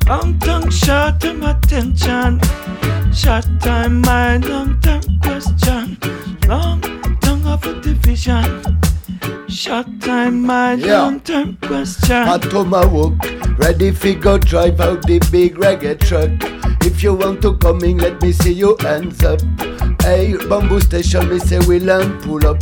Long 0.07 0.39
tongue 0.39 0.71
short 0.71 1.21
term 1.21 1.43
attention. 1.43 2.39
Short 3.13 3.45
time 3.59 4.01
my 4.01 4.37
long 4.37 4.81
term 4.81 5.03
question. 5.21 5.97
Long 6.47 6.81
tongue 7.21 7.45
of 7.45 7.63
a 7.67 7.79
division. 7.79 8.43
Short 9.47 9.87
time 10.01 10.41
my 10.43 10.73
Yeah. 10.73 11.01
long 11.03 11.19
term 11.21 11.57
question. 11.61 12.27
A 12.27 12.39
tomahawk, 12.39 13.13
ready 13.57 13.91
fi 13.91 14.13
go 14.15 14.37
drive 14.37 14.79
out 14.79 15.01
the 15.07 15.19
big 15.31 15.55
reggae 15.57 15.99
truck. 15.99 16.31
If 16.83 17.03
you 17.03 17.13
want 17.13 17.41
to 17.43 17.55
come 17.57 17.81
in, 17.83 17.97
let 17.97 18.21
me 18.21 18.31
see 18.31 18.53
your 18.53 18.75
hands 18.81 19.23
up. 19.23 19.41
Hey, 20.01 20.35
bamboo 20.49 20.79
station, 20.79 21.29
me 21.29 21.39
say 21.39 21.59
we 21.67 21.79
land 21.79 22.21
pull 22.23 22.45
up. 22.47 22.61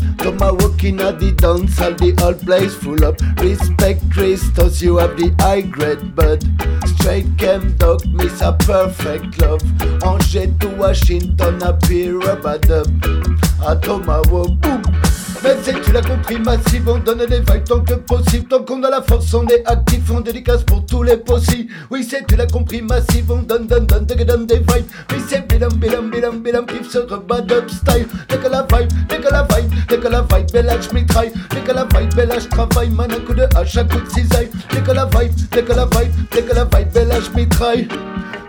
In 0.81 0.99
a 1.01 1.11
the 1.11 1.33
dance, 1.35 1.79
all 1.81 1.93
the 1.93 2.15
whole 2.19 2.33
place 2.33 2.73
full 2.73 3.03
up. 3.03 3.19
Respect 3.41 4.01
Christos, 4.11 4.81
you 4.81 4.97
have 4.97 5.17
the 5.17 5.33
high 5.39 5.61
grade 5.61 6.15
bud. 6.15 6.43
Straight 6.87 7.25
cam 7.37 7.75
dog, 7.77 8.05
miss 8.07 8.41
a 8.41 8.53
perfect 8.53 9.39
love. 9.41 9.61
Angers 10.03 10.57
to 10.59 10.69
Washington, 10.77 11.61
a 11.63 11.73
peer 11.73 12.17
rubber 12.17 12.57
dub. 12.59 12.87
A 13.65 13.75
tomahawk, 13.75 14.59
boom. 14.61 14.81
Mais 15.41 15.55
c'est 15.63 15.79
tu 15.81 15.93
l'as 15.93 16.01
compris, 16.01 16.37
massive, 16.37 16.89
on 16.89 16.97
donne 16.97 17.25
des 17.25 17.39
vibes 17.39 17.63
tant 17.63 17.79
que 17.79 17.93
possible. 17.93 18.47
Tant 18.49 18.63
qu'on 18.63 18.83
a 18.83 18.89
la 18.89 19.01
force, 19.01 19.33
on 19.33 19.47
est 19.47 19.65
actif, 19.65 20.11
on 20.11 20.19
dédicace 20.19 20.63
pour 20.63 20.85
tous 20.85 21.03
les 21.03 21.15
possibles. 21.15 21.71
Oui, 21.89 22.03
c'est 22.03 22.27
tu 22.27 22.35
l'as 22.35 22.47
compris, 22.47 22.81
massive, 22.81 23.31
on 23.31 23.43
donne, 23.43 23.65
donne, 23.65 23.85
donne, 23.85 24.05
donne, 24.05 24.45
des 24.45 24.57
vibes. 24.57 24.85
Oui, 25.11 25.17
c'est 25.27 25.47
bilam, 25.47 25.71
bilam, 25.73 26.09
bilam, 26.09 26.39
bilam, 26.41 26.65
pif, 26.65 26.89
se 26.89 26.99
rebad 27.29 27.51
up 27.51 27.69
style. 27.69 28.07
Dès 28.27 28.37
que 28.37 28.47
la 28.47 28.63
vibe, 28.63 28.89
dès 29.07 29.17
que 29.19 29.31
la 29.31 29.43
vibe, 29.43 29.71
dès 29.87 29.97
que 29.97 30.07
la 30.07 30.21
vibe, 30.21 30.51
belle 30.51 30.79
je 30.81 30.93
mitraille. 30.95 31.31
Dès 31.51 31.61
que 31.61 31.71
la 31.71 31.85
vibe, 31.85 32.13
belle 32.15 32.33
je 32.39 32.47
travaille, 32.47 32.89
man, 32.89 33.11
un 33.11 33.19
coup 33.25 33.33
de 33.33 33.47
hache, 33.55 33.77
un 33.77 33.85
coup 33.85 33.99
de 33.99 34.09
cisaille. 34.09 34.49
Dès 34.71 34.81
que 34.81 34.91
la 34.91 35.05
vibe, 35.05 35.33
dès 35.51 35.63
que 35.63 35.73
la 35.73 35.85
vibe, 35.85 36.11
dès 36.31 36.41
que 36.41 36.55
la 36.55 36.65
vibe, 36.65 36.91
belle 36.93 37.13
je 37.23 37.39
mitraille. 37.39 37.87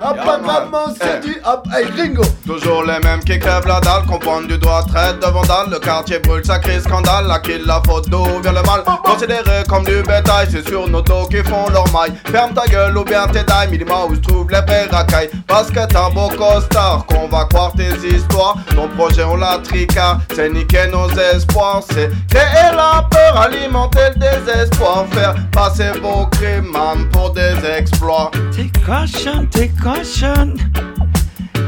Apparemment, 0.02 0.94
c'est 0.98 1.20
Eh. 1.22 1.26
du 1.26 1.36
hop, 1.44 1.66
hey, 1.74 1.84
Ringo. 1.94 2.22
Toujours 2.46 2.84
les 2.84 2.98
mêmes 3.00 3.20
qui 3.20 3.38
crèvent 3.38 3.66
la 3.66 3.80
dalle, 3.80 4.06
qu'on 4.08 4.18
pointe 4.18 4.46
du 4.48 4.56
doigt, 4.56 4.82
traite 4.88 5.20
de 5.20 5.26
vandale. 5.26 5.68
Le 5.70 5.78
quartier 5.78 6.18
brûle, 6.20 6.42
ça 6.42 6.58
scandale. 6.80 7.30
À 7.30 7.38
qui 7.38 7.58
la 7.58 7.82
faute 7.86 8.08
d'où 8.08 8.24
vient 8.42 8.52
le 8.52 8.62
mal? 8.62 8.82
Considéré 9.04 9.62
comme 9.68 9.84
du 9.84 10.02
bétail, 10.02 10.48
c'est 10.50 10.66
sur 10.66 10.88
nos 10.88 11.02
dos 11.02 11.26
qui 11.30 11.42
font 11.44 11.68
leur 11.70 11.84
maille. 11.92 12.14
Ferme 12.32 12.54
ta 12.54 12.66
gueule 12.66 12.96
ou 12.96 13.04
bien 13.04 13.26
tes 13.26 13.44
dailles, 13.44 13.68
Minima 13.70 14.06
où 14.08 14.14
se 14.14 14.20
trouvent 14.20 14.50
les 14.50 14.62
vrais 14.62 14.86
racailles. 14.90 15.28
Parce 15.46 15.68
que 15.70 15.86
t'es 15.86 15.96
un 15.96 16.08
beau 16.08 16.28
costard, 16.28 17.04
qu'on 17.06 17.28
va 17.28 17.44
croire 17.44 17.72
tes 17.72 17.90
histoires. 18.08 18.56
Ton 18.74 18.88
projet, 18.88 19.24
on 19.24 19.36
l'a 19.36 19.58
tricard, 19.62 20.20
c'est 20.34 20.48
niquer 20.50 20.86
nos 20.90 21.08
espoirs. 21.10 21.82
C'est 21.90 22.10
créer 22.28 22.74
la 22.74 23.06
peur, 23.10 23.36
alimenter 23.36 24.10
le 24.16 24.44
désespoir. 24.44 25.06
Faire 25.12 25.34
passer 25.52 25.90
vos 26.00 26.26
crimes, 26.26 26.76
pour 27.12 27.32
des 27.32 27.54
exploits. 27.64 28.30
Take 28.54 28.72
caution, 28.84 29.46
take 29.46 29.76
caution, 29.80 30.56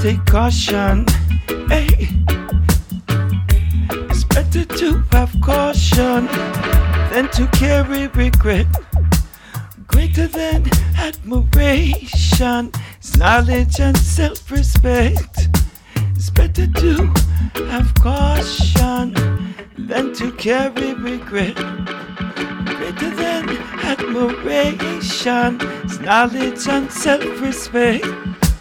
take 0.01 0.25
caution. 0.31 1.05
Hey, 1.71 2.09
it's 4.11 4.25
better 4.25 4.65
to 4.65 5.03
have 5.13 5.31
caution 5.41 6.29
than 7.13 7.29
to 7.31 7.47
carry 7.53 8.09
regret. 8.09 8.67
greater 9.93 10.27
than 10.27 10.65
admiration. 10.97 12.73
Knowledge 13.17 13.81
and 13.81 13.97
self 13.97 14.51
respect. 14.51 15.49
It's 16.23 16.31
better 16.31 16.69
to 16.69 17.13
have 17.67 17.93
caution 17.95 19.13
than 19.77 20.15
to 20.15 20.31
carry 20.39 20.95
regret. 20.95 21.57
Greater 21.57 23.11
than 23.11 23.51
admiration. 23.83 25.59
It's 25.83 25.99
knowledge 25.99 26.69
and 26.69 26.93
self 26.93 27.41
respect. 27.41 28.07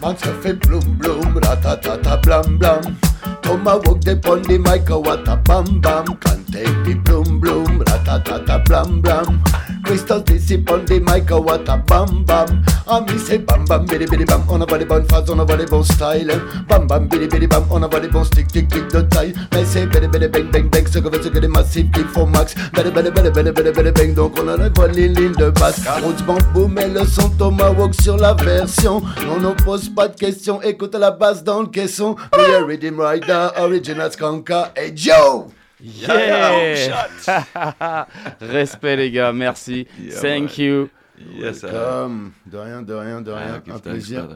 Man 0.02 0.18
se 0.18 0.34
fait 0.42 0.60
bloom 0.66 0.98
bloom, 0.98 1.36
ratatata 1.36 2.20
blam 2.24 2.58
blam. 2.58 2.98
Tomahawk 3.44 4.00
dey 4.02 4.16
pon 4.16 4.42
the 4.42 4.58
mic, 4.58 4.90
a 4.90 5.00
what 5.00 5.28
a 5.28 5.38
bam 5.38 5.82
bam. 5.82 6.18
Can't 6.18 6.52
take 6.52 6.66
the 6.84 6.96
bloom 7.06 7.40
bloom, 7.40 7.84
ratatata 7.86 8.66
blam 8.66 9.02
blam. 9.02 9.44
Crystal 9.92 10.24
DC 10.24 10.66
pon 10.66 10.86
the 10.86 11.02
mic, 11.02 11.30
a 11.32 11.38
what 11.38 11.68
a 11.68 11.76
bam 11.76 12.24
bam. 12.24 12.64
A 12.88 13.20
say 13.20 13.40
bam 13.40 13.66
bam 13.66 13.86
bidi 13.86 14.08
bidi 14.08 14.26
bam, 14.26 14.42
on 14.50 14.62
a 14.62 14.78
les 14.78 14.86
bonnes 14.86 15.06
phases, 15.10 15.30
on 15.30 15.38
a 15.38 15.58
les 15.58 15.66
bons 15.66 15.84
styles. 15.84 16.32
Bam 16.70 16.88
bam 16.88 17.10
bidi 17.10 17.28
bidi 17.28 17.46
bam, 17.46 17.66
on 17.70 17.84
a 17.84 18.00
les 18.00 18.08
bons 18.08 18.24
stick 18.24 18.48
tic 18.48 18.70
tic 18.70 18.88
de 18.88 19.02
taille. 19.02 19.34
Mais 19.52 19.66
c'est 19.66 19.86
bidi 19.88 20.08
bidi 20.08 20.30
bang 20.30 20.50
bang 20.50 20.70
bang, 20.70 20.88
ce 20.88 21.00
que 21.00 21.10
veut 21.10 21.22
ce 21.22 21.28
que 21.28 21.40
les 21.40 21.50
massifs 21.50 21.92
qui 21.92 22.06
max. 22.32 22.56
Bidi 22.72 22.90
bidi 22.90 23.12
bidi 23.12 23.32
bidi 23.32 23.52
bidi 23.52 23.72
bidi 23.74 23.92
bang, 23.92 24.14
donc 24.14 24.40
on 24.42 24.48
enlève 24.48 24.72
les 24.96 25.10
lignes 25.10 25.36
de 25.36 25.50
basse. 25.50 25.86
Roots 26.02 26.24
bambou, 26.26 26.70
mais 26.70 26.88
le 26.88 27.04
son 27.04 27.28
Tomahawk 27.28 27.94
sur 27.94 28.16
la 28.16 28.34
version. 28.34 29.02
On 29.30 29.42
ne 29.42 29.52
pose 29.66 29.90
pas 29.90 30.08
de 30.08 30.16
questions, 30.16 30.62
écoute 30.62 30.96
la 30.96 31.12
basse 31.12 31.44
dans 31.44 31.64
le 31.64 31.68
caisson. 31.68 32.16
We 32.38 32.56
are 32.56 32.66
Rhythm 32.66 32.98
Rider, 32.98 33.50
original 33.58 34.10
Skanka, 34.10 34.72
et 34.78 34.96
Joe! 34.96 35.48
Yeah! 35.84 37.08
Respect 38.42 38.96
les 38.98 39.12
gars, 39.12 39.34
merci. 39.34 39.88
Yeah, 40.00 40.20
Thank 40.22 40.58
you. 40.58 40.90
Yes, 41.36 41.64
Welcome. 41.64 42.32
De 42.46 42.58
rien, 42.58 42.82
de 42.82 42.94
rien, 42.94 43.22
de 43.22 43.32
rien. 43.32 43.62
Un 43.70 43.80
plaisir. 43.80 44.28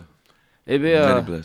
Eh 0.67 0.77
bien, 0.79 1.01
euh, 1.27 1.41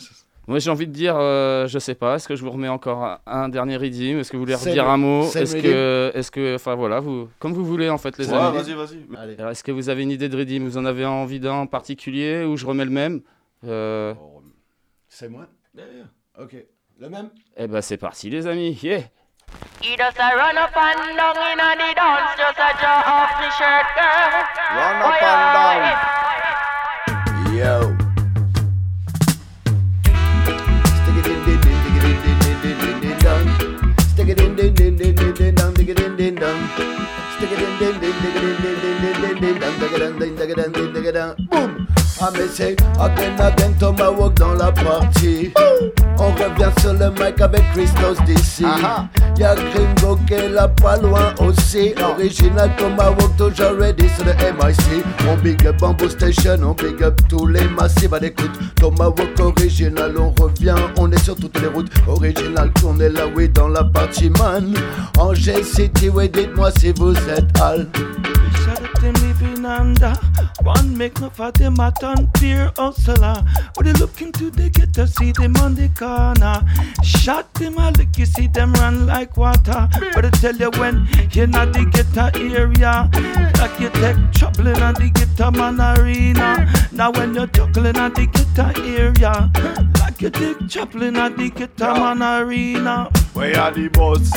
moi 0.47 0.59
j'ai 0.59 0.69
envie 0.71 0.87
de 0.87 0.91
dire, 0.91 1.15
euh, 1.17 1.67
je 1.67 1.77
sais 1.79 1.93
pas, 1.95 2.15
est-ce 2.15 2.27
que 2.27 2.35
je 2.35 2.43
vous 2.43 2.49
remets 2.51 2.67
encore 2.67 3.03
un, 3.03 3.19
un 3.27 3.49
dernier 3.49 3.77
redeem 3.77 4.19
Est-ce 4.19 4.31
que 4.31 4.37
vous 4.37 4.43
voulez 4.43 4.55
Same- 4.55 4.69
redire 4.69 4.89
un 4.89 4.97
mot? 4.97 5.23
Est-ce 5.31 5.55
que, 5.55 6.11
est-ce 6.15 6.31
que, 6.31 6.55
enfin 6.55 6.75
voilà, 6.75 6.99
vous, 6.99 7.29
comme 7.39 7.53
vous 7.53 7.65
voulez 7.65 7.89
en 7.89 7.97
fait 7.99 8.17
les 8.17 8.27
Ouais, 8.29 8.37
amis. 8.37 8.57
vas-y, 8.57 8.73
vas-y. 8.73 9.49
Est-ce 9.51 9.63
que 9.63 9.71
vous 9.71 9.89
avez 9.89 10.01
une 10.03 10.11
idée 10.11 10.29
de 10.29 10.37
redeem 10.37 10.63
Vous 10.67 10.77
en 10.77 10.85
avez 10.85 11.05
envie 11.05 11.39
d'un 11.39 11.53
en 11.53 11.67
particulier 11.67 12.43
ou 12.43 12.57
je 12.57 12.65
remets 12.65 12.85
le 12.85 12.91
même? 12.91 13.21
Euh, 13.67 14.13
C'est 15.07 15.29
moi? 15.29 15.47
Ok. 16.39 16.55
Le 16.99 17.09
même? 17.09 17.29
Eh 17.57 17.67
ben 17.67 17.81
c'est 17.81 17.97
parti 17.97 18.29
les 18.29 18.45
amis, 18.47 18.77
yeah 18.83 19.01
He 19.81 19.97
just 19.97 20.17
a 20.17 20.35
run 20.37 20.57
up 20.57 20.77
and 20.77 21.17
down 21.17 21.37
in 21.37 21.59
a 21.59 21.69
the 21.73 21.89
dance, 21.97 22.37
just 22.37 22.59
a 22.59 22.69
draw 22.79 23.01
off 23.01 23.33
the 23.41 23.49
shirt, 23.57 23.87
girl. 23.97 24.45
Run 24.77 25.01
up 25.01 25.23
and 25.31 25.41
down. 25.55 25.81
Yo. 27.57 27.97
Stick 31.01 31.17
it 31.17 31.27
in, 31.33 31.39
din, 31.45 31.59
din, 31.65 31.77
dig 31.83 31.97
it 31.97 32.05
in, 32.05 32.17
din, 32.21 32.37
din, 32.41 32.57
din, 32.61 32.75
din, 32.79 32.97
din, 33.01 33.17
dun. 33.25 33.43
Stick 34.13 34.29
it 34.29 34.39
in, 34.39 34.51
din, 34.55 34.71
din, 34.73 34.93
din, 34.95 35.15
din, 35.15 35.33
din, 35.33 35.53
dun, 35.55 35.73
dig 35.73 35.89
it 35.89 35.99
in, 35.99 36.15
din, 36.15 36.35
dun. 36.35 36.57
Stick 37.35 37.51
it 37.51 37.61
in, 37.65 37.71
din, 37.79 37.95
din, 37.99 38.15
dig 38.21 38.35
it 38.37 38.43
in, 38.43 38.55
din, 38.61 38.75
din, 38.81 38.95
din, 39.01 39.15
din, 39.21 39.35
din, 39.41 39.55
dun, 39.59 39.73
dig 39.81 39.93
it 39.93 40.01
in, 40.01 40.13
din, 40.19 40.35
dig 40.35 40.51
it 40.51 40.57
in, 40.65 40.71
din, 40.71 40.93
dig 40.93 41.05
it 41.05 41.15
in. 41.15 41.29
Boom. 41.49 41.71
Ah 42.23 42.29
mais 42.33 42.47
c'est 42.53 42.75
Tomahawk 43.79 44.35
dans 44.35 44.53
la 44.53 44.71
partie. 44.71 45.51
On 46.19 46.29
revient 46.31 46.71
sur 46.79 46.93
le 46.93 47.09
mic 47.09 47.41
avec 47.41 47.63
Christos 47.73 48.23
d'ici. 48.27 48.63
Y'a 49.37 49.55
Gringo 49.55 50.19
qui 50.27 50.35
est 50.35 50.49
là 50.49 50.67
pas 50.67 50.97
loin 50.97 51.33
aussi. 51.39 51.95
Original 51.99 52.69
Tomahawk 52.77 53.35
toujours 53.37 53.75
ready 53.79 54.07
sur 54.09 54.25
le 54.25 54.33
MIC. 54.33 55.03
On 55.27 55.35
big 55.37 55.65
up 55.65 55.77
Bamboo 55.79 56.09
Station, 56.09 56.59
on 56.63 56.73
big 56.73 57.01
up 57.01 57.19
tous 57.27 57.47
les 57.47 57.67
massifs 57.69 58.13
à 58.13 58.19
l'écoute. 58.19 58.51
Tomahawk 58.75 59.39
original, 59.39 60.13
on 60.15 60.29
revient, 60.39 60.75
on 60.99 61.11
est 61.11 61.23
sur 61.23 61.35
toutes 61.35 61.59
les 61.59 61.69
routes. 61.69 61.91
Original, 62.07 62.71
tournez 62.73 63.09
là, 63.09 63.23
oui, 63.35 63.49
dans 63.49 63.67
la 63.69 63.83
partie 63.83 64.29
man. 64.29 64.75
Angers 65.17 65.63
City, 65.63 66.09
oui, 66.09 66.29
dites-moi 66.29 66.69
si 66.77 66.91
vous 66.91 67.15
êtes 67.29 67.59
Al. 67.59 67.87
Shout 69.41 69.49
out 69.49 69.61
them 69.61 69.63
living 69.63 69.65
under 69.65 70.13
one 70.63 70.97
make 70.97 71.19
no 71.19 71.29
for 71.29 71.51
them 71.51 71.79
a 71.79 71.91
turn 71.99 72.29
fear 72.37 72.71
oh, 72.77 72.91
hustler. 72.91 73.43
When 73.75 73.87
they 73.87 73.93
look 73.93 74.21
into 74.21 74.51
the 74.51 74.69
ghetto, 74.69 75.05
see 75.05 75.31
them 75.31 75.55
on 75.57 75.75
the 75.75 75.89
corner. 75.89 76.63
Shot 77.03 77.51
them 77.55 77.77
a 77.77 77.91
lick, 77.91 78.17
you 78.17 78.25
see 78.25 78.47
them 78.47 78.73
run 78.73 79.07
like 79.07 79.37
water. 79.37 79.89
But 80.13 80.25
I 80.25 80.29
tell 80.29 80.55
you 80.55 80.69
when 80.77 81.07
you're 81.31 81.47
not 81.47 81.73
the 81.73 81.85
ghetto 81.85 82.29
area, 82.39 83.09
like 83.59 83.79
you 83.79 83.89
take 83.89 84.31
trouble 84.31 84.67
in 84.67 84.93
the 84.93 85.11
ghetto 85.13 85.51
man 85.51 85.79
arena. 85.81 86.71
Now 86.91 87.11
when 87.11 87.33
you're 87.33 87.47
juggling 87.47 87.97
at 87.97 88.13
the 88.15 88.27
ghetto 88.27 88.67
area, 88.83 89.51
like 89.99 90.21
you 90.21 90.29
take 90.29 90.69
trouble 90.69 91.03
in 91.03 91.15
the 91.15 91.51
ghetto 91.55 91.93
man 91.95 92.21
arena. 92.21 93.09
We 93.33 93.55
are 93.55 93.71
the 93.71 93.87
boss. 93.87 94.31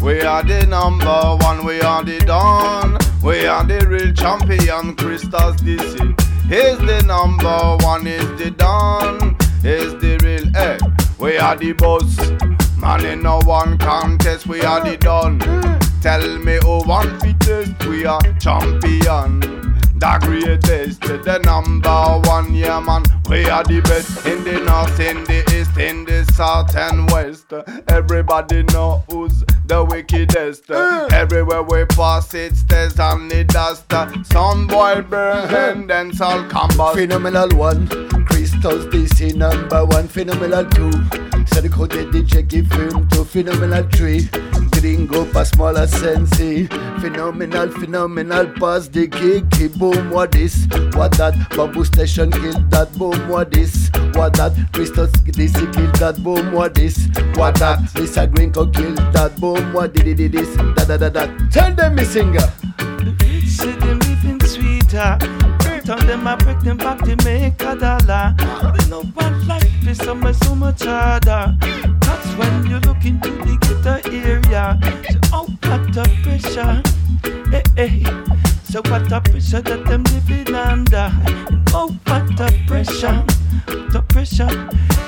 We 0.00 0.20
are 0.20 0.42
the 0.42 0.66
number 0.66 1.36
one. 1.44 1.64
We 1.64 1.80
are 1.80 2.04
the 2.04 2.20
dawn. 2.20 2.97
We 3.22 3.46
are 3.46 3.64
the 3.64 3.86
real 3.88 4.12
champion. 4.12 4.94
Christos 4.94 5.56
DC. 5.56 5.98
He's 6.48 6.78
the 6.78 7.02
number 7.04 7.76
one. 7.84 8.06
He's 8.06 8.28
the 8.38 8.50
don, 8.50 9.36
He's 9.62 9.92
the 9.98 10.18
real. 10.22 10.46
Hey, 10.54 10.78
we 11.18 11.36
are 11.36 11.56
the 11.56 11.72
boss. 11.72 12.16
Man 12.78 13.04
in 13.04 13.22
no 13.22 13.40
one 13.44 13.76
contest. 13.78 14.46
We 14.46 14.62
are 14.62 14.82
the 14.82 14.96
don. 14.96 15.40
Tell 16.00 16.38
me 16.38 16.58
who 16.62 16.82
want 16.86 17.20
fittest. 17.20 17.84
We 17.86 18.06
are 18.06 18.22
champion. 18.38 19.67
The 19.98 20.18
greatest, 20.22 21.00
the 21.00 21.40
number 21.44 22.28
one, 22.28 22.54
yeah 22.54 22.78
man. 22.78 23.02
We 23.28 23.44
are 23.50 23.64
the 23.64 23.80
best 23.80 24.24
in 24.26 24.44
the 24.44 24.60
north, 24.60 25.00
in 25.00 25.24
the 25.24 25.40
east, 25.58 25.76
in 25.76 26.04
the 26.04 26.24
south 26.32 26.76
and 26.76 27.10
west. 27.10 27.52
Everybody 27.88 28.62
know 28.62 29.02
who's 29.10 29.42
the 29.66 29.84
wickedest. 29.84 30.70
Eh. 30.70 31.08
Everywhere 31.10 31.64
we 31.64 31.84
pass, 31.86 32.32
it 32.32 32.56
stays 32.56 33.00
on 33.00 33.28
the 33.28 33.42
dust. 33.42 33.92
Some 34.32 34.68
boy 34.68 35.02
burn 35.02 35.52
and 35.52 35.90
then 35.90 36.12
all 36.22 36.44
combust. 36.44 36.94
Phenomenal 36.94 37.48
one, 37.58 37.88
Christos 38.26 38.86
DC 38.86 39.34
number 39.34 39.84
one, 39.84 40.06
phenomenal 40.06 40.64
two. 40.66 40.92
C'est 41.52 41.62
le 41.62 41.68
côté 41.68 42.06
DJ 42.12 42.46
qui 42.46 42.64
fume 42.64 43.06
tout, 43.10 43.24
phenomenal 43.24 43.88
three. 43.90 44.28
Gringo 44.72 45.24
passe-moi 45.24 45.72
la 45.72 45.86
sensi. 45.86 46.68
Phenomenal, 47.00 47.70
phenomenal, 47.70 48.52
passe 48.54 48.90
des 48.90 49.08
qui 49.08 49.68
boom, 49.76 50.10
what 50.10 50.30
this, 50.30 50.66
what 50.94 51.10
that. 51.16 51.34
Bamboo 51.56 51.84
Station 51.84 52.30
kill 52.30 52.58
that, 52.70 52.92
boom, 52.96 53.28
what 53.28 53.50
this, 53.50 53.90
what 54.14 54.34
that. 54.34 54.52
Christos 54.72 55.10
DC 55.22 55.72
kill 55.72 55.90
that, 55.98 56.22
boom, 56.22 56.52
what 56.52 56.74
this, 56.74 57.08
what 57.34 57.56
that. 57.56 57.80
Lisa 57.96 58.26
Gringo 58.26 58.66
kill 58.66 58.94
that, 59.12 59.34
boom, 59.40 59.72
what 59.72 59.92
did 59.94 60.20
it 60.20 60.32
this, 60.32 60.54
da 60.76 60.84
da 60.84 60.96
da 60.96 61.08
da. 61.08 61.26
Tell 61.50 61.74
them 61.74 61.96
me 61.96 62.04
singer. 62.04 62.48
See 63.46 63.72
them 63.72 63.98
living 64.00 64.40
sweeter. 64.46 65.18
Turn 65.84 66.06
them 66.06 66.26
I 66.26 66.36
break 66.36 66.60
them 66.60 66.76
back 66.76 66.98
to 66.98 67.16
make 67.24 67.62
a 67.62 67.74
dollar. 67.74 68.34
They 68.36 68.88
know 68.90 69.02
what 69.14 69.32
life 69.46 69.57
is 69.88 69.98
somewhere 69.98 70.34
so 70.34 70.54
much 70.54 70.84
harder. 70.84 71.56
That's 72.00 72.28
when 72.36 72.66
you 72.66 72.78
look 72.80 73.04
into 73.04 73.30
the 73.30 73.56
ghetto 73.60 74.10
area. 74.10 74.78
So 75.10 75.18
oh, 75.32 75.46
what 75.62 75.96
a 75.96 76.04
pressure. 76.22 76.82
Hey, 77.50 77.62
hey. 77.76 78.02
So 78.64 78.82
what 78.90 79.10
a 79.10 79.20
pressure 79.20 79.62
that 79.62 79.84
them 79.86 80.04
living 80.04 80.54
under. 80.54 81.10
Oh, 81.72 81.96
what 82.06 82.40
a 82.40 82.48
pressure. 82.66 83.24
The 83.66 84.02
pressure. 84.08 84.50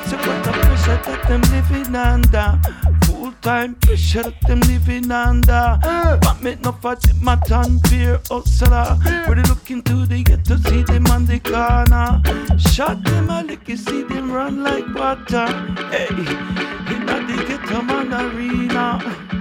So 0.09 0.17
what 0.17 0.47
a 0.47 0.53
pressure 0.53 1.01
that 1.05 1.25
them 1.29 1.43
living 1.53 1.95
under. 1.95 3.10
Full 3.31 3.43
time 3.43 3.75
pressure 3.77 4.33
them 4.49 4.61
living 4.61 5.11
under. 5.13 5.79
But 6.21 6.43
me 6.43 6.57
no 6.65 6.73
for 6.73 6.97
the 6.97 7.15
matan 7.23 7.79
fear 7.81 8.19
hustler. 8.29 8.99
When 9.29 9.41
they 9.41 9.49
look 9.49 9.71
into 9.71 10.05
the 10.05 10.25
ghetto, 10.25 10.57
see 10.57 10.83
them 10.83 11.07
on 11.07 11.27
the 11.27 11.39
corner. 11.39 12.21
Shot 12.59 13.05
them 13.05 13.31
a 13.31 13.45
lick, 13.45 13.69
you 13.69 13.77
see 13.77 14.03
them 14.03 14.33
run 14.33 14.65
like 14.65 14.93
water. 14.95 15.47
Hey, 15.91 16.09
in 16.11 17.07
the 17.07 17.45
ghetto 17.47 17.83
man 17.83 18.13
arena. 18.13 18.99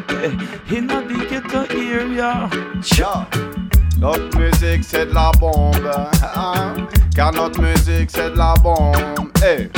Hey, 0.08 0.78
in 0.78 0.86
the 0.86 1.26
ghetto 1.28 1.66
area. 1.76 2.48
Cha. 2.84 3.69
Notre 4.00 4.38
musique 4.38 4.86
c'est 4.86 5.08
de 5.08 5.14
la 5.14 5.30
bombe, 5.42 5.76
hein? 6.34 6.74
car 7.14 7.34
notre 7.34 7.60
musique 7.62 8.10
c'est 8.10 8.32
de 8.32 8.38
la 8.38 8.54
bombe. 8.64 8.96
Hey. 9.44 9.70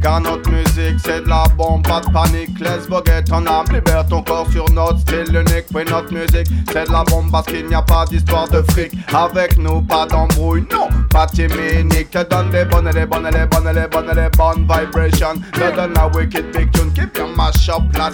Car 0.00 0.20
notre 0.20 0.48
musique 0.50 0.98
c'est 1.04 1.22
de 1.22 1.28
la 1.28 1.44
bombe, 1.56 1.82
pas 1.86 2.00
de 2.00 2.10
panique, 2.10 2.58
laisse 2.60 2.88
voguer 2.88 3.22
ton 3.24 3.46
âme, 3.46 3.66
libère 3.72 4.06
ton 4.06 4.22
corps 4.22 4.50
sur 4.50 4.64
notre 4.70 5.00
style 5.00 5.34
unique. 5.34 5.66
Oui, 5.74 5.82
notre 5.90 6.12
musique 6.12 6.46
c'est 6.72 6.86
de 6.86 6.92
la 6.92 7.04
bombe 7.04 7.30
parce 7.30 7.46
qu'il 7.46 7.66
n'y 7.66 7.74
a 7.74 7.82
pas 7.82 8.04
d'histoire 8.06 8.48
de 8.48 8.62
fric. 8.70 8.92
Avec 9.12 9.58
nous, 9.58 9.82
pas 9.82 10.06
d'embrouille, 10.06 10.64
non, 10.72 10.88
pas 11.10 11.26
timinique. 11.26 12.10
Te 12.10 12.22
donne 12.28 12.50
les 12.52 12.64
bonnes, 12.64 12.90
les 12.90 13.06
bonnes, 13.06 13.28
les 13.30 13.46
bonnes, 13.46 13.74
les 13.74 13.86
bonnes, 13.88 14.16
les 14.16 14.30
bonnes 14.30 14.66
vibrations. 14.66 15.34
Te 15.52 15.76
donne 15.76 15.92
la 15.94 16.08
wicked 16.08 16.56
big 16.56 16.70
tune 16.70 16.92
qui 16.92 17.02
vient 17.14 17.28
mash 17.36 17.68
up 17.68 17.82
la 17.96 18.10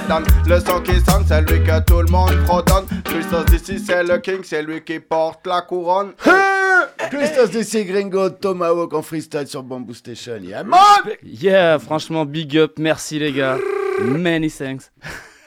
donne. 0.00 0.24
Le 0.46 0.60
son 0.60 0.80
qui 0.80 1.00
sonne, 1.00 1.24
c'est 1.26 1.40
lui 1.50 1.62
que 1.62 1.80
tout 1.80 2.02
le 2.02 2.10
monde 2.10 2.32
fredonne. 2.46 2.84
Christos 3.04 3.46
d'ici, 3.46 3.82
c'est 3.84 4.04
le 4.04 4.18
king, 4.18 4.40
c'est 4.42 4.62
lui 4.68 4.82
qui 4.82 5.00
porte 5.00 5.46
la 5.46 5.62
couronne. 5.62 6.12
Christos 7.10 7.50
DC 7.50 7.86
Gringo, 7.86 8.30
Tomahawk 8.30 8.92
en 8.92 9.02
freestyle 9.02 9.46
sur 9.46 9.62
Bamboo 9.62 9.94
Station. 9.94 10.38
Yeah, 10.42 10.62
man! 10.62 10.78
Yeah, 11.24 11.78
franchement, 11.78 12.24
big 12.24 12.56
up, 12.56 12.78
merci 12.78 13.18
les 13.18 13.32
gars. 13.32 13.58
Many 14.02 14.50
thanks. 14.50 14.90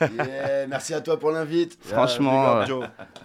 Yeah, 0.02 0.65
merci 0.68 0.93
à 0.93 1.02
toi 1.02 1.19
pour 1.19 1.31
l'invite. 1.31 1.77
Franchement, 1.85 2.61
euh, 2.61 2.65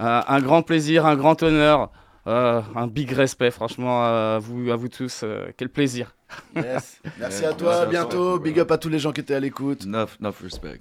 euh, 0.01 0.21
un 0.29 0.41
grand 0.41 0.63
plaisir, 0.63 1.07
un 1.07 1.17
grand 1.17 1.43
honneur, 1.43 1.91
euh, 2.27 2.61
un 2.75 2.87
big 2.87 3.11
respect, 3.13 3.51
franchement, 3.51 4.05
à 4.05 4.39
vous, 4.41 4.71
à 4.71 4.77
vous 4.77 4.89
tous. 4.89 5.23
euh, 5.25 5.47
quel 5.57 5.71
plaisir. 5.71 6.15
Yes. 6.55 7.01
Merci 7.19 7.45
à 7.47 7.55
toi, 7.55 7.83
à 7.83 7.87
bientôt. 7.87 8.39
Big 8.39 8.59
up 8.61 8.71
à 8.71 8.79
tous 8.79 8.91
les 8.91 8.99
gens 8.99 9.13
qui 9.13 9.21
étaient 9.23 9.35
à 9.35 9.41
l'écoute. 9.41 9.85
Enough, 9.87 10.11
enough 10.21 10.37
respect. 10.43 10.81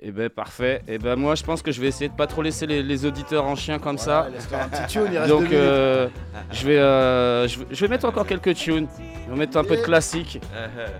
Et 0.00 0.10
ben 0.10 0.28
parfait. 0.28 0.82
Et 0.88 0.98
ben 0.98 1.16
moi 1.16 1.34
je 1.34 1.42
pense 1.42 1.62
que 1.62 1.72
je 1.72 1.80
vais 1.80 1.88
essayer 1.88 2.08
de 2.08 2.14
pas 2.14 2.26
trop 2.26 2.42
laisser 2.42 2.66
les, 2.66 2.82
les 2.82 3.06
auditeurs 3.06 3.44
en 3.46 3.56
chien 3.56 3.78
comme 3.78 3.98
ça. 3.98 4.28
laisse-leur 4.32 4.60
un 4.62 4.68
petit 4.68 4.86
tune, 4.92 5.08
il 5.10 5.18
reste 5.18 5.30
Donc 5.30 5.50
euh, 5.52 6.08
je 6.52 6.66
vais 6.66 6.78
euh, 6.78 7.48
je, 7.48 7.58
vais- 7.60 7.66
je 7.70 7.80
vais 7.80 7.88
mettre 7.88 8.04
encore 8.06 8.26
quelques 8.26 8.54
tunes. 8.54 8.86
Je 9.26 9.30
vais 9.32 9.38
mettre 9.38 9.56
un 9.56 9.64
peu 9.64 9.76
de 9.76 9.82
classique. 9.82 10.40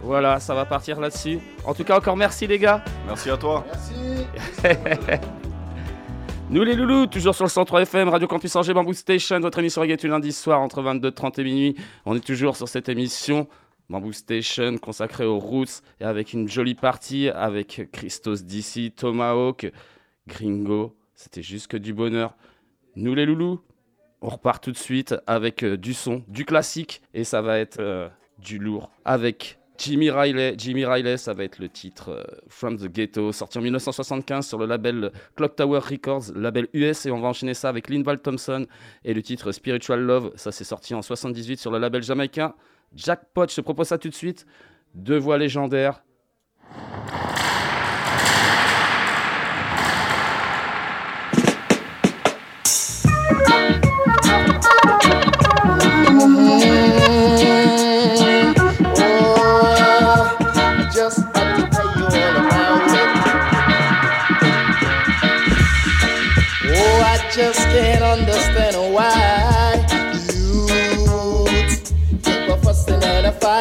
Voilà, 0.02 0.40
ça 0.40 0.54
va 0.54 0.64
partir 0.64 0.98
là-dessus. 1.00 1.38
En 1.64 1.74
tout 1.74 1.84
cas 1.84 1.98
encore 1.98 2.16
merci 2.16 2.46
les 2.46 2.58
gars. 2.58 2.82
Merci 3.06 3.28
à 3.30 3.36
toi. 3.36 3.64
Nous 6.50 6.62
les 6.62 6.74
loulous, 6.74 7.06
toujours 7.06 7.34
sur 7.34 7.44
le 7.44 7.50
103 7.50 7.82
FM, 7.82 8.08
Radio 8.10 8.28
Campus 8.28 8.54
Angers, 8.54 8.74
Bamboo 8.74 8.92
Station, 8.92 9.40
votre 9.40 9.58
émission 9.58 9.80
reggae 9.80 10.02
lundis 10.04 10.32
soir 10.32 10.60
entre 10.60 10.82
22h30 10.82 11.40
et 11.40 11.44
minuit. 11.44 11.76
On 12.04 12.14
est 12.14 12.20
toujours 12.24 12.56
sur 12.56 12.68
cette 12.68 12.88
émission 12.90 13.48
Bamboo 13.90 14.12
Station 14.12 14.78
consacrée 14.78 15.26
aux 15.26 15.38
roots 15.38 15.82
et 16.00 16.04
avec 16.04 16.32
une 16.32 16.48
jolie 16.48 16.74
partie 16.74 17.28
avec 17.28 17.88
Christos 17.92 18.44
DC, 18.44 18.94
Tomahawk, 18.94 19.70
Gringo. 20.26 20.96
C'était 21.14 21.42
juste 21.42 21.68
que 21.68 21.76
du 21.76 21.92
bonheur. 21.92 22.36
Nous 22.96 23.14
les 23.14 23.26
loulous, 23.26 23.60
on 24.20 24.28
repart 24.28 24.62
tout 24.62 24.72
de 24.72 24.78
suite 24.78 25.14
avec 25.26 25.62
euh, 25.62 25.76
du 25.76 25.94
son, 25.94 26.22
du 26.28 26.44
classique 26.44 27.02
et 27.12 27.24
ça 27.24 27.42
va 27.42 27.58
être 27.58 27.78
euh, 27.80 28.08
du 28.38 28.58
lourd 28.58 28.90
avec 29.04 29.58
Jimmy 29.76 30.10
Riley. 30.10 30.54
Jimmy 30.56 30.84
Riley, 30.84 31.16
ça 31.16 31.34
va 31.34 31.44
être 31.44 31.58
le 31.58 31.68
titre 31.68 32.10
euh, 32.10 32.24
From 32.48 32.78
the 32.78 32.86
Ghetto, 32.86 33.32
sorti 33.32 33.58
en 33.58 33.62
1975 33.62 34.46
sur 34.46 34.58
le 34.58 34.66
label 34.66 35.12
Clock 35.36 35.56
Tower 35.56 35.80
Records, 35.80 36.32
label 36.34 36.68
US, 36.72 37.06
et 37.06 37.10
on 37.10 37.20
va 37.20 37.28
enchaîner 37.28 37.54
ça 37.54 37.68
avec 37.68 37.88
Linval 37.88 38.20
Thompson 38.20 38.66
et 39.04 39.12
le 39.12 39.22
titre 39.22 39.52
Spiritual 39.52 40.00
Love. 40.00 40.32
Ça, 40.36 40.52
c'est 40.52 40.64
sorti 40.64 40.94
en 40.94 41.02
78 41.02 41.58
sur 41.58 41.70
le 41.70 41.78
label 41.78 42.02
jamaïcain 42.02 42.54
Jackpot. 42.94 43.48
Je 43.48 43.56
te 43.56 43.60
propose 43.60 43.88
ça 43.88 43.98
tout 43.98 44.08
de 44.08 44.14
suite. 44.14 44.46
Deux 44.94 45.18
voix 45.18 45.38
légendaires. 45.38 46.02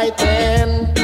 right 0.04 0.20
hand. 0.20 1.03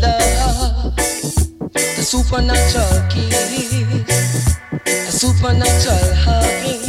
Love 0.00 0.96
the 0.96 2.02
supernatural 2.02 3.08
kiss, 3.10 4.56
the 4.84 5.12
supernatural 5.12 6.14
hugging. 6.14 6.83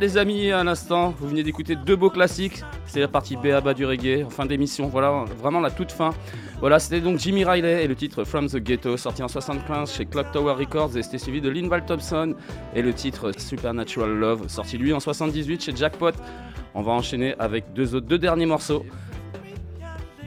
Les 0.00 0.16
amis, 0.16 0.50
à 0.50 0.64
l'instant, 0.64 1.14
vous 1.18 1.28
venez 1.28 1.42
d'écouter 1.42 1.76
deux 1.76 1.94
beaux 1.94 2.08
classiques. 2.08 2.62
C'est 2.86 3.00
la 3.00 3.08
partie 3.08 3.36
B 3.36 3.46
à 3.46 3.60
bas 3.60 3.74
du 3.74 3.84
reggae, 3.84 4.24
en 4.24 4.30
fin 4.30 4.46
d'émission, 4.46 4.88
voilà, 4.88 5.24
vraiment 5.38 5.60
la 5.60 5.70
toute 5.70 5.92
fin. 5.92 6.10
Voilà, 6.58 6.78
c'était 6.78 7.02
donc 7.02 7.18
Jimmy 7.18 7.44
Riley 7.44 7.84
et 7.84 7.86
le 7.86 7.94
titre 7.94 8.24
From 8.24 8.48
the 8.48 8.56
Ghetto, 8.56 8.96
sorti 8.96 9.22
en 9.22 9.28
75 9.28 9.92
chez 9.92 10.06
Clock 10.06 10.32
Tower 10.32 10.54
Records, 10.54 10.96
et 10.96 11.02
c'était 11.02 11.18
suivi 11.18 11.42
de 11.42 11.50
Linval 11.50 11.84
Thompson 11.84 12.34
et 12.74 12.80
le 12.80 12.94
titre 12.94 13.32
Supernatural 13.38 14.10
Love, 14.10 14.48
sorti 14.48 14.78
lui 14.78 14.94
en 14.94 15.00
78 15.00 15.62
chez 15.62 15.76
Jackpot. 15.76 16.12
On 16.74 16.80
va 16.80 16.92
enchaîner 16.92 17.34
avec 17.38 17.72
deux 17.74 17.94
autres, 17.94 18.06
deux 18.06 18.18
derniers 18.18 18.46
morceaux. 18.46 18.86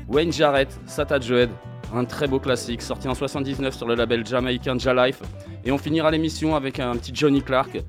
Wayne 0.07 0.31
Jarrett, 0.31 0.69
Sata 0.85 1.19
Joed, 1.19 1.49
un 1.95 2.05
très 2.05 2.27
beau 2.27 2.39
classique, 2.39 2.83
sorti 2.83 3.07
en 3.07 3.15
79 3.15 3.75
sur 3.75 3.87
le 3.87 3.95
label 3.95 4.25
jamaïcain 4.25 4.77
Jalife. 4.77 5.21
Et 5.65 5.71
on 5.71 5.77
finira 5.79 6.11
l'émission 6.11 6.55
avec 6.55 6.79
un 6.79 6.93
petit 6.95 7.11
Johnny 7.15 7.41
Clark, 7.41 7.79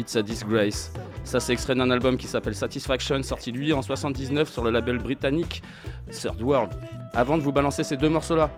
It's 0.00 0.16
a 0.16 0.22
Disgrace. 0.22 0.90
Ça, 1.24 1.40
c'est 1.40 1.52
extrait 1.52 1.74
d'un 1.74 1.90
album 1.90 2.16
qui 2.16 2.26
s'appelle 2.26 2.54
Satisfaction, 2.54 3.22
sorti 3.22 3.52
lui 3.52 3.74
en 3.74 3.82
79 3.82 4.48
sur 4.48 4.64
le 4.64 4.70
label 4.70 4.96
britannique 4.96 5.62
Third 6.10 6.40
World. 6.40 6.72
Avant 7.12 7.36
de 7.36 7.42
vous 7.42 7.52
balancer 7.52 7.84
ces 7.84 7.98
deux 7.98 8.08
morceaux-là, 8.08 8.48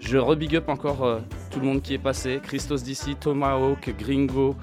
je 0.00 0.18
rebig 0.18 0.56
up 0.56 0.68
encore 0.68 1.04
euh, 1.04 1.20
tout 1.52 1.60
le 1.60 1.66
monde 1.66 1.82
qui 1.82 1.94
est 1.94 1.98
passé. 1.98 2.40
Christos 2.42 2.82
d'ici, 2.82 3.14
Tomahawk, 3.14 3.94
Gringo. 3.96 4.56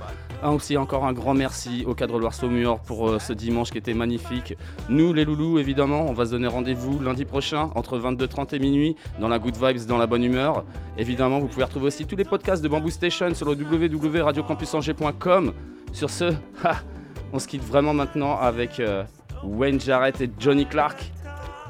Un 0.43 0.51
aussi 0.51 0.75
encore 0.75 1.05
un 1.05 1.13
grand 1.13 1.35
merci 1.35 1.83
au 1.85 1.93
cadre 1.93 2.17
Loire 2.17 2.33
Saumur 2.33 2.79
pour 2.79 3.07
euh, 3.07 3.19
ce 3.19 3.31
dimanche 3.31 3.69
qui 3.69 3.77
était 3.77 3.93
magnifique. 3.93 4.57
Nous 4.89 5.13
les 5.13 5.23
loulous 5.23 5.59
évidemment, 5.59 6.07
on 6.09 6.13
va 6.13 6.25
se 6.25 6.31
donner 6.31 6.47
rendez-vous 6.47 6.99
lundi 6.99 7.25
prochain 7.25 7.69
entre 7.75 7.99
22h30 7.99 8.55
et 8.55 8.59
minuit 8.59 8.95
dans 9.19 9.27
la 9.27 9.37
good 9.37 9.55
vibes, 9.55 9.85
dans 9.85 9.99
la 9.99 10.07
bonne 10.07 10.23
humeur. 10.23 10.63
Évidemment, 10.97 11.39
vous 11.39 11.47
pouvez 11.47 11.63
retrouver 11.63 11.87
aussi 11.87 12.05
tous 12.05 12.15
les 12.15 12.25
podcasts 12.25 12.63
de 12.63 12.67
Bamboo 12.67 12.89
Station 12.89 13.35
sur 13.35 13.45
le 13.45 13.51
www.radiocampusangers.com. 13.51 15.53
Sur 15.93 16.09
ce, 16.09 16.33
on 17.33 17.37
se 17.37 17.47
quitte 17.47 17.63
vraiment 17.63 17.93
maintenant 17.93 18.39
avec 18.39 18.79
euh, 18.79 19.03
Wayne 19.43 19.79
Jarrett 19.79 20.21
et 20.21 20.31
Johnny 20.39 20.65
Clark. 20.65 21.11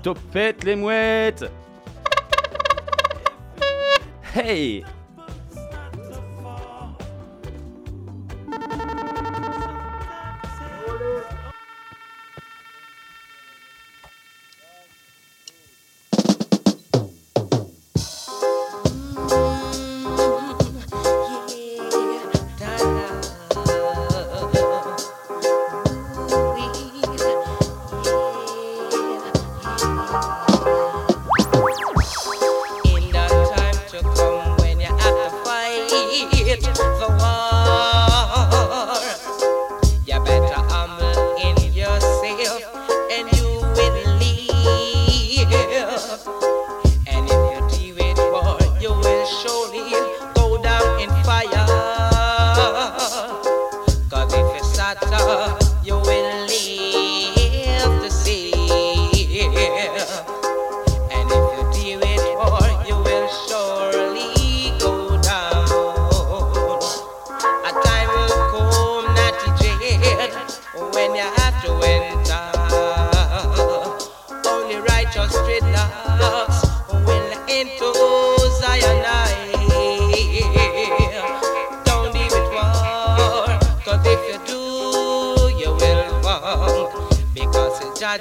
Topette 0.02 0.64
les 0.64 0.78
mouettes 0.78 1.52
Hey 4.34 4.86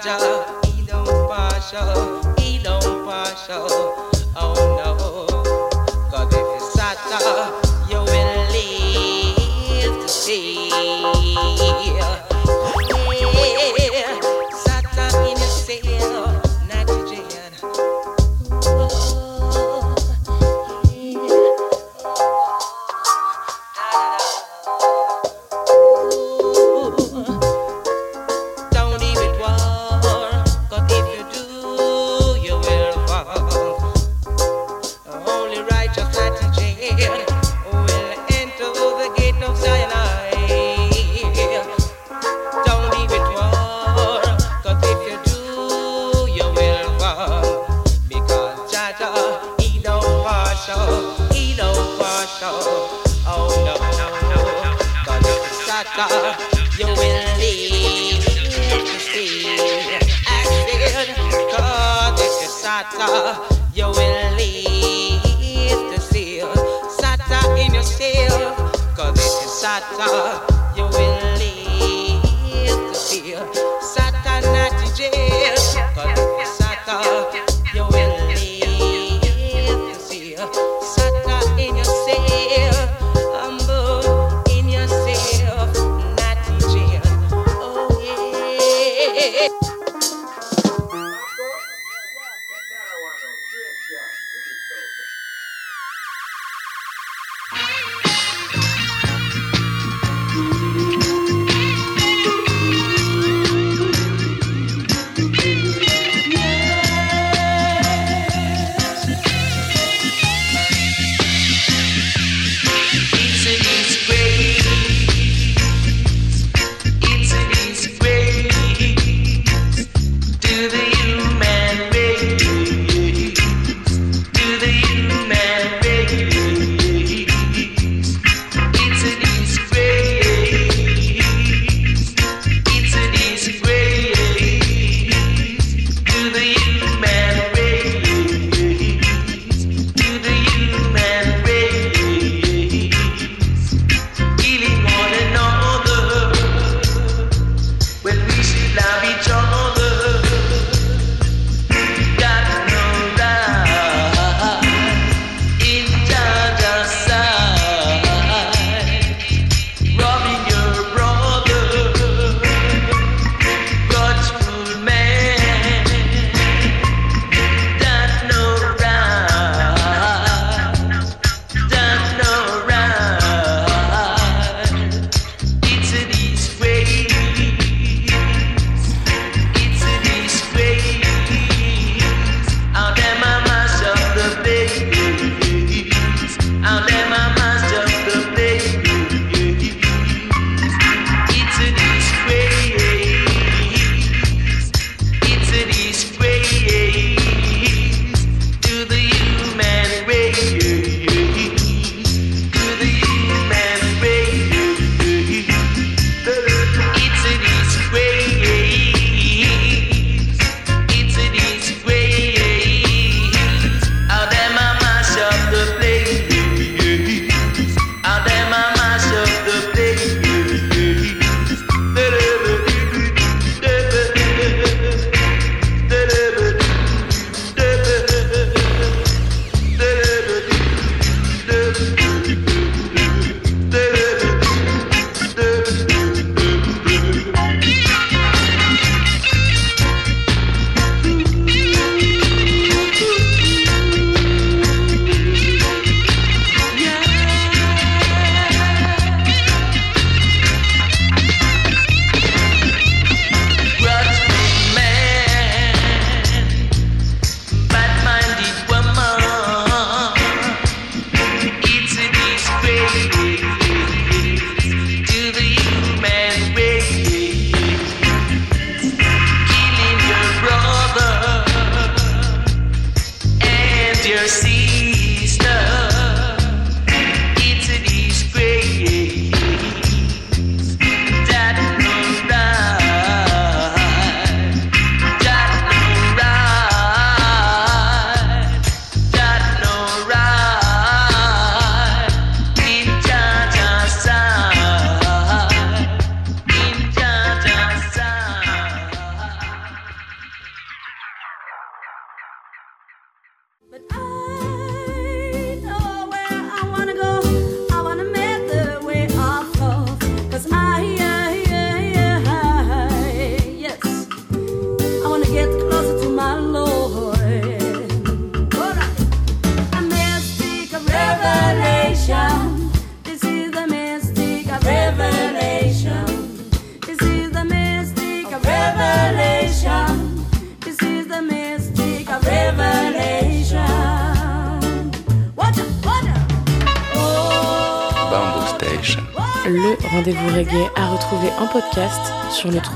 He 0.02 0.06
don't 0.06 1.28
partial. 1.28 2.34
He 2.38 2.58
don't 2.62 3.04
partial. 3.04 3.79